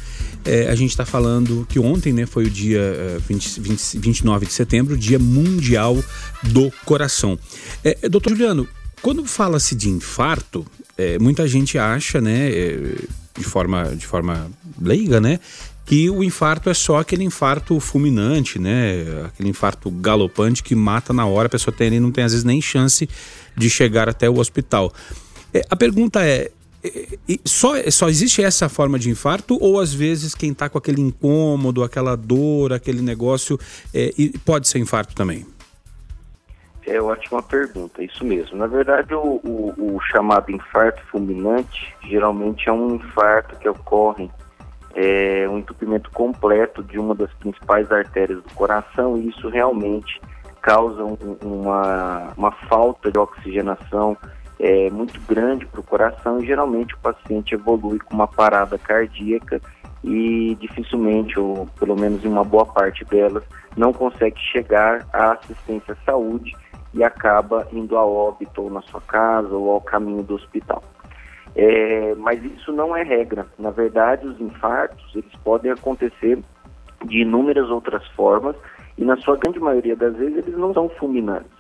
É, 0.45 0.69
a 0.69 0.75
gente 0.75 0.91
está 0.91 1.05
falando 1.05 1.67
que 1.67 1.77
ontem 1.77 2.13
né, 2.13 2.25
foi 2.25 2.45
o 2.45 2.49
dia 2.49 2.79
uh, 2.79 3.23
20, 3.27 3.59
20, 3.59 3.99
29 3.99 4.45
de 4.45 4.53
setembro, 4.53 4.97
Dia 4.97 5.19
Mundial 5.19 6.01
do 6.41 6.71
Coração. 6.85 7.37
É, 7.83 8.07
doutor 8.07 8.29
Juliano, 8.29 8.65
quando 9.01 9.25
fala-se 9.25 9.75
de 9.75 9.89
infarto, 9.89 10.65
muita 11.19 11.45
gente 11.45 11.77
acha, 11.77 12.21
né, 12.21 12.49
de 13.37 13.43
forma, 13.43 13.93
de 13.95 14.07
forma 14.07 14.49
leiga, 14.81 15.19
né, 15.19 15.41
que 15.87 16.09
o 16.09 16.21
infarto 16.21 16.69
é 16.69 16.73
só 16.73 16.99
aquele 16.99 17.23
infarto 17.23 17.79
fulminante, 17.79 18.59
né? 18.59 19.23
Aquele 19.25 19.47
infarto 19.47 19.89
galopante 19.89 20.61
que 20.61 20.75
mata 20.75 21.13
na 21.13 21.25
hora, 21.25 21.47
a 21.47 21.49
pessoa 21.49 21.73
tem, 21.75 21.97
não 21.97 22.11
tem 22.11 22.25
às 22.25 22.33
vezes 22.33 22.43
nem 22.43 22.61
chance 22.61 23.09
de 23.55 23.69
chegar 23.69 24.09
até 24.09 24.29
o 24.29 24.37
hospital. 24.37 24.91
É, 25.53 25.65
a 25.69 25.77
pergunta 25.77 26.25
é, 26.25 26.51
é, 26.83 27.07
só, 27.45 27.71
só 27.89 28.09
existe 28.09 28.43
essa 28.43 28.67
forma 28.67 28.99
de 28.99 29.09
infarto 29.09 29.57
ou 29.61 29.79
às 29.79 29.93
vezes 29.93 30.35
quem 30.35 30.51
está 30.51 30.67
com 30.67 30.77
aquele 30.77 30.99
incômodo, 30.99 31.81
aquela 31.81 32.17
dor, 32.17 32.73
aquele 32.73 33.01
negócio, 33.01 33.57
é, 33.93 34.11
pode 34.43 34.67
ser 34.67 34.79
infarto 34.79 35.15
também? 35.15 35.45
É 36.85 37.01
ótima 37.01 37.41
pergunta, 37.41 38.03
isso 38.03 38.25
mesmo. 38.25 38.57
Na 38.57 38.67
verdade, 38.67 39.13
o, 39.13 39.39
o, 39.41 39.95
o 39.95 40.01
chamado 40.11 40.51
infarto 40.51 41.01
fulminante 41.09 41.95
geralmente 42.09 42.67
é 42.67 42.73
um 42.73 42.95
infarto 42.95 43.55
que 43.55 43.69
ocorre 43.69 44.29
é, 44.97 45.47
um 45.47 45.59
entupimento 45.59 46.09
completo 46.09 46.83
de 46.83 46.97
uma 46.97 47.13
das 47.13 47.31
principais 47.35 47.91
artérias 47.91 48.41
do 48.41 48.53
coração 48.55 49.15
e 49.15 49.29
isso 49.29 49.47
realmente 49.47 50.19
causa 50.59 51.03
um, 51.03 51.15
uma, 51.43 52.33
uma 52.35 52.51
falta 52.67 53.11
de 53.11 53.19
oxigenação 53.19 54.17
é, 54.59 54.89
muito 54.89 55.21
grande 55.21 55.67
para 55.67 55.79
o 55.79 55.83
coração 55.83 56.41
e 56.41 56.47
geralmente 56.47 56.95
o 56.95 56.97
paciente 56.97 57.53
evolui 57.53 57.99
com 57.99 58.15
uma 58.15 58.27
parada 58.27 58.75
cardíaca 58.79 59.61
e 60.03 60.57
dificilmente, 60.59 61.39
ou 61.39 61.67
pelo 61.79 61.95
menos 61.95 62.25
em 62.25 62.27
uma 62.27 62.43
boa 62.43 62.65
parte 62.65 63.05
delas, 63.05 63.43
não 63.75 63.93
consegue 63.93 64.39
chegar 64.39 65.05
à 65.13 65.33
assistência 65.33 65.93
à 65.93 66.05
saúde 66.05 66.55
e 66.91 67.03
acaba 67.03 67.67
indo 67.71 67.95
a 67.95 68.03
óbito 68.03 68.63
ou 68.63 68.71
na 68.71 68.81
sua 68.81 69.01
casa 69.01 69.53
ou 69.53 69.69
ao 69.69 69.81
caminho 69.81 70.23
do 70.23 70.33
hospital. 70.33 70.81
É, 71.59 72.13
mas 72.13 72.43
isso 72.45 72.71
não 72.71 72.95
é 72.95 73.01
regra. 73.01 73.47
Na 73.57 73.71
verdade, 73.71 74.27
os 74.27 74.39
infartos 74.39 75.03
eles 75.15 75.35
podem 75.43 75.71
acontecer 75.71 76.37
de 77.05 77.21
inúmeras 77.21 77.67
outras 77.71 78.05
formas 78.09 78.55
e 78.95 79.03
na 79.03 79.17
sua 79.17 79.37
grande 79.37 79.59
maioria 79.59 79.95
das 79.95 80.15
vezes 80.15 80.37
eles 80.37 80.55
não 80.55 80.71
são 80.71 80.87
fulminantes. 80.87 81.51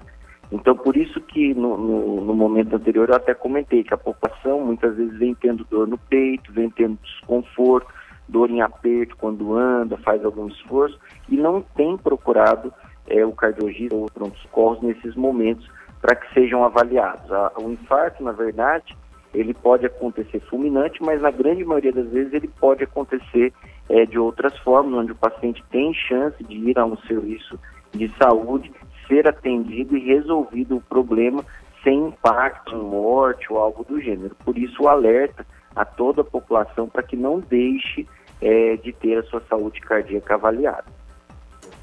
Então, 0.51 0.77
por 0.77 0.95
isso 0.95 1.19
que 1.21 1.51
no, 1.55 1.75
no, 1.75 2.21
no, 2.25 2.35
momento 2.35 2.75
anterior 2.75 3.09
eu 3.09 3.15
até 3.15 3.33
comentei 3.33 3.83
que 3.83 3.93
a 3.93 3.97
população 3.97 4.61
muitas 4.61 4.95
vezes 4.95 5.17
vem 5.17 5.33
tendo 5.33 5.65
dor 5.65 5.87
no 5.87 5.97
peito, 5.97 6.53
vem 6.53 6.69
tendo 6.69 6.97
desconforto, 7.01 7.91
dor 8.29 8.51
em 8.51 8.61
aperto 8.61 9.17
quando 9.17 9.57
anda, 9.57 9.97
faz 9.97 10.23
algum 10.23 10.47
esforço 10.47 10.97
e 11.27 11.35
não 11.35 11.61
tem 11.75 11.97
procurado 11.97 12.71
é, 13.07 13.25
o 13.25 13.31
cardiologista 13.31 13.95
ou 13.95 14.05
pronto-socorros 14.05 14.81
nesses 14.83 15.15
momentos 15.15 15.67
para 15.99 16.15
que 16.15 16.31
sejam 16.35 16.63
avaliados. 16.63 17.29
O 17.57 17.71
infarto, 17.71 18.23
na 18.23 18.31
verdade, 18.31 18.95
ele 19.33 19.53
pode 19.53 19.85
acontecer 19.85 20.39
fulminante, 20.49 21.01
mas 21.01 21.21
na 21.21 21.31
grande 21.31 21.63
maioria 21.63 21.91
das 21.91 22.09
vezes 22.09 22.33
ele 22.33 22.47
pode 22.47 22.83
acontecer 22.83 23.53
é, 23.89 24.05
de 24.05 24.17
outras 24.17 24.57
formas, 24.59 24.93
onde 24.93 25.11
o 25.11 25.15
paciente 25.15 25.63
tem 25.69 25.93
chance 25.93 26.41
de 26.43 26.55
ir 26.55 26.77
a 26.79 26.85
um 26.85 26.97
serviço 26.97 27.59
de 27.91 28.11
saúde, 28.17 28.71
ser 29.07 29.27
atendido 29.27 29.95
e 29.95 30.05
resolvido 30.05 30.77
o 30.77 30.81
problema 30.81 31.43
sem 31.83 32.07
impacto, 32.07 32.75
morte 32.75 33.51
ou 33.51 33.59
algo 33.59 33.83
do 33.83 34.01
gênero. 34.01 34.35
Por 34.43 34.57
isso 34.57 34.87
alerta 34.87 35.45
a 35.75 35.85
toda 35.85 36.21
a 36.21 36.25
população 36.25 36.89
para 36.89 37.03
que 37.03 37.15
não 37.15 37.39
deixe 37.39 38.07
é, 38.41 38.75
de 38.77 38.91
ter 38.91 39.19
a 39.19 39.23
sua 39.23 39.41
saúde 39.47 39.79
cardíaca 39.81 40.33
avaliada. 40.33 40.85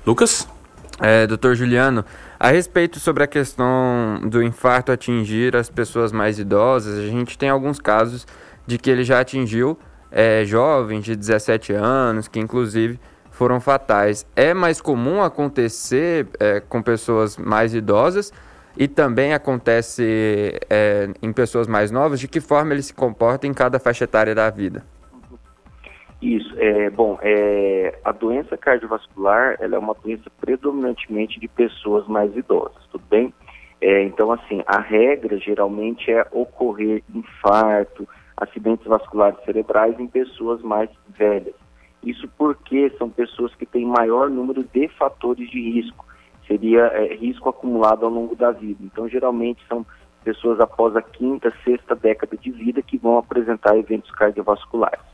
Lucas? 0.07 0.47
É, 1.01 1.27
doutor 1.27 1.57
Juliano, 1.57 2.05
a 2.39 2.51
respeito 2.51 3.01
sobre 3.01 3.25
a 3.25 3.27
questão 3.27 4.21
do 4.25 4.43
infarto 4.43 4.93
atingir 4.93 5.57
as 5.57 5.69
pessoas 5.69 6.13
mais 6.13 6.39
idosas, 6.39 6.99
a 6.99 7.07
gente 7.09 7.37
tem 7.37 7.49
alguns 7.49 7.81
casos 7.81 8.27
de 8.67 8.79
que 8.79 8.91
ele 8.91 9.03
já 9.03 9.21
atingiu 9.21 9.77
é, 10.11 10.45
jovens 10.45 11.05
de 11.05 11.17
17 11.17 11.73
anos, 11.73 12.29
que 12.29 12.39
inclusive 12.39 13.01
foram 13.31 13.61
fatais. 13.61 14.25
É 14.37 14.55
mais 14.55 14.81
comum 14.81 15.21
acontecer 15.21 16.29
é, 16.39 16.61
com 16.61 16.81
pessoas 16.81 17.37
mais 17.37 17.75
idosas 17.75 18.33
e 18.77 18.87
também 18.87 19.35
acontece 19.35 20.57
é, 20.71 21.11
em 21.21 21.33
pessoas 21.33 21.67
mais 21.67 21.91
novas? 21.91 22.21
De 22.21 22.29
que 22.29 22.41
forma 22.41 22.73
ele 22.73 22.83
se 22.83 22.95
comporta 22.95 23.47
em 23.49 23.53
cada 23.53 23.81
faixa 23.81 24.05
etária 24.05 24.35
da 24.35 24.49
vida? 24.51 24.85
Isso, 26.25 26.55
é, 26.57 26.89
bom, 26.89 27.19
é, 27.21 27.99
a 28.03 28.11
doença 28.11 28.57
cardiovascular, 28.57 29.59
ela 29.61 29.77
é 29.77 29.79
uma 29.79 29.93
doença 29.93 30.31
predominantemente 30.41 31.39
de 31.39 31.47
pessoas 31.47 32.09
mais 32.09 32.35
idosas, 32.35 32.83
tudo 32.91 33.05
bem? 33.11 33.31
É, 33.79 34.03
então, 34.05 34.33
assim, 34.33 34.63
a 34.67 34.81
regra 34.81 35.37
geralmente 35.37 36.11
é 36.11 36.27
ocorrer 36.33 37.03
infarto, 37.15 38.09
acidentes 38.39 38.87
vasculares 38.87 39.39
cerebrais 39.45 40.01
em 40.01 40.07
pessoas 40.07 40.63
mais 40.63 40.89
velhas. 41.11 41.55
Isso 42.03 42.27
porque 42.39 42.89
são 42.97 43.11
pessoas 43.11 43.55
que 43.57 43.67
têm 43.67 43.85
maior 43.85 44.31
número 44.31 44.65
de 44.65 44.89
fatores 44.89 45.51
de 45.51 45.61
risco, 45.61 46.07
seria 46.47 46.85
é, 46.87 47.17
risco 47.17 47.51
acumulado 47.51 48.07
ao 48.07 48.11
longo 48.11 48.35
da 48.35 48.51
vida. 48.51 48.81
Então, 48.83 49.07
geralmente 49.11 49.63
são 49.69 49.85
pessoas 50.25 50.59
após 50.59 50.97
a 50.97 51.03
quinta, 51.03 51.53
sexta 51.63 51.95
década 51.95 52.35
de 52.35 52.51
vida 52.51 52.81
que 52.81 52.97
vão 52.97 53.19
apresentar 53.19 53.77
eventos 53.77 54.11
cardiovasculares. 54.13 55.14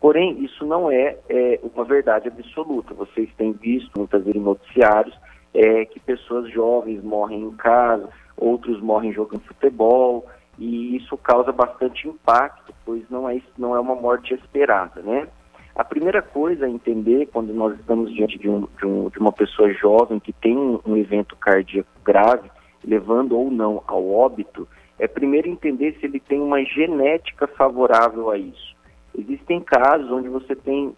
Porém, 0.00 0.44
isso 0.44 0.64
não 0.64 0.90
é, 0.90 1.16
é, 1.28 1.60
uma 1.74 1.84
verdade 1.84 2.28
absoluta. 2.28 2.94
Vocês 2.94 3.28
têm 3.36 3.52
visto 3.52 3.90
muitas 3.96 4.22
vezes 4.24 4.40
em 4.40 4.44
noticiários 4.44 5.18
é, 5.52 5.84
que 5.84 5.98
pessoas 5.98 6.50
jovens 6.52 7.02
morrem 7.02 7.42
em 7.42 7.50
casa, 7.56 8.08
outros 8.36 8.80
morrem 8.80 9.12
jogando 9.12 9.42
futebol, 9.42 10.24
e 10.58 10.96
isso 10.96 11.16
causa 11.16 11.52
bastante 11.52 12.06
impacto, 12.08 12.72
pois 12.84 13.02
não 13.10 13.28
é, 13.28 13.40
não 13.56 13.74
é 13.74 13.80
uma 13.80 13.94
morte 13.94 14.34
esperada, 14.34 15.02
né? 15.02 15.26
A 15.74 15.84
primeira 15.84 16.20
coisa 16.20 16.66
a 16.66 16.68
entender 16.68 17.26
quando 17.26 17.52
nós 17.54 17.78
estamos 17.78 18.12
diante 18.12 18.36
de, 18.36 18.48
um, 18.48 18.66
de, 18.78 18.84
um, 18.84 19.08
de 19.08 19.18
uma 19.18 19.30
pessoa 19.30 19.72
jovem 19.72 20.18
que 20.18 20.32
tem 20.32 20.56
um 20.56 20.96
evento 20.96 21.36
cardíaco 21.36 21.88
grave, 22.04 22.50
levando 22.84 23.38
ou 23.38 23.48
não 23.50 23.82
ao 23.86 24.08
óbito, 24.10 24.66
é 24.98 25.06
primeiro 25.06 25.48
entender 25.48 25.96
se 25.98 26.06
ele 26.06 26.18
tem 26.18 26.40
uma 26.40 26.64
genética 26.64 27.46
favorável 27.46 28.30
a 28.30 28.36
isso. 28.36 28.76
Existem 29.18 29.60
casos 29.60 30.10
onde 30.12 30.28
você 30.28 30.54
tem 30.54 30.94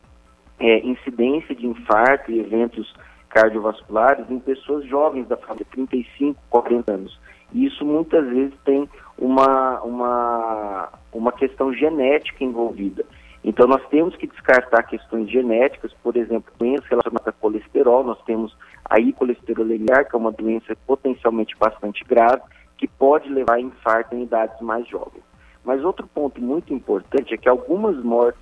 é, 0.59 0.87
incidência 0.87 1.55
de 1.55 1.67
infarto 1.67 2.31
e 2.31 2.39
eventos 2.39 2.95
cardiovasculares 3.31 4.31
em 4.31 4.39
pessoas 4.39 4.85
jovens 4.85 5.27
da 5.27 5.39
família, 5.39 5.67
35, 5.71 6.39
40 6.51 6.93
anos. 6.93 7.19
E 7.53 7.65
isso 7.65 7.85
muitas 7.85 8.27
vezes 8.29 8.55
tem 8.65 8.87
uma, 9.17 9.81
uma, 9.81 10.89
uma 11.13 11.33
questão 11.33 11.73
genética 11.73 12.45
envolvida. 12.45 13.07
Então 13.43 13.67
nós 13.67 13.83
temos 13.89 14.15
que 14.17 14.27
descartar 14.27 14.83
questões 14.83 15.31
genéticas, 15.31 15.93
por 16.03 16.15
exemplo, 16.15 16.53
doenças 16.59 16.87
relacionadas 16.89 17.29
a 17.29 17.33
colesterol, 17.33 18.05
nós 18.05 18.21
temos 18.25 18.55
a 18.85 19.01
hicolesterolemiar, 19.01 20.07
que 20.07 20.15
é 20.15 20.19
uma 20.19 20.31
doença 20.33 20.77
potencialmente 20.87 21.57
bastante 21.59 22.05
grave, 22.05 22.43
que 22.77 22.87
pode 22.87 23.31
levar 23.31 23.55
a 23.55 23.61
infarto 23.61 24.15
em 24.15 24.25
idades 24.25 24.61
mais 24.61 24.87
jovens. 24.87 25.30
Mas 25.65 25.85
outro 25.85 26.07
ponto 26.07 26.41
muito 26.41 26.73
importante 26.73 27.35
é 27.35 27.37
que 27.37 27.49
algumas 27.49 27.97
mortes 28.03 28.41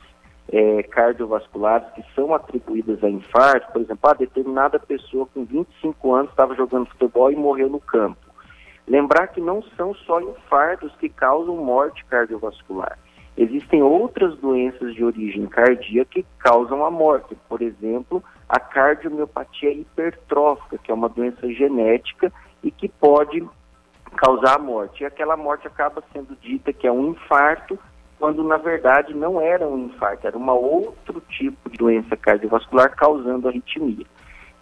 eh, 0.50 0.82
cardiovasculares 0.84 1.88
que 1.94 2.02
são 2.14 2.34
atribuídas 2.34 3.02
a 3.02 3.10
infarto, 3.10 3.72
por 3.72 3.82
exemplo, 3.82 4.10
a 4.10 4.14
determinada 4.14 4.78
pessoa 4.78 5.26
com 5.26 5.44
25 5.44 6.14
anos 6.14 6.30
estava 6.30 6.54
jogando 6.54 6.88
futebol 6.88 7.30
e 7.30 7.36
morreu 7.36 7.68
no 7.68 7.80
campo. 7.80 8.28
Lembrar 8.86 9.26
que 9.28 9.40
não 9.40 9.62
são 9.76 9.94
só 9.94 10.20
infartos 10.20 10.94
que 10.96 11.08
causam 11.08 11.56
morte 11.56 12.04
cardiovascular. 12.06 12.98
Existem 13.36 13.82
outras 13.82 14.36
doenças 14.38 14.94
de 14.94 15.04
origem 15.04 15.46
cardíaca 15.46 16.10
que 16.10 16.26
causam 16.38 16.84
a 16.84 16.90
morte. 16.90 17.36
Por 17.48 17.62
exemplo, 17.62 18.24
a 18.48 18.58
cardiomiopatia 18.58 19.70
hipertrófica, 19.70 20.78
que 20.78 20.90
é 20.90 20.94
uma 20.94 21.08
doença 21.08 21.46
genética 21.52 22.32
e 22.64 22.70
que 22.70 22.88
pode 22.88 23.46
causar 24.16 24.56
a 24.56 24.58
morte. 24.58 25.02
E 25.02 25.06
aquela 25.06 25.36
morte 25.36 25.66
acaba 25.66 26.02
sendo 26.12 26.36
dita 26.40 26.72
que 26.72 26.86
é 26.86 26.92
um 26.92 27.10
infarto, 27.10 27.78
quando 28.18 28.42
na 28.42 28.56
verdade 28.56 29.14
não 29.14 29.40
era 29.40 29.66
um 29.66 29.86
infarto, 29.86 30.26
era 30.26 30.36
um 30.36 30.50
outro 30.50 31.20
tipo 31.28 31.70
de 31.70 31.78
doença 31.78 32.16
cardiovascular 32.16 32.94
causando 32.96 33.48
arritmia. 33.48 34.06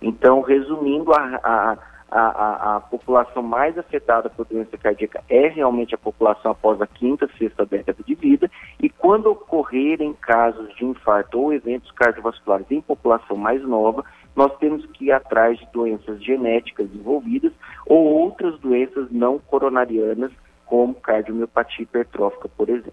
Então, 0.01 0.43
resumindo, 0.43 1.13
a, 1.13 1.41
a, 1.43 1.79
a, 2.11 2.77
a, 2.77 2.81
população 2.81 3.43
mais 3.43 3.77
afetada 3.79 4.29
por 4.29 4.47
doença 4.47 4.77
cardíaca 4.77 5.23
é 5.29 5.49
realmente 5.49 5.95
a 5.95 5.99
população 5.99 6.53
após 6.53 6.81
a 6.81 6.87
quinta, 6.87 7.29
sexta 7.39 7.65
década 7.65 7.99
de 8.05 8.15
vida, 8.15 8.51
e 8.81 8.89
quando 8.89 9.31
ocorrerem 9.31 10.13
casos 10.13 10.75
de 10.77 10.85
infarto 10.85 11.41
ou 11.41 11.53
eventos 11.53 11.91
cardiovasculares 11.93 12.71
em 12.71 12.81
população 12.81 13.37
mais 13.37 13.63
nova, 13.63 14.05
nós 14.37 14.55
temos 14.59 14.85
que 14.87 15.07
ir 15.07 15.13
atrás 15.13 15.59
de 15.59 15.67
doenças 15.73 16.23
genéticas 16.23 16.89
envolvidas 16.95 17.53
ou 17.87 18.05
outras 18.05 18.59
doenças 18.61 19.09
não 19.11 19.39
coronarianas, 19.39 20.31
como 20.67 20.95
cardiomiopatia 20.95 21.85
hipertrófica, 21.85 22.49
por 22.57 22.69
exemplo. 22.69 22.93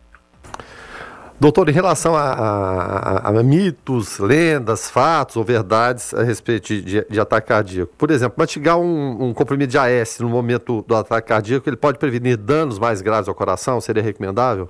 Doutor, 1.40 1.68
em 1.68 1.74
relação 1.74 2.16
a, 2.16 2.22
a, 2.22 3.28
a, 3.28 3.44
mitos, 3.44 4.18
lendas, 4.20 4.90
fatos 4.90 5.36
ou 5.36 5.44
verdades 5.44 6.14
a 6.14 6.24
respeito 6.24 6.68
de, 6.68 7.06
de 7.06 7.20
ataque 7.20 7.48
cardíaco, 7.48 7.94
por 7.98 8.12
exemplo, 8.12 8.36
mastigar 8.38 8.80
um, 8.80 9.26
um, 9.26 9.34
comprimido 9.34 9.72
de 9.72 9.78
AS 9.78 10.20
no 10.20 10.30
momento 10.30 10.84
do 10.88 10.96
ataque 10.96 11.28
cardíaco, 11.28 11.68
ele 11.68 11.76
pode 11.76 12.00
prevenir 12.00 12.38
danos 12.38 12.80
mais 12.80 13.02
graves 13.02 13.28
ao 13.28 13.36
coração? 13.36 13.82
Seria 13.82 14.02
recomendável? 14.02 14.70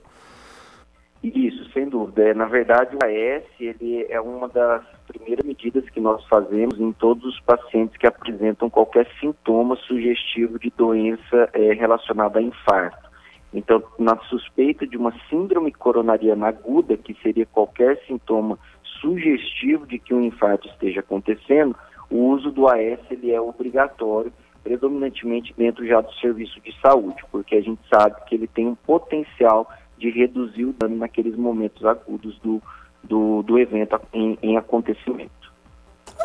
Isso, 1.23 1.69
sem 1.73 1.87
dúvida. 1.87 2.23
É, 2.23 2.33
na 2.33 2.45
verdade, 2.45 2.95
o 2.95 3.05
AS 3.05 3.43
ele 3.59 4.07
é 4.09 4.19
uma 4.19 4.47
das 4.47 4.83
primeiras 5.07 5.45
medidas 5.45 5.89
que 5.89 5.99
nós 5.99 6.23
fazemos 6.25 6.79
em 6.79 6.91
todos 6.91 7.23
os 7.25 7.39
pacientes 7.41 7.97
que 7.97 8.07
apresentam 8.07 8.69
qualquer 8.69 9.07
sintoma 9.19 9.75
sugestivo 9.75 10.59
de 10.59 10.71
doença 10.75 11.49
é, 11.53 11.73
relacionada 11.73 12.39
a 12.39 12.41
infarto. 12.41 13.09
Então, 13.53 13.83
na 13.99 14.17
suspeita 14.29 14.87
de 14.87 14.97
uma 14.97 15.13
síndrome 15.29 15.71
coronariana 15.71 16.47
aguda, 16.47 16.97
que 16.97 17.13
seria 17.21 17.45
qualquer 17.45 18.01
sintoma 18.07 18.57
sugestivo 18.99 19.85
de 19.85 19.99
que 19.99 20.13
um 20.13 20.21
infarto 20.21 20.67
esteja 20.67 21.01
acontecendo, 21.01 21.75
o 22.09 22.29
uso 22.29 22.51
do 22.51 22.67
AS 22.67 22.99
ele 23.11 23.31
é 23.31 23.39
obrigatório, 23.39 24.33
predominantemente 24.63 25.53
dentro 25.55 25.85
já 25.85 26.01
do 26.01 26.11
serviço 26.13 26.59
de 26.61 26.73
saúde, 26.79 27.23
porque 27.31 27.55
a 27.55 27.61
gente 27.61 27.81
sabe 27.93 28.15
que 28.25 28.33
ele 28.33 28.47
tem 28.47 28.67
um 28.67 28.75
potencial 28.75 29.69
de 29.97 30.09
reduzir 30.09 30.65
o 30.65 30.73
dano 30.73 30.95
naqueles 30.95 31.35
momentos 31.35 31.85
agudos 31.85 32.39
do, 32.39 32.61
do, 33.03 33.43
do 33.43 33.59
evento 33.59 33.99
em, 34.13 34.37
em 34.41 34.57
acontecimento. 34.57 35.31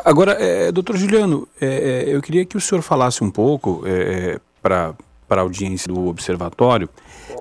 Agora, 0.04 0.32
é, 0.32 0.70
doutor 0.70 0.96
Juliano, 0.96 1.48
é, 1.60 2.04
eu 2.06 2.22
queria 2.22 2.44
que 2.44 2.56
o 2.56 2.60
senhor 2.60 2.82
falasse 2.82 3.24
um 3.24 3.30
pouco 3.30 3.82
é, 3.86 4.38
para 4.62 4.94
para 5.28 5.42
a 5.42 5.44
audiência 5.44 5.92
do 5.92 6.08
Observatório 6.08 6.88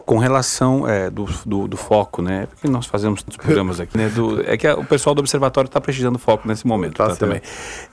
com 0.06 0.18
relação 0.18 0.88
é, 0.88 1.10
do, 1.10 1.26
do, 1.46 1.68
do, 1.68 1.78
foco, 1.78 2.22
né? 2.22 2.48
Porque 2.48 2.68
nós 2.68 2.86
fazemos 2.86 3.24
os 3.28 3.38
programas 3.38 3.80
aqui, 3.80 3.98
né? 3.98 4.10
Do, 4.10 4.42
é 4.50 4.58
que 4.58 4.68
a, 4.68 4.76
o 4.76 4.86
pessoal 4.86 5.14
do 5.14 5.20
Observatório 5.20 5.68
está 5.68 5.80
precisando 5.80 6.18
foco 6.18 6.48
nesse 6.48 6.66
momento 6.66 6.96
tá, 6.96 7.10
tá 7.10 7.16
também. 7.16 7.42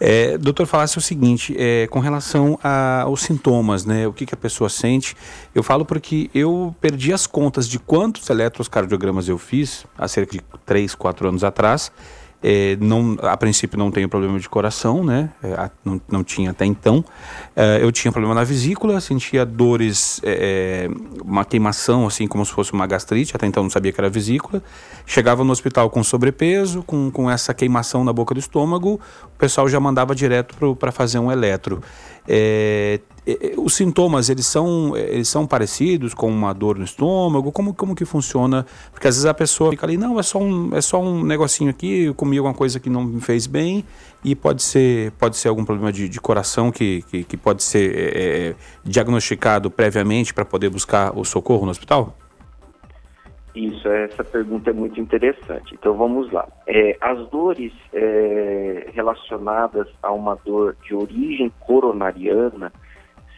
É, 0.00 0.36
doutor, 0.38 0.66
falasse 0.66 0.98
o 0.98 1.00
seguinte, 1.00 1.54
é, 1.58 1.86
com 1.88 2.00
relação 2.00 2.58
a, 2.62 3.02
aos 3.02 3.22
sintomas, 3.22 3.84
né? 3.84 4.06
O 4.06 4.12
que, 4.12 4.26
que 4.26 4.34
a 4.34 4.36
pessoa 4.36 4.68
sente. 4.68 5.16
Eu 5.54 5.62
falo 5.62 5.84
porque 5.84 6.30
eu 6.34 6.74
perdi 6.80 7.12
as 7.12 7.26
contas 7.26 7.68
de 7.68 7.78
quantos 7.78 8.28
eletrocardiogramas 8.28 9.28
eu 9.28 9.38
fiz 9.38 9.86
há 9.96 10.08
cerca 10.08 10.32
de 10.32 10.42
3, 10.64 10.94
4 10.94 11.28
anos 11.28 11.44
atrás 11.44 11.90
é, 12.46 12.76
não, 12.78 13.16
a 13.22 13.38
princípio 13.38 13.78
não 13.78 13.90
tenho 13.90 14.06
problema 14.06 14.38
de 14.38 14.46
coração, 14.50 15.02
né? 15.02 15.30
É, 15.42 15.70
não, 15.82 15.98
não 16.10 16.22
tinha 16.22 16.50
até 16.50 16.66
então. 16.66 17.02
É, 17.56 17.78
eu 17.80 17.90
tinha 17.90 18.12
problema 18.12 18.34
na 18.34 18.44
vesícula, 18.44 19.00
sentia 19.00 19.46
dores, 19.46 20.20
é, 20.22 20.88
é, 20.90 21.22
uma 21.24 21.42
queimação, 21.42 22.06
assim 22.06 22.26
como 22.26 22.44
se 22.44 22.52
fosse 22.52 22.74
uma 22.74 22.86
gastrite, 22.86 23.34
até 23.34 23.46
então 23.46 23.62
não 23.62 23.70
sabia 23.70 23.90
que 23.92 23.98
era 23.98 24.10
vesícula. 24.10 24.62
Chegava 25.06 25.42
no 25.42 25.52
hospital 25.52 25.88
com 25.88 26.04
sobrepeso, 26.04 26.82
com, 26.82 27.10
com 27.10 27.30
essa 27.30 27.54
queimação 27.54 28.04
na 28.04 28.12
boca 28.12 28.34
do 28.34 28.40
estômago, 28.40 29.00
o 29.24 29.38
pessoal 29.38 29.66
já 29.66 29.80
mandava 29.80 30.14
direto 30.14 30.76
para 30.76 30.92
fazer 30.92 31.18
um 31.18 31.32
eletro. 31.32 31.80
É, 32.26 33.00
os 33.56 33.74
sintomas 33.74 34.28
eles 34.28 34.46
são 34.46 34.94
eles 34.96 35.28
são 35.28 35.46
parecidos 35.46 36.12
com 36.12 36.28
uma 36.28 36.52
dor 36.52 36.78
no 36.78 36.84
estômago? 36.84 37.50
Como 37.52 37.72
como 37.72 37.94
que 37.94 38.04
funciona? 38.04 38.66
Porque 38.92 39.08
às 39.08 39.14
vezes 39.16 39.26
a 39.26 39.34
pessoa 39.34 39.70
fica 39.70 39.86
ali 39.86 39.96
não 39.96 40.18
é 40.18 40.22
só 40.22 40.38
um 40.38 40.74
é 40.74 40.80
só 40.80 41.00
um 41.00 41.24
negocinho 41.24 41.70
aqui 41.70 42.04
eu 42.04 42.14
comi 42.14 42.36
alguma 42.36 42.54
coisa 42.54 42.78
que 42.78 42.90
não 42.90 43.04
me 43.04 43.20
fez 43.20 43.46
bem 43.46 43.84
e 44.22 44.34
pode 44.34 44.62
ser 44.62 45.10
pode 45.12 45.36
ser 45.36 45.48
algum 45.48 45.64
problema 45.64 45.92
de, 45.92 46.08
de 46.08 46.20
coração 46.20 46.70
que, 46.70 47.02
que, 47.10 47.24
que 47.24 47.36
pode 47.36 47.62
ser 47.62 47.94
é, 47.96 48.48
é 48.48 48.54
diagnosticado 48.84 49.70
previamente 49.70 50.34
para 50.34 50.44
poder 50.44 50.68
buscar 50.68 51.16
o 51.16 51.24
socorro 51.24 51.64
no 51.64 51.70
hospital 51.70 52.16
isso, 53.54 53.88
essa 53.88 54.24
pergunta 54.24 54.70
é 54.70 54.72
muito 54.72 55.00
interessante. 55.00 55.74
Então 55.74 55.94
vamos 55.94 56.30
lá. 56.32 56.46
É, 56.66 56.96
as 57.00 57.28
dores 57.28 57.72
é, 57.92 58.90
relacionadas 58.92 59.88
a 60.02 60.12
uma 60.12 60.36
dor 60.44 60.76
de 60.84 60.94
origem 60.94 61.52
coronariana, 61.60 62.72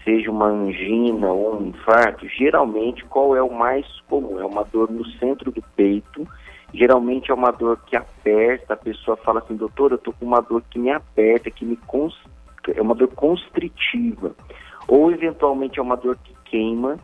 seja 0.04 0.30
uma 0.30 0.46
angina 0.46 1.28
ou 1.28 1.60
um 1.60 1.68
infarto, 1.68 2.26
geralmente 2.28 3.04
qual 3.04 3.36
é 3.36 3.42
o 3.42 3.52
mais 3.52 3.84
comum? 4.08 4.40
É 4.40 4.44
uma 4.44 4.64
dor 4.64 4.90
no 4.90 5.04
centro 5.18 5.50
do 5.50 5.62
peito, 5.74 6.26
geralmente 6.72 7.30
é 7.30 7.34
uma 7.34 7.50
dor 7.50 7.78
que 7.84 7.96
aperta, 7.96 8.74
a 8.74 8.76
pessoa 8.76 9.16
fala 9.16 9.40
assim, 9.40 9.56
doutor, 9.56 9.92
eu 9.92 9.98
tô 9.98 10.12
com 10.12 10.24
uma 10.24 10.40
dor 10.40 10.62
que 10.70 10.78
me 10.78 10.90
aperta, 10.90 11.50
que 11.50 11.64
me 11.64 11.76
const... 11.88 12.18
é 12.74 12.80
uma 12.80 12.94
dor 12.94 13.08
constritiva, 13.08 14.34
ou 14.86 15.10
eventualmente 15.10 15.78
é 15.78 15.82
uma 15.82 15.96
dor 15.96 16.16
que 16.22 16.32
queima, 16.44 16.98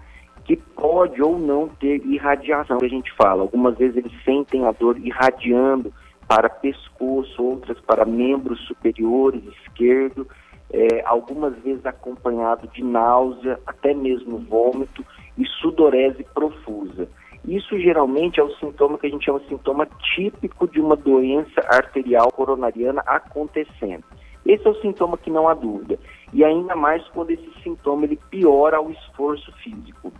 que 0.45 0.57
pode 0.57 1.23
ou 1.23 1.39
não 1.39 1.69
ter 1.69 2.05
irradiação, 2.05 2.79
que 2.79 2.87
a 2.87 2.91
gente 2.91 3.13
fala. 3.15 3.43
Algumas 3.43 3.77
vezes 3.77 3.97
eles 3.97 4.13
sentem 4.25 4.67
a 4.67 4.73
dor 4.73 4.99
irradiando 4.99 5.93
para 6.27 6.49
pescoço, 6.49 7.43
outras 7.43 7.79
para 7.81 8.05
membros 8.05 8.61
superiores, 8.67 9.43
esquerdo, 9.59 10.27
é, 10.73 11.03
algumas 11.05 11.55
vezes 11.59 11.85
acompanhado 11.85 12.67
de 12.69 12.83
náusea, 12.83 13.61
até 13.67 13.93
mesmo 13.93 14.39
vômito 14.39 15.05
e 15.37 15.47
sudorese 15.47 16.25
profusa. 16.35 17.09
Isso 17.47 17.79
geralmente 17.79 18.39
é 18.39 18.43
o 18.43 18.55
sintoma 18.57 18.97
que 18.97 19.07
a 19.07 19.11
gente 19.11 19.25
chama 19.25 19.41
de 19.41 19.49
sintoma 19.49 19.87
típico 20.15 20.69
de 20.69 20.81
uma 20.81 20.97
doença 20.97 21.61
arterial 21.69 22.31
coronariana 22.31 23.03
acontecendo. 23.05 24.05
Esse 24.47 24.67
é 24.67 24.71
o 24.71 24.81
sintoma 24.81 25.19
que 25.19 25.31
não 25.31 25.49
há 25.49 25.55
dúvida. 25.55 25.99
E 26.33 26.45
ainda 26.45 26.75
mais 26.75 27.07
quando 27.09 27.31
esse 27.31 27.49
sintoma 27.63 28.05
ele 28.05 28.19
piora 28.31 28.77
ao 28.77 28.91
esforço 28.91 29.53
físico. 29.59 30.13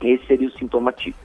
Esse 0.00 0.26
seria 0.26 0.48
o 0.48 0.52
sintoma 0.52 0.92
típico. 0.92 1.24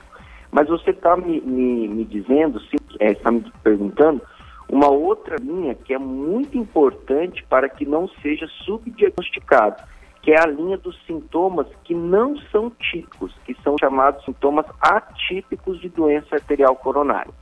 Mas 0.50 0.68
você 0.68 0.90
está 0.90 1.16
me, 1.16 1.40
me, 1.40 1.88
me, 1.88 2.04
dizendo, 2.04 2.60
está 3.00 3.28
é, 3.28 3.32
me 3.32 3.52
perguntando, 3.62 4.20
uma 4.68 4.88
outra 4.88 5.36
linha 5.36 5.74
que 5.74 5.94
é 5.94 5.98
muito 5.98 6.56
importante 6.56 7.44
para 7.48 7.68
que 7.68 7.84
não 7.84 8.08
seja 8.22 8.46
subdiagnosticado, 8.64 9.82
que 10.22 10.32
é 10.32 10.40
a 10.40 10.46
linha 10.46 10.76
dos 10.76 10.98
sintomas 11.06 11.66
que 11.84 11.94
não 11.94 12.36
são 12.52 12.70
típicos, 12.70 13.32
que 13.44 13.54
são 13.62 13.76
chamados 13.78 14.24
sintomas 14.24 14.66
atípicos 14.80 15.80
de 15.80 15.88
doença 15.88 16.36
arterial 16.36 16.76
coronária. 16.76 17.32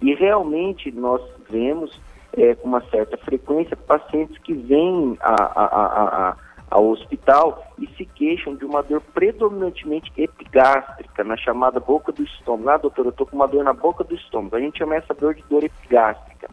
E 0.00 0.14
realmente 0.14 0.90
nós 0.92 1.20
vemos 1.50 1.98
é, 2.36 2.54
com 2.54 2.68
uma 2.68 2.80
certa 2.88 3.16
frequência 3.18 3.76
pacientes 3.76 4.38
que 4.38 4.54
vêm 4.54 5.16
a, 5.20 5.42
a, 5.42 5.64
a, 5.64 6.28
a 6.30 6.36
ao 6.70 6.88
hospital 6.88 7.66
e 7.78 7.86
se 7.96 8.06
queixam 8.06 8.54
de 8.54 8.64
uma 8.64 8.82
dor 8.82 9.00
predominantemente 9.12 10.12
epigástrica, 10.16 11.24
na 11.24 11.36
chamada 11.36 11.80
boca 11.80 12.12
do 12.12 12.22
estômago. 12.22 12.70
Ah, 12.70 12.76
doutor, 12.76 13.06
eu 13.06 13.10
estou 13.10 13.26
com 13.26 13.36
uma 13.36 13.48
dor 13.48 13.64
na 13.64 13.72
boca 13.72 14.04
do 14.04 14.14
estômago. 14.14 14.54
A 14.54 14.60
gente 14.60 14.78
chama 14.78 14.94
essa 14.94 15.12
dor 15.12 15.34
de 15.34 15.42
dor 15.50 15.64
epigástrica. 15.64 16.48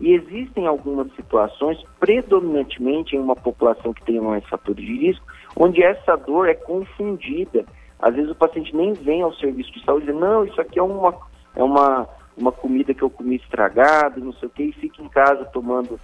E 0.00 0.12
existem 0.14 0.66
algumas 0.66 1.14
situações, 1.14 1.78
predominantemente 2.00 3.14
em 3.14 3.20
uma 3.20 3.36
população 3.36 3.92
que 3.92 4.02
tem 4.02 4.18
mais 4.18 4.44
fatores 4.48 4.84
de 4.84 5.06
risco, 5.06 5.24
onde 5.54 5.82
essa 5.82 6.16
dor 6.16 6.48
é 6.48 6.54
confundida 6.54 7.64
Às 7.98 8.14
vezes 8.14 8.30
o 8.30 8.34
paciente 8.34 8.74
nem 8.74 8.94
vem 8.94 9.22
ao 9.22 9.34
serviço 9.34 9.70
de 9.72 9.84
saúde 9.84 10.08
e 10.08 10.12
diz, 10.12 10.20
não, 10.20 10.44
isso 10.44 10.58
aqui 10.60 10.78
é 10.78 10.82
uma, 10.82 11.14
é 11.54 11.62
uma, 11.62 12.08
uma 12.36 12.50
comida 12.50 12.94
que 12.94 13.02
eu 13.02 13.10
comi 13.10 13.36
estragada, 13.36 14.18
não 14.18 14.32
sei 14.32 14.48
o 14.48 14.50
que, 14.50 14.62
e 14.62 14.72
fica 14.72 15.02
em 15.02 15.08
casa 15.08 15.44
tomando 15.44 16.00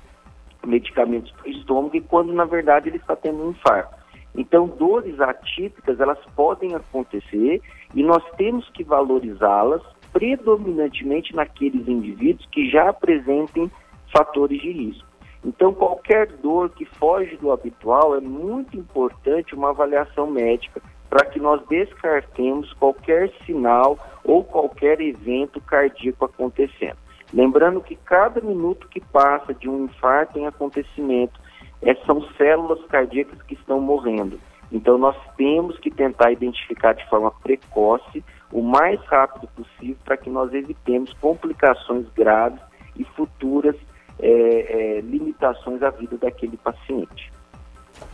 medicamentos 0.67 1.31
para 1.33 1.47
o 1.47 1.51
estômago, 1.51 1.97
e 1.97 2.01
quando 2.01 2.33
na 2.33 2.45
verdade 2.45 2.89
ele 2.89 2.99
está 2.99 3.15
tendo 3.17 3.45
um 3.45 3.51
infarto. 3.51 3.95
Então, 4.37 4.67
dores 4.67 5.19
atípicas, 5.19 5.99
elas 5.99 6.19
podem 6.35 6.75
acontecer 6.75 7.63
e 7.95 8.03
nós 8.03 8.23
temos 8.37 8.69
que 8.71 8.85
valorizá-las 8.85 9.83
predominantemente 10.13 11.35
naqueles 11.35 11.89
indivíduos 11.89 12.47
que 12.53 12.69
já 12.71 12.91
apresentem 12.91 13.71
fatores 14.15 14.61
de 14.61 14.71
risco. 14.71 15.07
Então, 15.45 15.73
qualquer 15.73 16.27
dor 16.27 16.71
que 16.71 16.85
foge 16.85 17.37
do 17.37 17.53
habitual 17.53 18.17
é 18.17 18.21
muito 18.21 18.77
importante 18.77 19.55
uma 19.55 19.71
avaliação 19.71 20.27
médica 20.31 20.83
para 21.09 21.25
que 21.27 21.39
nós 21.39 21.65
descartemos 21.69 22.73
qualquer 22.75 23.31
sinal 23.47 23.99
ou 24.25 24.43
qualquer 24.43 25.01
evento 25.01 25.61
cardíaco 25.61 26.25
acontecendo. 26.25 26.99
Lembrando 27.33 27.81
que 27.81 27.97
cada 27.97 28.41
minuto 28.41 28.89
que 28.89 29.01
passa 29.01 29.53
de 29.53 29.69
um 29.69 29.85
infarto 29.85 30.39
em 30.39 30.47
acontecimento 30.47 31.41
é, 31.83 31.95
são 32.07 32.23
células 32.37 32.85
cardíacas 32.87 33.41
que 33.43 33.55
estão 33.55 33.81
morrendo. 33.81 34.39
Então, 34.71 34.99
nós 34.99 35.17
temos 35.37 35.79
que 35.79 35.91
tentar 35.91 36.33
identificar 36.33 36.93
de 36.93 37.09
forma 37.09 37.31
precoce, 37.31 38.25
o 38.53 38.63
mais 38.63 39.01
rápido 39.05 39.49
possível, 39.49 39.97
para 40.05 40.17
que 40.17 40.31
nós 40.31 40.53
evitemos 40.53 41.13
complicações 41.15 42.07
graves 42.15 42.61
e 42.97 43.05
futuras 43.05 43.77
é, 44.19 44.29
é, 44.29 45.01
limitações 45.01 45.83
à 45.83 45.91
vida 45.91 46.17
daquele 46.17 46.57
paciente. 46.57 47.33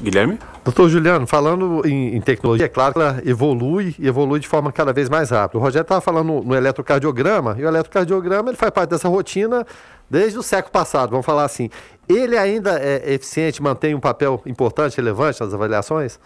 Guilherme? 0.01 0.39
Doutor 0.65 0.89
Juliano, 0.89 1.27
falando 1.27 1.87
em, 1.87 2.17
em 2.17 2.21
tecnologia, 2.21 2.67
é 2.67 2.69
claro 2.69 2.95
que 2.95 3.01
ela 3.01 3.23
evolui 3.25 3.95
e 3.99 4.07
evolui 4.07 4.41
de 4.41 4.49
forma 4.49 4.73
cada 4.73 4.93
vez 4.93 5.09
mais 5.09 5.31
rápida. 5.31 5.59
O 5.59 5.63
Rogério 5.63 5.83
estava 5.83 6.01
falando 6.01 6.27
no, 6.27 6.43
no 6.43 6.55
eletrocardiograma, 6.55 7.57
e 7.59 7.65
o 7.65 7.69
eletrocardiograma 7.69 8.51
ele 8.51 8.57
faz 8.57 8.73
parte 8.73 8.91
dessa 8.91 9.09
rotina 9.09 9.67
desde 10.11 10.39
o 10.39 10.43
século 10.43 10.73
passado, 10.73 11.11
vamos 11.11 11.25
falar 11.27 11.45
assim. 11.45 11.71
Ele 12.09 12.37
ainda 12.37 12.79
é 12.81 13.15
eficiente, 13.15 13.63
mantém 13.63 13.95
um 13.95 14.01
papel 14.01 14.43
importante, 14.45 14.97
relevante 14.97 15.41
nas 15.41 15.55
avaliações? 15.55 16.19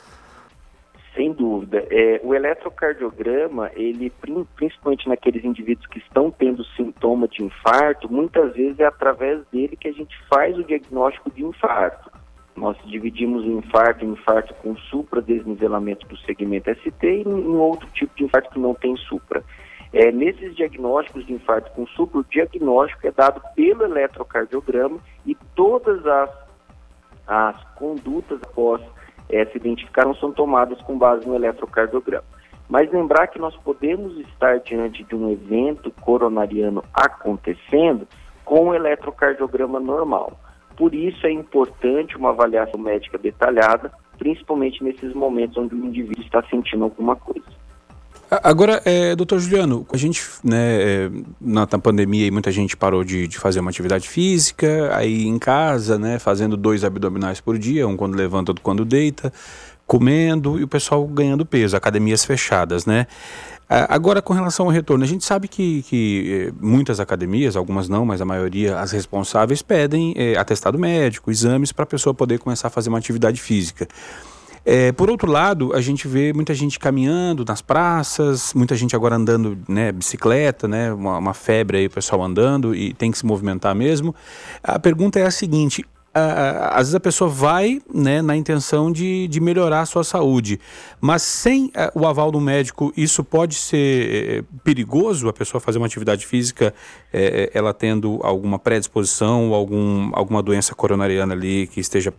Sem 1.14 1.32
dúvida. 1.32 1.86
É, 1.90 2.20
o 2.22 2.34
eletrocardiograma, 2.34 3.70
ele, 3.74 4.11
prin- 4.11 4.46
principalmente 4.54 5.09
naqueles 5.09 5.44
indivíduos 5.44 5.86
que 5.86 5.98
estão 5.98 6.30
tendo 6.30 6.62
sintoma 6.76 7.26
de 7.26 7.42
infarto, 7.42 8.11
muitas 8.12 8.52
vezes 8.54 8.78
é 8.80 8.84
através 8.84 9.40
dele 9.52 9.76
que 9.76 9.88
a 9.88 9.92
gente 9.92 10.14
faz 10.28 10.59
o 10.59 10.64
diagnóstico 10.64 11.30
de 11.30 11.42
infarto. 11.42 12.11
Nós 12.57 12.76
dividimos 12.86 13.44
o 13.44 13.59
infarto 13.59 14.04
em 14.04 14.11
infarto 14.12 14.54
com 14.54 14.74
supra, 14.76 15.20
desnivelamento 15.20 16.07
do 16.07 16.16
segmento 16.18 16.70
ST 16.70 17.07
e 17.07 17.22
em 17.22 17.57
outro 17.57 17.88
tipo 17.90 18.16
de 18.16 18.24
infarto 18.24 18.50
que 18.50 18.59
não 18.59 18.74
tem 18.74 18.96
supra. 18.96 19.44
É, 19.92 20.11
nesses 20.11 20.57
diagnósticos 20.57 21.26
de 21.26 21.34
infarto 21.34 21.70
com 21.72 21.86
supra, 21.88 22.20
o 22.20 22.24
diagnóstico 22.24 23.07
é 23.07 23.12
dado 23.12 23.40
pelo 23.54 23.84
eletrocardiograma 23.84 24.98
e 25.24 25.34
todas 25.54 26.04
as, 26.07 26.30
as 27.26 27.64
condutas 27.74 28.40
após 28.42 28.80
eh, 29.28 29.44
se 29.46 29.59
identificaram 29.59 30.14
são 30.14 30.32
tomadas 30.32 30.80
com 30.82 30.98
base 30.98 31.26
no 31.26 31.34
eletrocardiograma. 31.34 32.24
Mas 32.68 32.90
lembrar 32.90 33.28
que 33.28 33.38
nós 33.38 33.54
podemos 33.57 34.16
estar 34.18 34.59
diante 34.61 35.04
de 35.04 35.14
um 35.14 35.30
evento 35.30 35.90
coronariano 36.00 36.82
acontecendo 36.92 38.09
com 38.44 38.68
o 38.68 38.74
eletrocardiograma 38.74 39.78
normal. 39.78 40.38
Por 40.77 40.95
isso 40.95 41.27
é 41.27 41.33
importante 41.33 42.16
uma 42.16 42.31
avaliação 42.31 42.79
médica 42.81 43.16
detalhada, 43.16 43.91
principalmente 44.18 44.83
nesses 44.85 45.14
momentos 45.14 45.57
onde 45.57 45.74
o 45.74 45.87
indivíduo 45.87 46.22
está 46.22 46.43
sentindo 46.51 46.85
alguma 46.85 47.16
coisa. 47.16 47.47
Agora, 48.29 48.83
é, 48.85 49.14
doutor 49.14 49.39
Juliano, 49.39 49.87
a 49.93 49.97
gente, 49.97 50.20
né, 50.43 50.83
é, 50.83 51.11
na, 51.41 51.61
na 51.61 51.79
pandemia, 51.79 52.31
muita 52.33 52.51
gente 52.51 52.77
parou 52.77 53.05
de, 53.05 53.29
de 53.29 53.39
fazer 53.39 53.61
uma 53.61 53.70
atividade 53.70 54.09
física, 54.09 54.91
aí 54.97 55.27
em 55.27 55.39
casa, 55.39 55.97
né, 55.97 56.18
fazendo 56.18 56.57
dois 56.57 56.83
abdominais 56.83 57.41
por 57.41 57.57
dia, 57.57 57.87
um 57.87 57.97
quando 57.97 58.16
levanta, 58.16 58.51
outro 58.51 58.64
quando 58.64 58.85
deita, 58.85 59.33
comendo 59.87 60.59
e 60.59 60.64
o 60.64 60.68
pessoal 60.68 61.07
ganhando 61.07 61.47
peso, 61.47 61.77
academias 61.77 62.24
fechadas, 62.24 62.85
né? 62.85 63.07
Ah, 63.68 63.94
Agora, 63.94 64.22
com 64.22 64.32
relação 64.32 64.66
ao 64.66 64.72
retorno, 64.72 65.02
a 65.04 65.06
gente 65.06 65.24
sabe 65.24 65.48
que, 65.48 65.82
que 65.82 66.48
eh, 66.48 66.52
muitas 66.60 67.00
academias, 67.00 67.56
algumas 67.56 67.88
não, 67.88 68.06
mas 68.06 68.20
a 68.20 68.24
maioria, 68.24 68.78
as 68.78 68.92
responsáveis, 68.92 69.62
pedem 69.62 70.14
eh, 70.16 70.36
atestado 70.36 70.78
médico, 70.78 71.30
exames 71.30 71.72
para 71.72 71.82
a 71.82 71.86
pessoa 71.86 72.14
poder 72.14 72.38
começar 72.38 72.68
a 72.68 72.70
fazer 72.70 72.88
uma 72.88 72.98
atividade 72.98 73.40
física. 73.40 73.88
É, 74.68 74.90
por 74.90 75.08
outro 75.08 75.30
lado, 75.30 75.72
a 75.74 75.80
gente 75.80 76.08
vê 76.08 76.32
muita 76.32 76.52
gente 76.52 76.76
caminhando 76.76 77.44
nas 77.44 77.62
praças, 77.62 78.52
muita 78.52 78.74
gente 78.74 78.96
agora 78.96 79.14
andando, 79.14 79.56
né, 79.68 79.92
bicicleta, 79.92 80.66
né, 80.66 80.92
uma, 80.92 81.18
uma 81.18 81.34
febre 81.34 81.78
aí, 81.78 81.86
o 81.86 81.90
pessoal 81.90 82.20
andando 82.20 82.74
e 82.74 82.92
tem 82.92 83.12
que 83.12 83.18
se 83.18 83.24
movimentar 83.24 83.76
mesmo. 83.76 84.12
A 84.64 84.76
pergunta 84.76 85.20
é 85.20 85.24
a 85.24 85.30
seguinte: 85.30 85.84
às 86.70 86.78
vezes 86.78 86.94
a 86.94 87.00
pessoa 87.00 87.28
vai, 87.28 87.80
né, 87.92 88.22
na 88.22 88.34
intenção 88.34 88.90
de, 88.90 89.28
de 89.28 89.40
melhorar 89.40 89.80
a 89.80 89.86
sua 89.86 90.02
saúde, 90.02 90.58
mas 91.00 91.22
sem 91.22 91.70
eh, 91.74 91.90
o 91.94 92.06
aval 92.06 92.30
do 92.30 92.40
médico, 92.40 92.92
isso 92.96 93.22
pode 93.22 93.54
ser 93.54 94.40
eh, 94.40 94.44
perigoso? 94.64 95.28
A 95.28 95.32
pessoa 95.32 95.60
fazer 95.60 95.78
uma 95.78 95.86
atividade 95.86 96.26
física, 96.26 96.72
eh, 97.12 97.50
ela 97.52 97.74
tendo 97.74 98.18
alguma 98.22 98.58
predisposição, 98.58 99.52
algum, 99.52 100.10
alguma 100.14 100.42
doença 100.42 100.74
coronariana 100.74 101.34
ali 101.34 101.66
que 101.66 101.80
esteja 101.80 102.12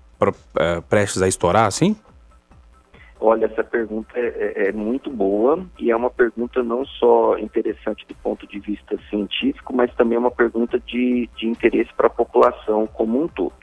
prestes 0.90 1.22
a 1.22 1.28
estourar, 1.28 1.66
assim? 1.66 1.96
Olha, 3.20 3.46
essa 3.46 3.64
pergunta 3.64 4.12
é, 4.16 4.28
é- 4.66 4.70
é 4.70 4.72
muito 4.72 5.10
boa 5.10 5.66
e 5.80 5.90
é 5.90 5.96
uma 5.96 6.10
pergunta 6.10 6.62
não 6.62 6.86
só 6.86 7.38
interessante 7.40 8.06
do 8.08 8.14
ponto 8.16 8.46
de 8.46 8.60
vista 8.60 8.96
científico, 9.10 9.74
mas 9.74 9.94
também 9.96 10.16
é 10.18 10.20
uma 10.20 10.30
pergunta 10.32 10.80
de, 10.80 11.28
de 11.36 11.48
interesse 11.48 11.90
para 11.98 12.08
a 12.08 12.12
população 12.12 12.86
como 12.86 13.24
um 13.24 13.28
todo. 13.28 13.54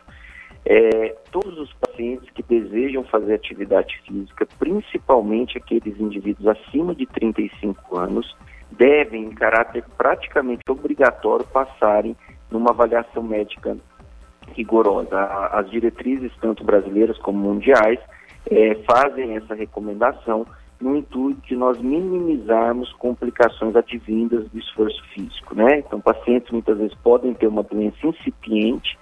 É, 0.67 1.15
todos 1.31 1.59
os 1.59 1.73
pacientes 1.75 2.29
que 2.31 2.43
desejam 2.43 3.05
fazer 3.05 3.35
atividade 3.35 4.01
física, 4.07 4.47
principalmente 4.59 5.59
aqueles 5.59 6.01
indivíduos 6.01 6.47
acima 6.47 6.95
de 6.95 7.05
35 7.07 7.99
anos, 7.99 8.35
devem, 8.71 9.25
em 9.25 9.31
caráter 9.31 9.85
praticamente 9.97 10.63
obrigatório, 10.69 11.45
passarem 11.47 12.17
numa 12.51 12.71
avaliação 12.71 13.23
médica 13.23 13.77
rigorosa. 14.55 15.19
As 15.53 15.71
diretrizes, 15.71 16.33
tanto 16.41 16.65
brasileiras 16.65 17.19
como 17.19 17.39
mundiais, 17.39 17.99
eh, 18.51 18.75
fazem 18.87 19.37
essa 19.37 19.55
recomendação 19.55 20.47
no 20.81 20.97
intuito 20.97 21.41
de 21.47 21.57
nós 21.57 21.81
minimizarmos 21.81 22.93
complicações 22.95 23.77
advindas 23.77 24.49
do 24.51 24.59
esforço 24.59 25.03
físico, 25.13 25.55
né? 25.55 25.79
Então, 25.79 26.01
pacientes 26.01 26.51
muitas 26.51 26.79
vezes 26.79 26.95
podem 26.97 27.33
ter 27.35 27.47
uma 27.47 27.63
doença 27.63 27.97
incipiente 28.07 28.99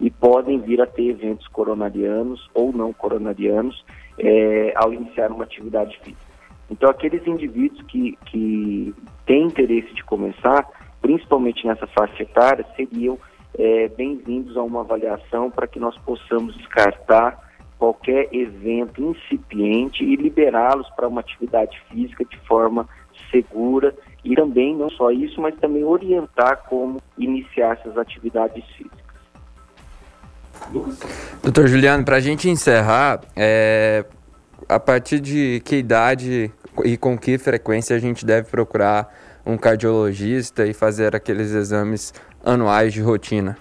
e 0.00 0.10
podem 0.10 0.60
vir 0.60 0.80
a 0.80 0.86
ter 0.86 1.10
eventos 1.10 1.46
coronarianos 1.48 2.48
ou 2.54 2.72
não 2.72 2.92
coronarianos 2.92 3.84
eh, 4.18 4.72
ao 4.76 4.92
iniciar 4.92 5.30
uma 5.30 5.44
atividade 5.44 5.98
física. 5.98 6.36
Então, 6.70 6.90
aqueles 6.90 7.26
indivíduos 7.26 7.82
que, 7.86 8.18
que 8.26 8.94
têm 9.24 9.44
interesse 9.44 9.94
de 9.94 10.04
começar, 10.04 10.66
principalmente 11.00 11.66
nessa 11.66 11.86
faixa 11.86 12.22
etária, 12.22 12.66
seriam 12.76 13.18
eh, 13.58 13.88
bem-vindos 13.96 14.56
a 14.56 14.62
uma 14.62 14.80
avaliação 14.80 15.50
para 15.50 15.66
que 15.66 15.78
nós 15.78 15.96
possamos 15.98 16.56
descartar 16.56 17.46
qualquer 17.78 18.28
evento 18.32 19.02
incipiente 19.02 20.02
e 20.02 20.16
liberá-los 20.16 20.88
para 20.90 21.08
uma 21.08 21.20
atividade 21.20 21.80
física 21.88 22.24
de 22.24 22.38
forma 22.40 22.88
segura 23.30 23.94
e 24.24 24.34
também, 24.34 24.74
não 24.74 24.90
só 24.90 25.10
isso, 25.10 25.40
mas 25.40 25.54
também 25.56 25.84
orientar 25.84 26.64
como 26.68 27.00
iniciar 27.16 27.78
essas 27.78 27.96
atividades 27.96 28.64
físicas. 28.70 29.05
Doutor 31.42 31.68
Juliano, 31.68 32.04
para 32.04 32.16
a 32.16 32.20
gente 32.20 32.48
encerrar, 32.48 33.20
é, 33.36 34.04
a 34.68 34.80
partir 34.80 35.20
de 35.20 35.60
que 35.64 35.76
idade 35.76 36.52
e 36.84 36.96
com 36.96 37.16
que 37.16 37.38
frequência 37.38 37.96
a 37.96 37.98
gente 37.98 38.26
deve 38.26 38.50
procurar 38.50 39.12
um 39.44 39.56
cardiologista 39.56 40.66
e 40.66 40.74
fazer 40.74 41.14
aqueles 41.14 41.52
exames 41.52 42.12
anuais 42.44 42.92
de 42.92 43.00
rotina? 43.00 43.56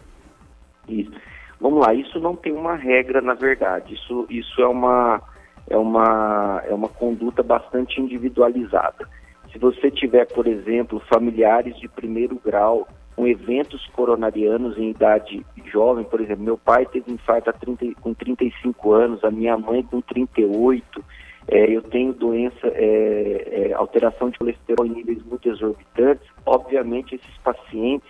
Isso. 0.87 1.11
Vamos 1.59 1.79
lá, 1.79 1.93
isso 1.93 2.19
não 2.19 2.35
tem 2.35 2.53
uma 2.53 2.75
regra, 2.75 3.21
na 3.21 3.33
verdade. 3.33 3.93
Isso, 3.93 4.25
isso 4.29 4.61
é, 4.61 4.67
uma, 4.67 5.21
é, 5.69 5.77
uma, 5.77 6.61
é 6.67 6.73
uma 6.73 6.89
conduta 6.89 7.41
bastante 7.41 8.01
individualizada. 8.01 9.07
Se 9.51 9.57
você 9.57 9.89
tiver, 9.89 10.25
por 10.25 10.47
exemplo, 10.47 11.01
familiares 11.11 11.77
de 11.79 11.87
primeiro 11.87 12.39
grau 12.43 12.87
com 13.15 13.25
eventos 13.25 13.85
coronarianos 13.93 14.77
em 14.77 14.89
idade 14.89 15.45
jovem, 15.65 16.03
por 16.03 16.19
exemplo, 16.19 16.43
meu 16.43 16.57
pai 16.57 16.85
teve 16.85 17.11
infarto 17.11 17.49
há 17.49 17.53
30, 17.53 18.01
com 18.01 18.13
35 18.13 18.91
anos, 18.91 19.23
a 19.23 19.31
minha 19.31 19.57
mãe 19.57 19.81
com 19.83 20.01
38, 20.01 21.03
é, 21.47 21.75
eu 21.75 21.81
tenho 21.83 22.11
doença, 22.11 22.67
é, 22.67 23.69
é, 23.69 23.73
alteração 23.73 24.29
de 24.29 24.37
colesterol 24.37 24.85
em 24.85 24.89
níveis 24.89 25.23
muito 25.23 25.47
exorbitantes, 25.47 26.27
obviamente 26.45 27.15
esses 27.15 27.37
pacientes, 27.37 28.09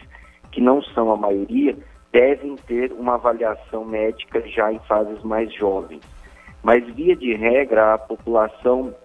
que 0.52 0.62
não 0.62 0.82
são 0.82 1.12
a 1.12 1.18
maioria, 1.18 1.76
devem 2.12 2.56
ter 2.56 2.94
uma 2.94 3.16
avaliação 3.16 3.84
médica 3.84 4.42
já 4.48 4.72
em 4.72 4.80
fases 4.88 5.22
mais 5.24 5.54
jovens. 5.54 6.02
Mas, 6.64 6.84
via 6.96 7.16
de 7.16 7.36
regra, 7.36 7.94
a 7.94 7.98
população 7.98 8.96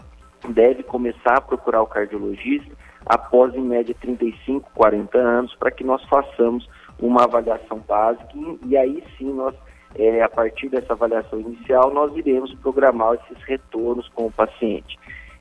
deve 0.48 0.82
começar 0.84 1.34
a 1.34 1.40
procurar 1.40 1.82
o 1.82 1.86
cardiologista 1.86 2.72
após, 3.06 3.54
em 3.54 3.62
média, 3.62 3.94
35, 4.00 4.70
40 4.74 5.18
anos, 5.18 5.54
para 5.56 5.70
que 5.70 5.84
nós 5.84 6.02
façamos 6.04 6.68
uma 6.98 7.24
avaliação 7.24 7.78
básica 7.78 8.30
e, 8.34 8.58
e 8.66 8.76
aí 8.76 9.02
sim 9.16 9.32
nós, 9.32 9.54
é, 9.94 10.22
a 10.22 10.28
partir 10.28 10.68
dessa 10.68 10.92
avaliação 10.92 11.40
inicial, 11.40 11.92
nós 11.92 12.14
iremos 12.16 12.54
programar 12.56 13.14
esses 13.14 13.42
retornos 13.44 14.08
com 14.08 14.26
o 14.26 14.32
paciente. 14.32 14.98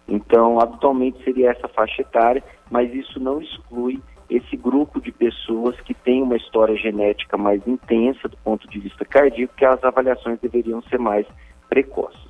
Então, 0.07 0.59
habitualmente 0.59 1.23
seria 1.23 1.51
essa 1.51 1.67
faixa 1.67 2.01
etária, 2.01 2.43
mas 2.71 2.91
isso 2.93 3.19
não 3.19 3.41
exclui 3.41 4.01
esse 4.29 4.55
grupo 4.55 5.01
de 5.01 5.11
pessoas 5.11 5.79
que 5.81 5.93
tem 5.93 6.21
uma 6.21 6.37
história 6.37 6.75
genética 6.75 7.37
mais 7.37 7.65
intensa 7.67 8.27
do 8.27 8.37
ponto 8.37 8.67
de 8.69 8.79
vista 8.79 9.03
cardíaco, 9.03 9.55
que 9.55 9.65
as 9.65 9.83
avaliações 9.83 10.39
deveriam 10.39 10.81
ser 10.83 10.99
mais 10.99 11.25
precoces. 11.67 12.28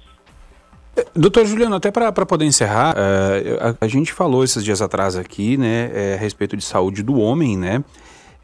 Doutor 1.15 1.45
Juliano, 1.45 1.75
até 1.75 1.91
para 1.91 2.11
poder 2.11 2.45
encerrar, 2.45 2.93
eh, 2.97 3.75
a, 3.79 3.85
a 3.85 3.87
gente 3.87 4.11
falou 4.11 4.43
esses 4.43 4.63
dias 4.63 4.81
atrás 4.81 5.15
aqui, 5.15 5.57
né, 5.57 5.91
eh, 5.93 6.15
a 6.15 6.21
respeito 6.21 6.57
de 6.57 6.63
saúde 6.63 7.01
do 7.03 7.15
homem, 7.19 7.57
né, 7.57 7.83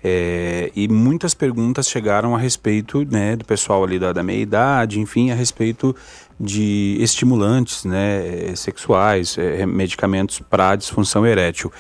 eh, 0.04 0.72
e 0.76 0.88
muitas 0.88 1.34
perguntas 1.34 1.90
chegaram 1.90 2.36
a 2.36 2.38
respeito, 2.38 3.06
né, 3.10 3.36
do 3.36 3.44
pessoal 3.44 3.84
ali 3.84 4.00
da, 4.00 4.14
da 4.14 4.24
meia 4.24 4.40
idade, 4.40 5.00
enfim, 5.00 5.32
a 5.32 5.36
respeito 5.36 5.96
de 6.40 6.98
estimulantes, 7.00 7.86
né, 7.86 8.52
eh, 8.52 8.56
sexuais, 8.56 9.38
eh, 9.38 9.66
medicamentos 9.66 10.40
para 10.40 10.76
disfunção 10.76 11.26
erétil. 11.26 11.72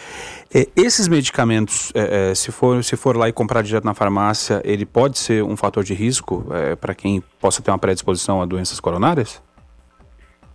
Eh, 0.53 0.67
esses 0.75 1.07
medicamentos, 1.07 1.91
eh, 1.93 2.33
se 2.35 2.51
for 2.51 2.83
se 2.83 2.95
for 2.95 3.15
lá 3.15 3.29
e 3.29 3.33
comprar 3.33 3.61
direto 3.61 3.83
na 3.83 3.93
farmácia, 3.93 4.61
ele 4.63 4.85
pode 4.85 5.17
ser 5.19 5.43
um 5.43 5.55
fator 5.55 5.83
de 5.83 5.93
risco 5.93 6.45
para 6.79 6.95
quem 6.95 7.21
possa 7.39 7.61
ter 7.61 7.71
uma 7.71 7.77
predisposição 7.77 8.41
a 8.41 8.45
doenças 8.45 8.79
coronárias? 8.79 9.44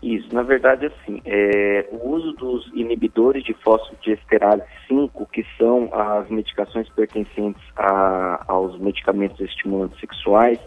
Isso, 0.03 0.34
na 0.34 0.42
verdade, 0.42 0.86
assim, 0.86 1.20
é, 1.26 1.86
o 1.92 2.09
uso 2.09 2.32
dos 2.32 2.66
inibidores 2.72 3.44
de 3.44 3.53
fosfodiesterase 3.53 4.64
5, 4.88 5.26
que 5.26 5.44
são 5.59 5.90
as 5.92 6.28
medicações 6.30 6.88
pertencentes 6.88 7.62
a, 7.76 8.44
aos 8.48 8.78
medicamentos 8.78 9.38
estimulantes 9.40 10.01
sexuais, 10.01 10.59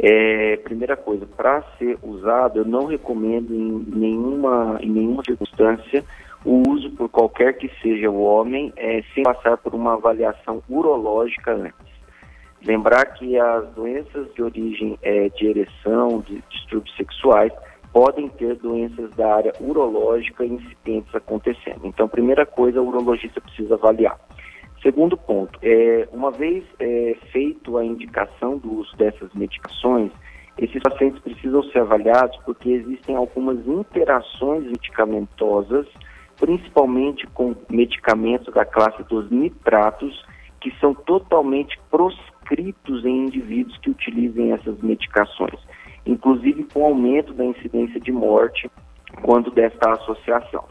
é, 0.00 0.56
primeira 0.56 0.96
coisa, 0.96 1.24
para 1.26 1.62
ser 1.78 1.96
usado, 2.02 2.58
eu 2.58 2.64
não 2.64 2.86
recomendo 2.86 3.54
em 3.54 3.84
nenhuma, 3.86 4.78
em 4.80 4.90
nenhuma 4.90 5.22
circunstância 5.24 6.04
o 6.44 6.68
uso 6.68 6.90
por 6.90 7.08
qualquer 7.08 7.56
que 7.56 7.70
seja 7.80 8.10
o 8.10 8.20
homem, 8.20 8.72
é, 8.76 9.04
sem 9.14 9.22
passar 9.22 9.56
por 9.58 9.74
uma 9.76 9.94
avaliação 9.94 10.60
urológica 10.68 11.54
antes. 11.54 11.92
Lembrar 12.64 13.04
que 13.14 13.38
as 13.38 13.68
doenças 13.74 14.32
de 14.34 14.42
origem 14.42 14.98
é, 15.02 15.28
de 15.28 15.46
ereção, 15.46 16.20
de 16.20 16.42
distúrbios 16.50 16.96
sexuais, 16.96 17.52
podem 17.92 18.28
ter 18.28 18.56
doenças 18.56 19.10
da 19.10 19.34
área 19.34 19.52
urológica 19.60 20.44
incidentes 20.44 21.14
acontecendo. 21.14 21.82
Então, 21.84 22.08
primeira 22.08 22.46
coisa, 22.46 22.80
o 22.80 22.88
urologista 22.88 23.40
precisa 23.40 23.74
avaliar. 23.74 24.18
Segundo 24.82 25.16
ponto, 25.16 25.58
é, 25.62 26.08
uma 26.10 26.30
vez 26.30 26.64
é, 26.80 27.16
feito 27.30 27.76
a 27.76 27.84
indicação 27.84 28.58
do 28.58 28.80
uso 28.80 28.96
dessas 28.96 29.32
medicações, 29.34 30.10
esses 30.58 30.82
pacientes 30.82 31.20
precisam 31.22 31.62
ser 31.64 31.80
avaliados 31.80 32.36
porque 32.44 32.70
existem 32.70 33.14
algumas 33.14 33.64
interações 33.66 34.64
medicamentosas, 34.64 35.86
principalmente 36.36 37.26
com 37.28 37.54
medicamentos 37.70 38.52
da 38.52 38.64
classe 38.64 39.02
dos 39.04 39.30
nitratos, 39.30 40.24
que 40.60 40.72
são 40.80 40.94
totalmente 40.94 41.78
proscritos 41.90 43.04
em 43.04 43.26
indivíduos 43.26 43.78
que 43.78 43.90
utilizem 43.90 44.52
essas 44.52 44.80
medicações 44.80 45.60
inclusive 46.06 46.64
com 46.72 46.84
aumento 46.84 47.32
da 47.32 47.44
incidência 47.44 48.00
de 48.00 48.12
morte 48.12 48.70
quando 49.22 49.50
desta 49.50 49.92
associação. 49.92 50.64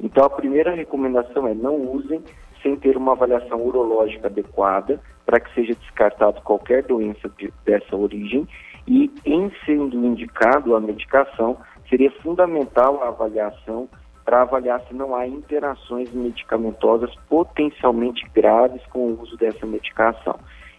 Então, 0.00 0.24
a 0.24 0.30
primeira 0.30 0.74
recomendação 0.74 1.46
é 1.46 1.54
não 1.54 1.74
usem 1.76 2.22
sem 2.62 2.76
ter 2.76 2.96
uma 2.96 3.12
avaliação 3.12 3.60
urológica 3.60 4.28
adequada 4.28 5.00
para 5.26 5.40
que 5.40 5.52
seja 5.54 5.74
descartado 5.74 6.40
qualquer 6.42 6.82
doença 6.84 7.28
de, 7.36 7.52
dessa 7.64 7.96
origem 7.96 8.46
e, 8.86 9.10
em 9.24 9.52
sendo 9.66 9.96
indicado 10.04 10.74
a 10.74 10.80
medicação, 10.80 11.58
seria 11.88 12.10
fundamental 12.22 13.02
a 13.02 13.08
avaliação 13.08 13.88
para 14.24 14.42
avaliar 14.42 14.80
se 14.86 14.94
não 14.94 15.14
há 15.14 15.26
interações 15.26 16.12
medicamentosas 16.12 17.14
potencialmente 17.28 18.28
graves 18.34 18.82
com 18.86 19.08
o 19.08 19.22
uso 19.22 19.36
dessa 19.36 19.66
medicação. 19.66 20.38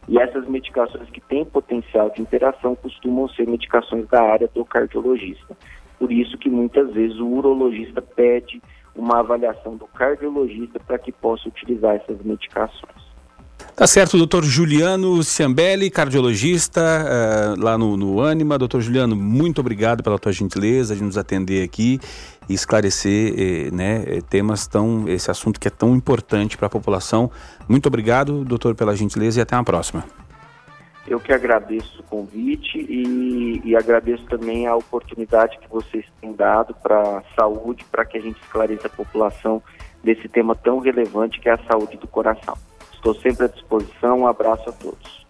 E 0.09 0.17
essas 0.17 0.47
medicações 0.47 1.07
que 1.11 1.21
têm 1.21 1.45
potencial 1.45 2.09
de 2.09 2.19
interação 2.19 2.75
costumam 2.75 3.29
ser 3.29 3.47
medicações 3.47 4.07
da 4.07 4.19
área 4.19 4.47
do 4.47 4.65
cardiologista. 4.65 5.55
Por 5.99 6.11
isso 6.11 6.35
que 6.39 6.49
muitas 6.49 6.91
vezes 6.91 7.19
o 7.19 7.27
urologista 7.27 8.01
pede 8.01 8.59
uma 8.95 9.19
avaliação 9.19 9.77
do 9.77 9.85
cardiologista 9.85 10.79
para 10.79 10.97
que 10.97 11.11
possa 11.11 11.47
utilizar 11.47 11.95
essas 11.95 12.19
medicações. 12.23 13.08
Tá 13.79 13.87
certo, 13.87 14.17
doutor 14.17 14.43
Juliano 14.43 15.23
Ciambelli, 15.23 15.89
cardiologista 15.89 16.81
uh, 16.81 17.63
lá 17.63 17.77
no, 17.77 17.95
no 17.95 18.21
Anima. 18.21 18.57
Doutor 18.57 18.81
Juliano, 18.81 19.15
muito 19.15 19.61
obrigado 19.61 20.03
pela 20.03 20.19
tua 20.19 20.33
gentileza 20.33 20.93
de 20.93 21.01
nos 21.01 21.17
atender 21.17 21.63
aqui 21.63 21.97
e 22.49 22.53
esclarecer 22.53 23.33
eh, 23.37 23.71
né, 23.71 24.03
eh, 24.05 24.21
temas 24.29 24.67
tão, 24.67 25.07
esse 25.07 25.31
assunto 25.31 25.57
que 25.57 25.69
é 25.69 25.71
tão 25.71 25.95
importante 25.95 26.57
para 26.57 26.67
a 26.67 26.69
população. 26.69 27.31
Muito 27.69 27.85
obrigado, 27.85 28.43
doutor, 28.43 28.75
pela 28.75 28.93
gentileza 28.97 29.39
e 29.39 29.43
até 29.43 29.55
a 29.55 29.63
próxima. 29.63 30.03
Eu 31.07 31.21
que 31.21 31.31
agradeço 31.31 32.01
o 32.01 32.03
convite 32.03 32.79
e, 32.79 33.61
e 33.63 33.77
agradeço 33.77 34.25
também 34.25 34.67
a 34.67 34.75
oportunidade 34.75 35.57
que 35.57 35.69
vocês 35.69 36.05
têm 36.19 36.33
dado 36.33 36.75
para 36.83 36.99
a 36.99 37.23
saúde, 37.33 37.85
para 37.89 38.03
que 38.03 38.17
a 38.17 38.21
gente 38.21 38.41
esclareça 38.41 38.87
a 38.87 38.89
população 38.89 39.63
desse 40.03 40.27
tema 40.27 40.53
tão 40.53 40.79
relevante 40.79 41.39
que 41.39 41.47
é 41.47 41.53
a 41.53 41.59
saúde 41.59 41.95
do 41.95 42.09
coração. 42.09 42.57
Estou 42.99 43.15
sempre 43.21 43.45
à 43.45 43.47
disposição. 43.47 44.19
Um 44.19 44.27
abraço 44.27 44.69
a 44.69 44.73
todos. 44.73 45.25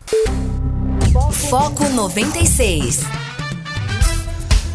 Foco 1.49 1.88
96. 1.88 3.05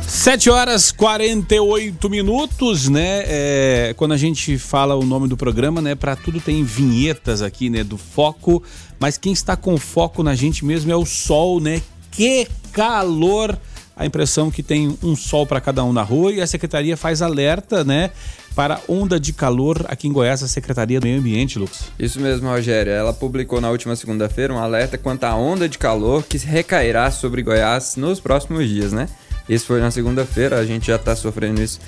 7 0.06 0.48
horas 0.48 0.92
48 0.92 2.08
minutos, 2.08 2.88
né? 2.88 3.24
É, 3.26 3.94
quando 3.96 4.12
a 4.12 4.16
gente 4.16 4.56
fala 4.58 4.94
o 4.94 5.04
nome 5.04 5.26
do 5.26 5.36
programa, 5.36 5.82
né? 5.82 5.96
Para 5.96 6.14
tudo 6.14 6.40
tem 6.40 6.62
vinhetas 6.62 7.42
aqui, 7.42 7.68
né? 7.68 7.82
Do 7.82 7.98
foco, 7.98 8.62
mas 9.00 9.18
quem 9.18 9.32
está 9.32 9.56
com 9.56 9.76
foco 9.76 10.22
na 10.22 10.36
gente 10.36 10.64
mesmo 10.64 10.90
é 10.90 10.96
o 10.96 11.04
sol, 11.04 11.60
né? 11.60 11.82
Que 12.12 12.46
calor! 12.72 13.58
A 13.96 14.04
impressão 14.04 14.50
que 14.50 14.62
tem 14.62 14.98
um 15.02 15.14
sol 15.14 15.46
para 15.46 15.60
cada 15.60 15.84
um 15.84 15.92
na 15.92 16.02
rua 16.02 16.32
e 16.32 16.40
a 16.40 16.46
secretaria 16.46 16.96
faz 16.96 17.22
alerta, 17.22 17.84
né? 17.84 18.10
para 18.54 18.80
onda 18.88 19.18
de 19.18 19.32
calor 19.32 19.84
aqui 19.88 20.06
em 20.06 20.12
Goiás, 20.12 20.42
a 20.42 20.48
Secretaria 20.48 21.00
do 21.00 21.04
Meio 21.04 21.18
Ambiente, 21.18 21.58
Lucas. 21.58 21.90
Isso 21.98 22.20
mesmo, 22.20 22.48
Rogério. 22.48 22.92
Ela 22.92 23.12
publicou 23.12 23.60
na 23.60 23.68
última 23.70 23.96
segunda-feira 23.96 24.54
um 24.54 24.58
alerta 24.58 24.96
quanto 24.96 25.24
à 25.24 25.34
onda 25.34 25.68
de 25.68 25.76
calor 25.76 26.22
que 26.22 26.38
recairá 26.38 27.10
sobre 27.10 27.42
Goiás 27.42 27.96
nos 27.96 28.20
próximos 28.20 28.68
dias, 28.68 28.92
né? 28.92 29.08
Isso 29.48 29.66
foi 29.66 29.80
na 29.80 29.90
segunda-feira, 29.90 30.58
a 30.58 30.64
gente 30.64 30.86
já 30.86 30.96
está 30.96 31.16
sofrendo 31.16 31.60
isso 31.60 31.80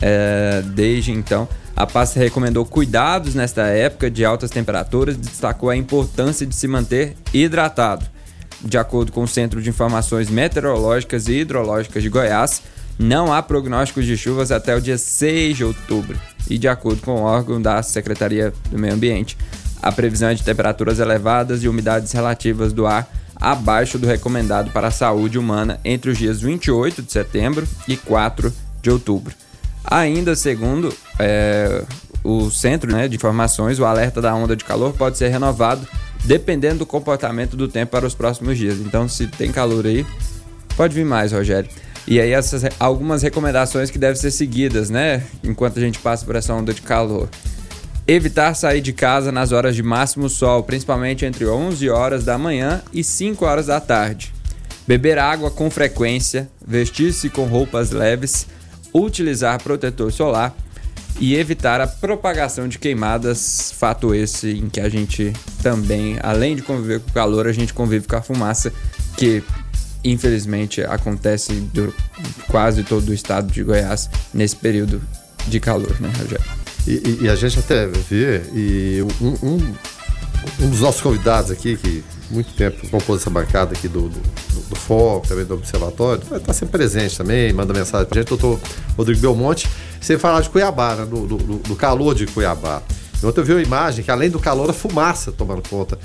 é, 0.00 0.62
desde 0.66 1.12
então. 1.12 1.46
A 1.76 1.86
pasta 1.86 2.18
recomendou 2.18 2.64
cuidados 2.64 3.34
nesta 3.34 3.66
época 3.66 4.10
de 4.10 4.24
altas 4.24 4.50
temperaturas 4.50 5.16
e 5.16 5.18
destacou 5.18 5.68
a 5.68 5.76
importância 5.76 6.46
de 6.46 6.54
se 6.54 6.66
manter 6.66 7.16
hidratado. 7.32 8.06
De 8.60 8.78
acordo 8.78 9.12
com 9.12 9.22
o 9.22 9.28
Centro 9.28 9.60
de 9.60 9.70
Informações 9.70 10.30
Meteorológicas 10.30 11.28
e 11.28 11.40
Hidrológicas 11.40 12.02
de 12.02 12.08
Goiás, 12.08 12.62
não 12.98 13.32
há 13.32 13.42
prognósticos 13.42 14.06
de 14.06 14.16
chuvas 14.16 14.52
até 14.52 14.74
o 14.74 14.80
dia 14.80 14.98
6 14.98 15.56
de 15.56 15.64
outubro. 15.64 16.18
E 16.48 16.58
de 16.58 16.68
acordo 16.68 17.02
com 17.02 17.12
o 17.12 17.24
órgão 17.24 17.60
da 17.60 17.82
Secretaria 17.82 18.52
do 18.70 18.78
Meio 18.78 18.94
Ambiente, 18.94 19.36
a 19.82 19.92
previsão 19.92 20.28
é 20.28 20.34
de 20.34 20.42
temperaturas 20.42 20.98
elevadas 20.98 21.62
e 21.62 21.68
umidades 21.68 22.12
relativas 22.12 22.72
do 22.72 22.86
ar 22.86 23.08
abaixo 23.36 23.98
do 23.98 24.06
recomendado 24.06 24.70
para 24.70 24.88
a 24.88 24.90
saúde 24.90 25.38
humana 25.38 25.78
entre 25.84 26.10
os 26.10 26.16
dias 26.16 26.40
28 26.40 27.02
de 27.02 27.12
setembro 27.12 27.66
e 27.86 27.96
4 27.96 28.52
de 28.80 28.90
outubro. 28.90 29.34
Ainda 29.84 30.34
segundo 30.34 30.94
é, 31.18 31.84
o 32.22 32.50
Centro 32.50 32.90
né, 32.90 33.06
de 33.08 33.16
Informações, 33.16 33.78
o 33.78 33.84
alerta 33.84 34.22
da 34.22 34.34
onda 34.34 34.56
de 34.56 34.64
calor 34.64 34.94
pode 34.94 35.18
ser 35.18 35.28
renovado 35.28 35.86
dependendo 36.24 36.78
do 36.78 36.86
comportamento 36.86 37.56
do 37.56 37.68
tempo 37.68 37.92
para 37.92 38.06
os 38.06 38.14
próximos 38.14 38.58
dias. 38.58 38.78
Então, 38.78 39.08
se 39.08 39.26
tem 39.26 39.52
calor 39.52 39.86
aí, 39.86 40.04
pode 40.76 40.94
vir 40.94 41.04
mais, 41.04 41.32
Rogério. 41.32 41.70
E 42.06 42.20
aí 42.20 42.32
essas 42.32 42.64
algumas 42.78 43.22
recomendações 43.22 43.90
que 43.90 43.98
devem 43.98 44.16
ser 44.16 44.30
seguidas, 44.30 44.90
né? 44.90 45.22
Enquanto 45.42 45.78
a 45.78 45.80
gente 45.80 45.98
passa 45.98 46.24
por 46.24 46.36
essa 46.36 46.52
onda 46.52 46.72
de 46.74 46.82
calor. 46.82 47.28
Evitar 48.06 48.54
sair 48.54 48.82
de 48.82 48.92
casa 48.92 49.32
nas 49.32 49.52
horas 49.52 49.74
de 49.74 49.82
máximo 49.82 50.28
sol, 50.28 50.62
principalmente 50.62 51.24
entre 51.24 51.46
11 51.46 51.88
horas 51.88 52.24
da 52.24 52.36
manhã 52.36 52.82
e 52.92 53.02
5 53.02 53.42
horas 53.46 53.66
da 53.66 53.80
tarde. 53.80 54.34
Beber 54.86 55.18
água 55.18 55.50
com 55.50 55.70
frequência, 55.70 56.50
vestir-se 56.66 57.30
com 57.30 57.46
roupas 57.46 57.90
leves, 57.90 58.46
utilizar 58.92 59.62
protetor 59.62 60.12
solar 60.12 60.54
e 61.20 61.34
evitar 61.36 61.80
a 61.80 61.86
propagação 61.86 62.66
de 62.68 62.78
queimadas, 62.78 63.72
fato 63.76 64.14
esse 64.14 64.50
em 64.50 64.68
que 64.68 64.80
a 64.80 64.88
gente 64.88 65.32
também, 65.62 66.18
além 66.22 66.56
de 66.56 66.62
conviver 66.62 67.00
com 67.00 67.10
o 67.10 67.12
calor, 67.12 67.46
a 67.46 67.52
gente 67.52 67.72
convive 67.72 68.06
com 68.06 68.16
a 68.16 68.22
fumaça, 68.22 68.72
que 69.16 69.42
infelizmente 70.02 70.82
acontece 70.82 71.52
do 71.72 71.94
quase 72.48 72.82
todo 72.84 73.08
o 73.08 73.14
estado 73.14 73.50
de 73.50 73.62
Goiás 73.62 74.10
nesse 74.32 74.56
período 74.56 75.00
de 75.46 75.60
calor, 75.60 75.98
né, 76.00 76.10
Rogério? 76.18 76.44
E, 76.86 76.92
e- 76.92 77.18
e 77.22 77.28
a 77.28 77.36
gente 77.36 77.58
até 77.58 77.86
vê, 77.86 78.42
e 78.52 79.02
um, 79.20 79.26
um- 79.48 79.74
um 80.60 80.68
dos 80.70 80.80
nossos 80.80 81.00
convidados 81.00 81.50
aqui, 81.50 81.76
que 81.76 82.04
muito 82.30 82.52
tempo 82.54 82.86
compôs 82.90 83.20
essa 83.22 83.30
bancada 83.30 83.72
aqui 83.72 83.88
do, 83.88 84.08
do, 84.10 84.20
do- 84.20 84.76
Foco, 84.76 85.26
também 85.26 85.44
do 85.46 85.54
Observatório, 85.54 86.22
está 86.36 86.52
sempre 86.52 86.72
presente 86.78 87.16
também, 87.16 87.52
manda 87.54 87.72
mensagem 87.72 88.06
pra 88.06 88.18
gente, 88.20 88.28
doutor 88.28 88.60
Rodrigo 88.98 89.20
Belmonte, 89.20 89.66
você 90.04 90.18
falar 90.18 90.40
de 90.42 90.50
Cuiabá, 90.50 90.94
né, 90.96 91.04
do- 91.06 91.26
do- 91.26 91.36
do 91.58 91.76
calor 91.76 92.14
de 92.14 92.26
Cuiabá. 92.26 92.82
Ontem 93.22 93.40
eu 93.40 93.44
vi 93.44 93.52
uma 93.52 93.62
imagem 93.62 94.04
que 94.04 94.10
além 94.10 94.28
do 94.28 94.38
calor, 94.38 94.68
a 94.68 94.72
fumaça 94.72 95.32
tomando 95.32 95.66
conta. 95.68 95.98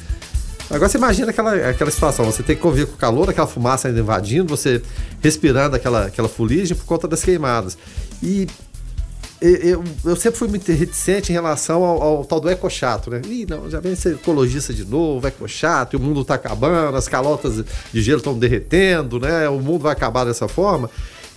Agora 0.69 0.87
você 0.87 0.97
imagina 0.97 1.31
aquela, 1.31 1.53
aquela 1.69 1.91
situação, 1.91 2.23
você 2.25 2.41
tem 2.43 2.55
que 2.55 2.61
conviver 2.61 2.85
com 2.85 2.93
o 2.93 2.97
calor, 2.97 3.29
aquela 3.29 3.47
fumaça 3.47 3.87
ainda 3.87 3.99
invadindo, 3.99 4.55
você 4.55 4.81
respirando 5.21 5.75
aquela, 5.75 6.05
aquela 6.05 6.29
fuligem 6.29 6.77
por 6.77 6.85
conta 6.85 7.07
das 7.07 7.23
queimadas. 7.23 7.77
E 8.23 8.47
eu, 9.41 9.83
eu- 10.05 10.15
sempre 10.15 10.37
fui 10.37 10.47
muito 10.47 10.69
reticente 10.71 11.31
em 11.31 11.33
relação 11.33 11.83
ao, 11.83 12.01
ao 12.01 12.25
tal 12.25 12.39
do 12.39 12.49
ecochato, 12.49 13.09
né? 13.09 13.21
Ih, 13.25 13.45
não, 13.49 13.69
já 13.69 13.79
vem 13.79 13.95
ser 13.95 14.13
ecologista 14.15 14.73
de 14.73 14.85
novo, 14.85 15.25
ecochato, 15.27 15.97
o 15.97 15.99
mundo 15.99 16.23
tá 16.23 16.35
acabando, 16.35 16.95
as 16.95 17.07
calotas 17.07 17.63
de 17.91 18.01
gelo 18.01 18.17
estão 18.19 18.37
derretendo, 18.37 19.19
né? 19.19 19.49
O 19.49 19.59
mundo 19.59 19.79
vai 19.83 19.91
acabar 19.93 20.23
dessa 20.25 20.47
forma. 20.47 20.89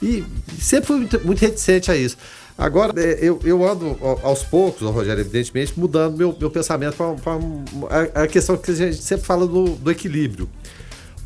E 0.02 0.24
sempre 0.60 0.86
fui 0.88 0.96
muito, 0.96 1.20
muito 1.24 1.40
reticente 1.40 1.90
a 1.90 1.96
isso. 1.96 2.16
Agora, 2.56 2.92
é, 3.02 3.18
eu, 3.20 3.40
eu 3.44 3.66
ando 3.68 3.96
ao- 4.00 4.26
aos 4.26 4.42
poucos, 4.42 4.82
Rogério, 4.88 5.20
evidentemente, 5.22 5.78
mudando 5.78 6.16
meu, 6.16 6.36
meu 6.38 6.50
pensamento 6.50 6.96
para 6.96 8.18
a, 8.18 8.22
a 8.22 8.26
questão 8.28 8.56
que 8.56 8.70
a 8.70 8.74
gente 8.74 8.96
sempre 9.02 9.26
fala 9.26 9.46
do, 9.46 9.70
do 9.70 9.90
equilíbrio. 9.90 10.48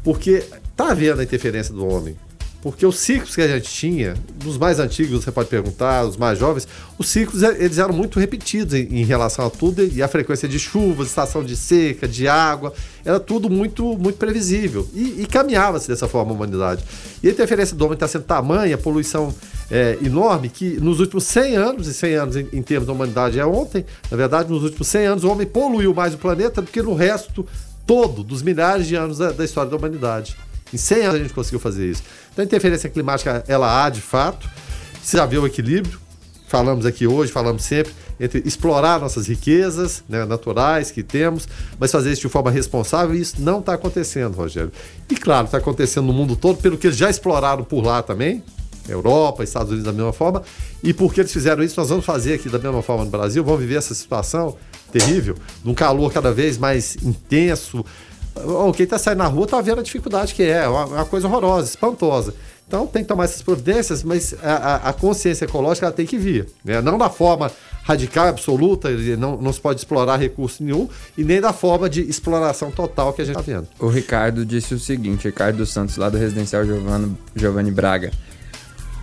Porque 0.04 0.44
tá 0.76 0.92
havendo 0.92 1.20
a 1.20 1.24
interferência 1.24 1.74
do 1.74 1.86
homem. 1.86 2.16
Porque 2.66 2.84
os 2.84 2.98
ciclos 2.98 3.36
que 3.36 3.40
a 3.40 3.46
gente 3.46 3.70
tinha, 3.70 4.14
dos 4.42 4.58
mais 4.58 4.80
antigos, 4.80 5.22
você 5.22 5.30
pode 5.30 5.48
perguntar, 5.48 6.04
os 6.04 6.16
mais 6.16 6.36
jovens, 6.36 6.66
os 6.98 7.08
ciclos 7.08 7.44
eh, 7.44 7.58
eles 7.60 7.78
eram 7.78 7.94
muito 7.94 8.18
repetidos 8.18 8.74
em, 8.74 8.88
em 8.90 9.04
relação 9.04 9.46
a 9.46 9.50
tudo 9.50 9.84
e 9.84 10.02
a 10.02 10.08
frequência 10.08 10.48
de 10.48 10.58
chuvas, 10.58 11.06
estação 11.06 11.44
de 11.44 11.54
seca, 11.54 12.08
de 12.08 12.26
água, 12.26 12.74
era 13.04 13.20
tudo 13.20 13.48
muito, 13.48 13.96
muito 13.96 14.18
previsível. 14.18 14.84
E, 14.92 15.22
e 15.22 15.26
caminhava-se 15.26 15.86
dessa 15.86 16.08
forma 16.08 16.32
a 16.32 16.34
humanidade. 16.34 16.82
E 17.22 17.28
a 17.28 17.30
interferência 17.30 17.76
do 17.76 17.84
homem 17.84 17.94
está 17.94 18.08
sendo 18.08 18.24
tamanha, 18.24 18.74
a 18.74 18.78
poluição 18.78 19.32
é, 19.70 19.96
enorme, 20.02 20.48
que 20.48 20.80
nos 20.80 20.98
últimos 20.98 21.22
100 21.22 21.56
anos, 21.56 21.86
e 21.86 21.94
100 21.94 22.14
anos 22.16 22.36
em, 22.36 22.48
em 22.52 22.62
termos 22.64 22.88
da 22.88 22.92
humanidade 22.92 23.38
é 23.38 23.46
ontem, 23.46 23.84
na 24.10 24.16
verdade, 24.16 24.50
nos 24.50 24.64
últimos 24.64 24.88
100 24.88 25.06
anos, 25.06 25.22
o 25.22 25.30
homem 25.30 25.46
poluiu 25.46 25.94
mais 25.94 26.14
o 26.14 26.18
planeta 26.18 26.60
do 26.60 26.68
que 26.68 26.82
no 26.82 26.94
resto 26.94 27.46
todo 27.86 28.24
dos 28.24 28.42
milhares 28.42 28.88
de 28.88 28.96
anos 28.96 29.18
da, 29.18 29.30
da 29.30 29.44
história 29.44 29.70
da 29.70 29.76
humanidade. 29.76 30.36
Em 30.72 30.76
100 30.76 31.02
anos 31.02 31.14
a 31.14 31.18
gente 31.18 31.34
conseguiu 31.34 31.60
fazer 31.60 31.88
isso. 31.88 32.02
Então 32.32 32.42
a 32.42 32.46
interferência 32.46 32.88
climática, 32.90 33.44
ela 33.46 33.84
há 33.84 33.90
de 33.90 34.00
fato. 34.00 34.48
Precisa 34.92 35.22
haver 35.22 35.38
o 35.38 35.46
equilíbrio. 35.46 36.00
Falamos 36.48 36.86
aqui 36.86 37.06
hoje, 37.06 37.32
falamos 37.32 37.64
sempre, 37.64 37.92
entre 38.20 38.40
explorar 38.46 39.00
nossas 39.00 39.26
riquezas 39.26 40.04
né, 40.08 40.24
naturais 40.24 40.92
que 40.92 41.02
temos, 41.02 41.48
mas 41.78 41.90
fazer 41.90 42.12
isso 42.12 42.22
de 42.22 42.28
forma 42.28 42.52
responsável, 42.52 43.16
e 43.16 43.20
isso 43.20 43.34
não 43.40 43.58
está 43.58 43.74
acontecendo, 43.74 44.36
Rogério. 44.36 44.70
E 45.10 45.16
claro, 45.16 45.46
está 45.46 45.58
acontecendo 45.58 46.06
no 46.06 46.12
mundo 46.12 46.36
todo, 46.36 46.58
pelo 46.58 46.78
que 46.78 46.86
eles 46.86 46.96
já 46.96 47.10
exploraram 47.10 47.64
por 47.64 47.84
lá 47.84 48.00
também, 48.00 48.44
Europa, 48.88 49.42
Estados 49.42 49.70
Unidos 49.70 49.86
da 49.86 49.92
mesma 49.92 50.12
forma, 50.12 50.42
e 50.84 50.94
porque 50.94 51.20
eles 51.20 51.32
fizeram 51.32 51.64
isso, 51.64 51.78
nós 51.80 51.88
vamos 51.88 52.04
fazer 52.04 52.34
aqui 52.34 52.48
da 52.48 52.60
mesma 52.60 52.80
forma 52.80 53.04
no 53.04 53.10
Brasil, 53.10 53.42
vamos 53.42 53.60
viver 53.60 53.76
essa 53.76 53.92
situação 53.92 54.56
terrível, 54.92 55.34
num 55.64 55.74
calor 55.74 56.12
cada 56.12 56.32
vez 56.32 56.56
mais 56.56 56.96
intenso. 57.02 57.84
Ó, 58.44 58.72
Quem 58.72 58.84
está 58.84 58.98
saindo 58.98 59.18
na 59.18 59.26
rua 59.26 59.44
está 59.44 59.60
vendo 59.60 59.80
a 59.80 59.82
dificuldade 59.82 60.34
que 60.34 60.42
é, 60.42 60.68
uma, 60.68 60.84
uma 60.86 61.04
coisa 61.04 61.26
horrorosa, 61.26 61.68
espantosa. 61.68 62.34
Então 62.68 62.84
tem 62.86 63.02
que 63.02 63.08
tomar 63.08 63.24
essas 63.24 63.42
providências, 63.42 64.02
mas 64.02 64.34
a, 64.42 64.52
a- 64.54 64.88
a 64.88 64.92
consciência 64.92 65.44
ecológica 65.44 65.86
ela 65.86 65.94
tem 65.94 66.04
que 66.04 66.18
vir. 66.18 66.48
né? 66.64 66.80
Não 66.80 66.98
da 66.98 67.08
forma 67.08 67.50
radical, 67.84 68.26
absoluta, 68.26 68.90
e 68.90 69.16
não, 69.16 69.36
não 69.36 69.52
se 69.52 69.60
pode 69.60 69.78
explorar 69.78 70.16
recurso 70.16 70.64
nenhum, 70.64 70.88
e 71.16 71.22
nem 71.22 71.40
da 71.40 71.52
forma 71.52 71.88
de 71.88 72.00
exploração 72.02 72.72
total 72.72 73.12
que 73.12 73.22
a 73.22 73.24
gente 73.24 73.38
está 73.38 73.52
vendo. 73.52 73.68
O 73.78 73.86
Ricardo 73.86 74.44
disse 74.44 74.74
o 74.74 74.78
seguinte, 74.80 75.26
Ricardo 75.28 75.64
Santos, 75.64 75.96
lá 75.96 76.08
do 76.08 76.18
Residencial 76.18 76.64
Giovanni, 76.64 77.16
Giovanni 77.36 77.70
Braga. 77.70 78.10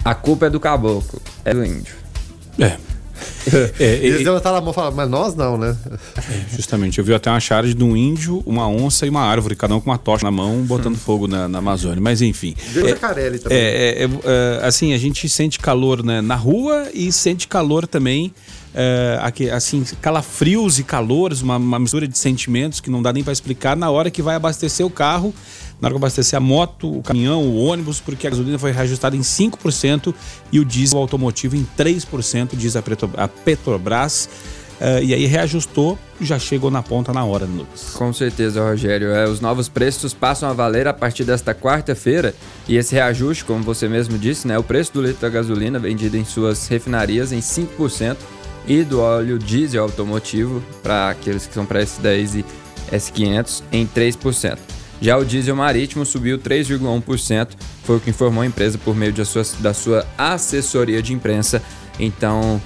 A 0.03 0.13
culpa 0.13 0.47
é 0.47 0.49
do 0.49 0.59
caboclo, 0.59 1.21
é 1.45 1.53
do 1.53 1.63
índio. 1.63 1.95
É. 2.59 2.77
É, 3.80 3.95
Eles 4.01 4.22
e- 4.22 4.24
levantaram 4.24 4.57
a 4.57 4.61
mão 4.61 4.72
e 4.72 4.74
falaram, 4.74 4.95
mas 4.95 5.09
nós 5.09 5.36
não, 5.36 5.57
né? 5.57 5.76
Justamente, 6.55 6.99
eu 6.99 7.05
vi 7.05 7.14
até 7.14 7.30
uma 7.30 7.39
charge 7.39 7.74
de 7.74 7.84
um 7.84 7.95
índio, 7.95 8.41
uma 8.45 8.68
onça 8.68 9.05
e 9.05 9.09
uma 9.09 9.22
árvore, 9.22 9.55
cada 9.55 9.76
um 9.76 9.80
com 9.80 9.89
uma 9.89 9.97
tocha 9.97 10.26
na 10.26 10.32
mão, 10.32 10.61
botando 10.64 10.95
fogo 10.97 11.28
na, 11.28 11.47
na 11.47 11.59
Amazônia. 11.59 12.01
Mas 12.01 12.22
enfim. 12.22 12.55
Veio 12.72 12.88
É, 12.89 12.93
também. 13.39 13.57
é, 13.57 14.03
é, 14.03 14.09
é, 14.64 14.66
assim, 14.66 14.93
a 14.93 14.97
gente 14.97 15.28
sente 15.30 15.59
calor 15.59 16.03
né, 16.03 16.22
na 16.22 16.36
rua 16.36 16.88
e 16.93 17.11
sente 17.11 17.47
calor 17.47 17.86
também. 17.88 18.34
é, 18.76 19.20
aqui, 19.22 19.49
assim, 19.51 19.84
calafrios 20.01 20.80
e 20.80 20.84
calores, 20.84 21.41
uma, 21.41 21.57
uma 21.57 21.78
mistura 21.80 22.07
de 22.07 22.18
sentimentos 22.18 22.80
que 22.80 22.89
não 22.89 23.01
dá 23.03 23.14
nem 23.14 23.24
para 23.24 23.32
explicar 23.34 23.76
na 23.78 23.89
hora 23.91 24.09
que 24.09 24.22
vai 24.22 24.36
abastecer 24.36 24.84
o 24.86 24.89
carro, 24.89 25.32
na 25.84 25.88
hora 25.88 25.95
que 25.95 25.97
abastecer 25.97 26.38
a 26.38 26.39
moto, 26.39 26.99
o 26.99 27.01
caminhão, 27.03 27.41
o 27.43 27.57
ônibus, 27.65 27.99
porque 27.99 28.25
a 28.25 28.29
gasolina 28.29 28.57
foi 28.57 28.71
reajustada 28.71 29.17
em 29.17 29.19
5% 29.19 30.15
e 30.49 30.57
o 30.57 30.63
diesel 30.63 30.97
automotivo 30.97 31.57
em 31.57 31.67
3%, 31.77 32.51
diz 32.55 32.77
a, 32.77 32.81
Petro- 32.81 33.11
a 33.17 33.27
Petrobras. 33.27 34.29
É, 34.79 35.03
e 35.03 35.13
aí 35.13 35.25
reajustou, 35.25 35.99
já 36.21 36.39
chegou 36.39 36.71
na 36.71 36.81
ponta 36.81 37.11
na 37.11 37.25
hora, 37.25 37.45
Lucas. 37.45 37.89
Com 37.95 38.13
certeza, 38.13 38.63
Rogério. 38.63 39.09
É, 39.13 39.27
os 39.27 39.41
novos 39.41 39.67
preços 39.67 40.13
passam 40.13 40.49
a 40.49 40.53
valer 40.53 40.88
a 40.88 40.93
partir 40.93 41.25
desta 41.25 41.53
quarta-feira 41.53 42.34
e 42.65 42.77
esse 42.77 42.95
reajuste, 42.95 43.43
como 43.43 43.61
você 43.61 43.89
mesmo 43.89 44.17
disse, 44.17 44.47
né, 44.47 44.57
o 44.57 44.63
preço 44.63 44.93
do 44.93 45.01
litro 45.01 45.21
da 45.21 45.29
gasolina 45.29 45.79
vendido 45.79 46.15
em 46.15 46.23
suas 46.23 46.65
refinarias 46.69 47.34
em 47.34 47.39
5% 47.39 48.15
e 48.65 48.84
do 48.84 49.01
óleo 49.01 49.38
diesel 49.38 49.84
automotivo 49.84 50.63
para 50.81 51.09
aqueles 51.09 51.45
que 51.45 51.53
são 51.53 51.65
para 51.65 51.81
S10 51.81 52.39
e 52.39 52.45
S500 52.95 53.63
em 53.69 53.86
3%. 53.86 54.57
Já 55.04 55.18
o 55.18 55.26
diesel 55.26 55.54
marítimo 55.54 56.06
subiu 56.06 56.39
3,1%, 56.39 57.49
foi 57.84 57.97
o 57.97 57.99
que 57.99 58.10
informou 58.10 58.41
a 58.41 58.45
empresa 58.45 58.78
por 58.78 58.95
meio 58.95 59.12
de 59.12 59.26
sua, 59.26 59.43
da 59.60 59.74
sua 59.74 60.08
assessoria 60.18 61.01
de 61.01 61.12
imprensa. 61.12 61.62
Então, 61.99 62.62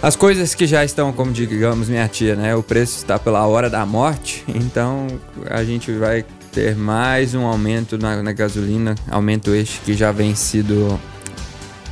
as 0.00 0.16
coisas 0.16 0.54
que 0.54 0.66
já 0.66 0.82
estão, 0.82 1.12
como 1.12 1.30
digamos 1.32 1.90
minha 1.90 2.08
tia, 2.08 2.34
né? 2.34 2.56
O 2.56 2.62
preço 2.62 2.96
está 2.96 3.18
pela 3.18 3.46
hora 3.46 3.68
da 3.68 3.84
morte, 3.84 4.42
então 4.48 5.06
a 5.50 5.62
gente 5.62 5.92
vai 5.92 6.24
ter 6.50 6.74
mais 6.74 7.34
um 7.34 7.44
aumento 7.44 7.98
na, 7.98 8.22
na 8.22 8.32
gasolina, 8.32 8.94
aumento 9.10 9.54
este 9.54 9.80
que 9.80 9.92
já 9.92 10.10
vem 10.12 10.34
sido 10.34 10.98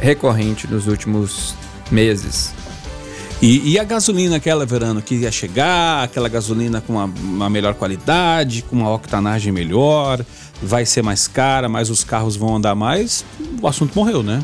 recorrente 0.01 0.67
nos 0.67 0.87
últimos 0.87 1.55
meses. 1.91 2.55
E, 3.43 3.73
e 3.73 3.79
a 3.79 3.83
gasolina 3.83 4.37
aquela, 4.37 4.65
Verano, 4.65 5.03
que 5.03 5.17
ia 5.17 5.33
chegar, 5.33 6.05
aquela 6.05 6.29
gasolina 6.29 6.81
com 6.81 6.93
uma, 6.93 7.07
uma 7.07 7.51
melhor 7.51 7.75
qualidade, 7.75 8.63
com 8.63 8.77
uma 8.77 8.95
octanagem 8.95 9.51
melhor, 9.53 10.25
vai 10.63 10.87
ser 10.87 11.03
mais 11.03 11.27
cara, 11.27 11.69
mas 11.69 11.91
os 11.91 12.05
carros 12.05 12.37
vão 12.37 12.55
andar 12.55 12.77
mais, 12.77 13.25
o 13.61 13.67
assunto 13.67 13.97
morreu, 13.97 14.23
né? 14.23 14.41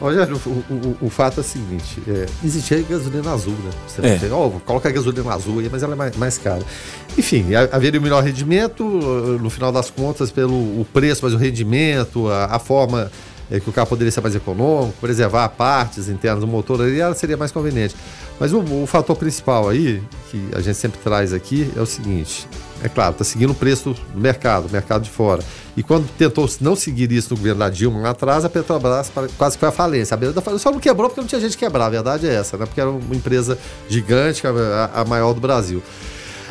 Rogério, 0.00 0.40
o, 0.46 0.48
o- 0.48 0.96
o- 1.02 1.06
o 1.06 1.10
fato 1.10 1.38
é 1.38 1.40
o 1.42 1.44
seguinte: 1.44 2.02
é, 2.08 2.26
existia 2.42 2.82
gasolina 2.88 3.30
azul, 3.30 3.52
né? 3.62 3.70
Você 3.86 4.04
É. 4.04 4.16
tem, 4.16 4.32
ó, 4.32 4.48
coloca 4.48 4.88
a 4.88 4.92
gasolina 4.92 5.30
azul 5.32 5.60
aí, 5.60 5.68
mas 5.70 5.82
ela 5.82 5.92
é 5.92 5.96
mais, 5.96 6.16
mais 6.16 6.38
cara. 6.38 6.62
Enfim, 7.16 7.54
ha- 7.54 7.68
haveria 7.70 8.00
um 8.00 8.02
melhor 8.02 8.24
rendimento, 8.24 8.82
no 8.84 9.48
final 9.50 9.70
das 9.70 9.90
contas, 9.90 10.32
pelo 10.32 10.54
o 10.54 10.84
preço, 10.92 11.20
mas 11.22 11.34
o 11.34 11.36
rendimento, 11.36 12.26
a, 12.28 12.46
a 12.46 12.58
forma 12.58 13.12
é, 13.52 13.60
que 13.60 13.68
o 13.68 13.72
carro 13.72 13.86
poderia 13.86 14.10
ser 14.10 14.22
mais 14.22 14.34
econômico, 14.34 14.96
preservar 14.98 15.46
partes 15.50 16.08
internas 16.08 16.40
do 16.40 16.46
motor 16.46 16.80
ali, 16.80 16.98
ela 16.98 17.14
seria 17.14 17.36
mais 17.36 17.52
conveniente. 17.52 17.94
Mas 18.40 18.50
o, 18.54 18.60
o 18.60 18.86
fator 18.86 19.14
principal 19.14 19.68
aí, 19.68 20.02
que 20.30 20.48
a 20.54 20.60
gente 20.62 20.76
sempre 20.76 20.98
traz 21.04 21.34
aqui, 21.34 21.70
é 21.76 21.80
o 21.80 21.84
seguinte: 21.84 22.48
é 22.82 22.88
claro, 22.88 23.12
está 23.12 23.24
seguindo 23.24 23.50
o 23.50 23.54
preço 23.54 23.94
do 24.14 24.20
mercado, 24.20 24.68
o 24.68 24.72
mercado 24.72 25.02
de 25.02 25.10
fora. 25.10 25.44
E 25.76 25.82
quando 25.82 26.08
tentou 26.16 26.48
não 26.62 26.74
seguir 26.74 27.12
isso 27.12 27.34
no 27.34 27.36
governo 27.36 27.58
da 27.58 27.68
Dilma 27.68 28.00
lá 28.00 28.10
atrás, 28.10 28.42
a 28.42 28.48
Petrobras 28.48 29.12
quase 29.36 29.58
foi 29.58 29.68
à 29.68 29.72
falência. 29.72 30.14
A 30.14 30.40
falência 30.40 30.58
só 30.58 30.72
não 30.72 30.80
quebrou 30.80 31.10
porque 31.10 31.20
não 31.20 31.28
tinha 31.28 31.40
gente 31.40 31.56
que 31.56 31.64
quebrar, 31.64 31.86
a 31.86 31.90
verdade 31.90 32.26
é 32.26 32.34
essa, 32.34 32.56
né? 32.56 32.64
Porque 32.64 32.80
era 32.80 32.88
uma 32.88 33.14
empresa 33.14 33.58
gigante, 33.86 34.42
a, 34.46 35.00
a 35.00 35.04
maior 35.04 35.34
do 35.34 35.40
Brasil. 35.40 35.82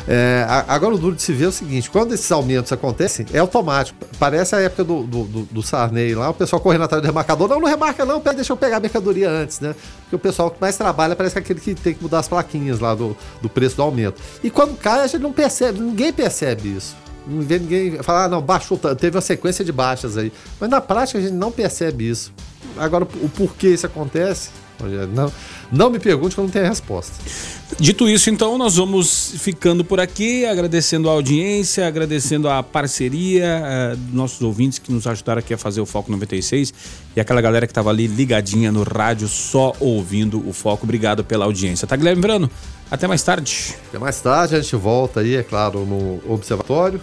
É, 0.08 0.44
agora 0.66 0.94
o 0.94 0.98
duro 0.98 1.14
de 1.14 1.22
se 1.22 1.32
ver 1.32 1.44
é 1.44 1.48
o 1.48 1.52
seguinte: 1.52 1.88
quando 1.90 2.12
esses 2.12 2.30
aumentos 2.32 2.72
acontecem, 2.72 3.24
é 3.32 3.38
automático. 3.38 3.98
Parece 4.18 4.54
a 4.56 4.60
época 4.60 4.82
do, 4.84 5.04
do, 5.04 5.24
do- 5.24 5.42
do 5.44 5.62
Sarney 5.62 6.14
lá, 6.14 6.30
o 6.30 6.34
pessoal 6.34 6.60
correndo 6.60 6.82
atrás 6.84 7.00
do 7.02 7.06
remarcador. 7.06 7.48
Não, 7.48 7.60
não 7.60 7.68
remarca, 7.68 8.04
não, 8.04 8.20
pera, 8.20 8.34
deixa 8.36 8.52
eu 8.52 8.56
pegar 8.56 8.78
a 8.78 8.80
mercadoria 8.80 9.30
antes, 9.30 9.60
né? 9.60 9.74
Porque 10.02 10.16
o 10.16 10.18
pessoal 10.18 10.50
que 10.50 10.60
mais 10.60 10.76
trabalha 10.76 11.14
parece 11.14 11.36
é 11.36 11.40
aquele 11.40 11.60
que 11.60 11.74
tem 11.74 11.94
que 11.94 12.02
mudar 12.02 12.18
as 12.18 12.28
plaquinhas 12.28 12.80
lá 12.80 12.94
do, 12.94 13.16
do 13.40 13.48
preço 13.48 13.76
do 13.76 13.82
aumento. 13.82 14.20
E 14.42 14.50
quando 14.50 14.76
cai, 14.76 15.00
a 15.00 15.06
gente 15.06 15.22
não 15.22 15.32
percebe, 15.32 15.80
ninguém 15.80 16.12
percebe 16.12 16.76
isso. 16.76 16.96
Não 17.24 17.40
vê 17.40 17.60
ninguém 17.60 18.02
falar, 18.02 18.24
ah, 18.24 18.28
não, 18.28 18.40
baixou, 18.42 18.76
teve 18.76 19.16
uma 19.16 19.20
sequência 19.22 19.64
de 19.64 19.70
baixas 19.70 20.16
aí. 20.16 20.32
Mas 20.58 20.68
na 20.68 20.80
prática 20.80 21.20
a 21.20 21.22
gente 21.22 21.32
não 21.34 21.52
percebe 21.52 22.10
isso. 22.10 22.32
Agora, 22.76 23.04
o 23.04 23.28
porquê 23.28 23.68
isso 23.68 23.86
acontece, 23.86 24.50
não, 25.12 25.32
não 25.70 25.90
me 25.90 25.98
pergunte 25.98 26.34
que 26.34 26.40
eu 26.40 26.44
não 26.44 26.50
tenho 26.50 26.66
a 26.66 26.68
resposta. 26.68 27.12
Dito 27.78 28.08
isso, 28.08 28.28
então, 28.28 28.58
nós 28.58 28.76
vamos 28.76 29.34
ficando 29.38 29.84
por 29.84 29.98
aqui, 29.98 30.44
agradecendo 30.44 31.08
a 31.08 31.12
audiência, 31.12 31.86
agradecendo 31.86 32.48
a 32.48 32.62
parceria 32.62 33.44
eh, 33.44 33.96
dos 33.96 34.14
nossos 34.14 34.42
ouvintes 34.42 34.78
que 34.78 34.92
nos 34.92 35.06
ajudaram 35.06 35.38
aqui 35.38 35.54
a 35.54 35.58
fazer 35.58 35.80
o 35.80 35.86
Foco 35.86 36.10
96 36.12 36.72
e 37.16 37.20
aquela 37.20 37.40
galera 37.40 37.66
que 37.66 37.70
estava 37.70 37.90
ali 37.90 38.06
ligadinha 38.06 38.70
no 38.70 38.82
rádio 38.82 39.26
só 39.26 39.72
ouvindo 39.80 40.46
o 40.46 40.52
Foco. 40.52 40.84
Obrigado 40.84 41.24
pela 41.24 41.46
audiência. 41.46 41.86
Tá, 41.86 41.96
Guilherme 41.96 42.20
Verano? 42.20 42.50
Até 42.90 43.06
mais 43.06 43.22
tarde. 43.22 43.74
Até 43.88 43.98
mais 43.98 44.20
tarde, 44.20 44.54
a 44.54 44.60
gente 44.60 44.76
volta 44.76 45.20
aí, 45.20 45.36
é 45.36 45.42
claro, 45.42 45.86
no 45.86 46.20
observatório. 46.30 47.00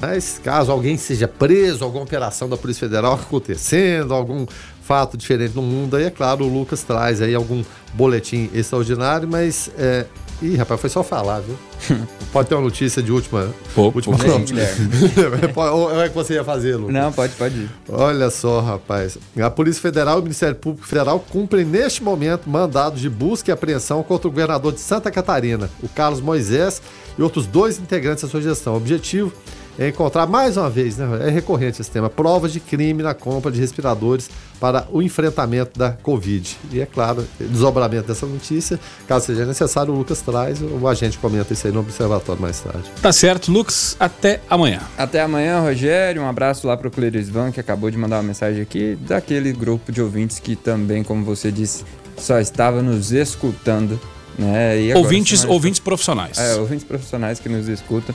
Mas 0.00 0.40
caso 0.42 0.70
alguém 0.70 0.96
seja 0.96 1.26
preso, 1.26 1.84
alguma 1.84 2.04
operação 2.04 2.48
da 2.48 2.56
Polícia 2.56 2.86
Federal 2.86 3.14
acontecendo, 3.20 4.12
algum 4.12 4.46
fato 4.84 5.16
diferente 5.16 5.54
no 5.54 5.62
mundo, 5.62 5.96
aí 5.96 6.04
é 6.04 6.10
claro, 6.10 6.44
o 6.44 6.48
Lucas 6.48 6.82
traz 6.82 7.22
aí 7.22 7.34
algum 7.34 7.64
boletim 7.94 8.50
extraordinário, 8.52 9.26
mas 9.26 9.70
é... 9.78 10.06
Ih, 10.42 10.56
rapaz, 10.56 10.80
foi 10.80 10.90
só 10.90 11.02
falar, 11.02 11.40
viu? 11.40 11.56
pode 12.32 12.48
ter 12.48 12.56
uma 12.56 12.64
notícia 12.64 13.00
de 13.00 13.10
última. 13.10 13.48
Pô, 13.72 13.84
última 13.84 14.18
pô. 14.18 14.24
pronto. 14.24 14.52
Ou 15.72 16.02
é 16.02 16.08
que 16.08 16.14
você 16.14 16.34
ia 16.34 16.44
fazer, 16.44 16.74
Lucas? 16.74 16.92
Não, 16.92 17.12
pode, 17.12 17.32
pode 17.34 17.54
ir. 17.54 17.70
Olha 17.88 18.28
só, 18.30 18.60
rapaz. 18.60 19.16
A 19.40 19.48
Polícia 19.48 19.80
Federal 19.80 20.16
e 20.16 20.20
o 20.20 20.22
Ministério 20.22 20.56
Público 20.56 20.86
Federal 20.86 21.20
cumprem 21.30 21.64
neste 21.64 22.02
momento 22.02 22.50
mandados 22.50 23.00
de 23.00 23.08
busca 23.08 23.50
e 23.50 23.54
apreensão 23.54 24.02
contra 24.02 24.26
o 24.26 24.30
governador 24.30 24.72
de 24.72 24.80
Santa 24.80 25.10
Catarina, 25.10 25.70
o 25.80 25.88
Carlos 25.88 26.20
Moisés, 26.20 26.82
e 27.16 27.22
outros 27.22 27.46
dois 27.46 27.78
integrantes 27.78 28.24
da 28.24 28.28
sua 28.28 28.42
gestão. 28.42 28.74
O 28.74 28.76
objetivo 28.76 29.32
é 29.78 29.88
encontrar 29.88 30.26
mais 30.26 30.56
uma 30.56 30.70
vez, 30.70 30.96
né, 30.96 31.06
é 31.26 31.30
recorrente 31.30 31.80
esse 31.80 31.90
tema, 31.90 32.08
provas 32.08 32.52
de 32.52 32.60
crime 32.60 33.02
na 33.02 33.12
compra 33.14 33.50
de 33.50 33.60
respiradores 33.60 34.30
para 34.60 34.86
o 34.92 35.02
enfrentamento 35.02 35.78
da 35.78 35.90
Covid. 35.90 36.56
E 36.72 36.80
é 36.80 36.86
claro, 36.86 37.26
desdobramento 37.40 38.06
dessa 38.08 38.24
notícia, 38.24 38.78
caso 39.06 39.26
seja 39.26 39.44
necessário, 39.44 39.92
o 39.92 39.96
Lucas 39.98 40.20
traz, 40.22 40.60
o 40.62 40.86
agente 40.86 41.18
comenta 41.18 41.52
isso 41.52 41.66
aí 41.66 41.72
no 41.72 41.80
observatório 41.80 42.40
mais 42.40 42.60
tarde. 42.60 42.88
Tá 43.02 43.12
certo, 43.12 43.50
Lucas. 43.50 43.96
Até 43.98 44.40
amanhã. 44.48 44.80
Até 44.96 45.20
amanhã, 45.20 45.60
Rogério. 45.60 46.22
Um 46.22 46.28
abraço 46.28 46.66
lá 46.66 46.76
pro 46.76 46.90
Clerisvan, 46.90 47.50
que 47.50 47.58
acabou 47.60 47.90
de 47.90 47.98
mandar 47.98 48.16
uma 48.18 48.22
mensagem 48.22 48.62
aqui, 48.62 48.96
daquele 49.00 49.52
grupo 49.52 49.90
de 49.90 50.00
ouvintes 50.00 50.38
que 50.38 50.54
também, 50.56 51.02
como 51.02 51.24
você 51.24 51.50
disse, 51.50 51.84
só 52.16 52.38
estava 52.38 52.80
nos 52.80 53.12
escutando. 53.12 54.00
Né? 54.38 54.80
E 54.80 54.90
agora, 54.92 55.04
Ouvintes, 55.04 55.42
nós- 55.42 55.50
ouvintes 55.52 55.80
profissionais. 55.80 56.38
É, 56.38 56.54
ouvintes 56.56 56.84
profissionais 56.84 57.38
que 57.38 57.48
nos 57.48 57.68
escutam 57.68 58.14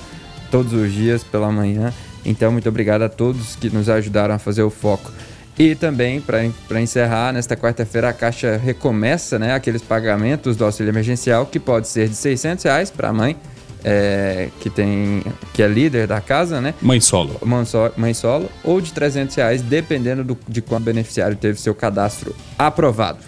todos 0.50 0.74
os 0.74 0.92
dias 0.92 1.24
pela 1.24 1.52
manhã. 1.52 1.94
Então, 2.26 2.52
muito 2.52 2.68
obrigado 2.68 3.02
a 3.04 3.10
todos 3.10 3.56
que 3.56 3.70
nos 3.70 3.90
ajudaram 3.90 4.36
a 4.36 4.40
fazer 4.40 4.64
o 4.64 4.70
foco. 4.70 5.12
E 5.58 5.76
também, 5.76 6.22
para 6.22 6.82
encerrar, 6.82 7.34
nesta 7.34 7.56
quarta-feira 7.56 8.10
a 8.10 8.14
Caixa 8.14 8.56
recomeça 8.56 9.38
né, 9.38 9.54
aqueles 9.54 9.82
pagamentos 9.82 10.56
do 10.56 10.64
auxílio 10.64 10.90
emergencial, 10.90 11.46
que 11.46 11.60
pode 11.60 11.90
ser 11.90 12.08
de 12.08 12.16
600 12.16 12.64
reais 12.64 12.90
para 12.90 13.10
a 13.10 13.14
mãe, 13.14 13.36
é, 13.84 14.50
que, 14.62 14.70
tem, 14.70 15.22
que 15.54 15.62
é 15.62 15.68
líder 15.68 16.08
da 16.08 16.22
casa, 16.22 16.62
né? 16.62 16.74
Mãe 16.82 17.02
solo. 17.02 17.38
Mãe 17.46 17.66
solo, 17.66 17.94
mãe 17.98 18.14
solo 18.14 18.50
ou 18.64 18.80
de 18.80 18.94
300 18.94 19.36
reais, 19.36 19.62
dependendo 19.62 20.24
do, 20.24 20.38
de 20.48 20.62
quando 20.62 20.84
o 20.84 20.86
beneficiário 20.86 21.36
teve 21.36 21.60
seu 21.60 21.76
cadastro 21.76 22.36
aprovado. 22.58 23.20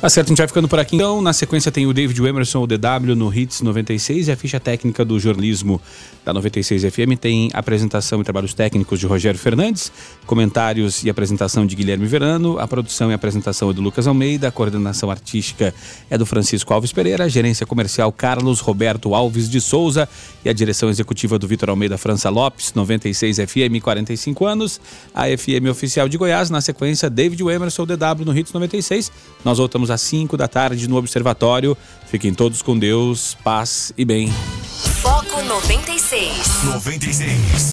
Tá 0.00 0.08
certo, 0.08 0.28
a 0.28 0.30
gente 0.30 0.38
vai 0.38 0.48
ficando 0.48 0.66
por 0.66 0.78
aqui. 0.78 0.96
Então, 0.96 1.20
na 1.20 1.34
sequência 1.34 1.70
tem 1.70 1.86
o 1.86 1.92
David 1.92 2.18
Emerson, 2.24 2.62
o 2.62 2.66
DW, 2.66 3.14
no 3.14 3.34
Hits 3.34 3.60
96 3.60 4.28
e 4.28 4.32
a 4.32 4.36
ficha 4.36 4.58
técnica 4.58 5.04
do 5.04 5.20
jornalismo 5.20 5.78
da 6.24 6.32
96 6.32 6.82
FM. 6.82 7.18
Tem 7.20 7.50
apresentação 7.52 8.20
e 8.20 8.24
trabalhos 8.24 8.54
técnicos 8.54 9.00
de 9.00 9.06
Rogério 9.06 9.38
Fernandes, 9.38 9.90
comentários 10.26 11.02
e 11.04 11.10
apresentação 11.10 11.66
de 11.66 11.74
Guilherme 11.74 12.06
Verano, 12.06 12.58
a 12.58 12.68
produção 12.68 13.10
e 13.10 13.14
apresentação 13.14 13.70
é 13.70 13.72
do 13.72 13.80
Lucas 13.80 14.06
Almeida, 14.06 14.48
a 14.48 14.50
coordenação 14.50 15.10
artística 15.10 15.74
é 16.08 16.18
do 16.18 16.26
Francisco 16.26 16.72
Alves 16.72 16.92
Pereira, 16.92 17.24
a 17.24 17.28
gerência 17.28 17.66
comercial 17.66 18.12
Carlos 18.12 18.60
Roberto 18.60 19.14
Alves 19.14 19.48
de 19.48 19.60
Souza 19.60 20.08
e 20.44 20.48
a 20.48 20.52
direção 20.52 20.88
executiva 20.88 21.38
do 21.38 21.46
Vitor 21.46 21.70
Almeida 21.70 21.98
França 21.98 22.30
Lopes, 22.30 22.72
96 22.74 23.38
FM, 23.38 23.82
45 23.82 24.46
anos, 24.46 24.80
a 25.14 25.24
FM 25.26 25.68
oficial 25.70 26.08
de 26.08 26.16
Goiás. 26.16 26.50
Na 26.50 26.60
sequência, 26.60 27.10
David 27.10 27.42
Emerson, 27.42 27.86
DW, 27.86 28.24
no 28.24 28.36
Hits 28.36 28.52
96. 28.52 29.12
Nós 29.44 29.58
voltamos 29.58 29.90
às 29.90 30.00
5 30.00 30.36
da 30.36 30.48
tarde 30.48 30.88
no 30.88 30.96
Observatório. 30.96 31.76
Fiquem 32.10 32.34
todos 32.34 32.60
com 32.60 32.76
Deus, 32.76 33.36
paz 33.44 33.92
e 33.96 34.04
bem. 34.04 34.32
Foco 35.00 35.40
96. 35.44 36.64
96. 36.64 37.60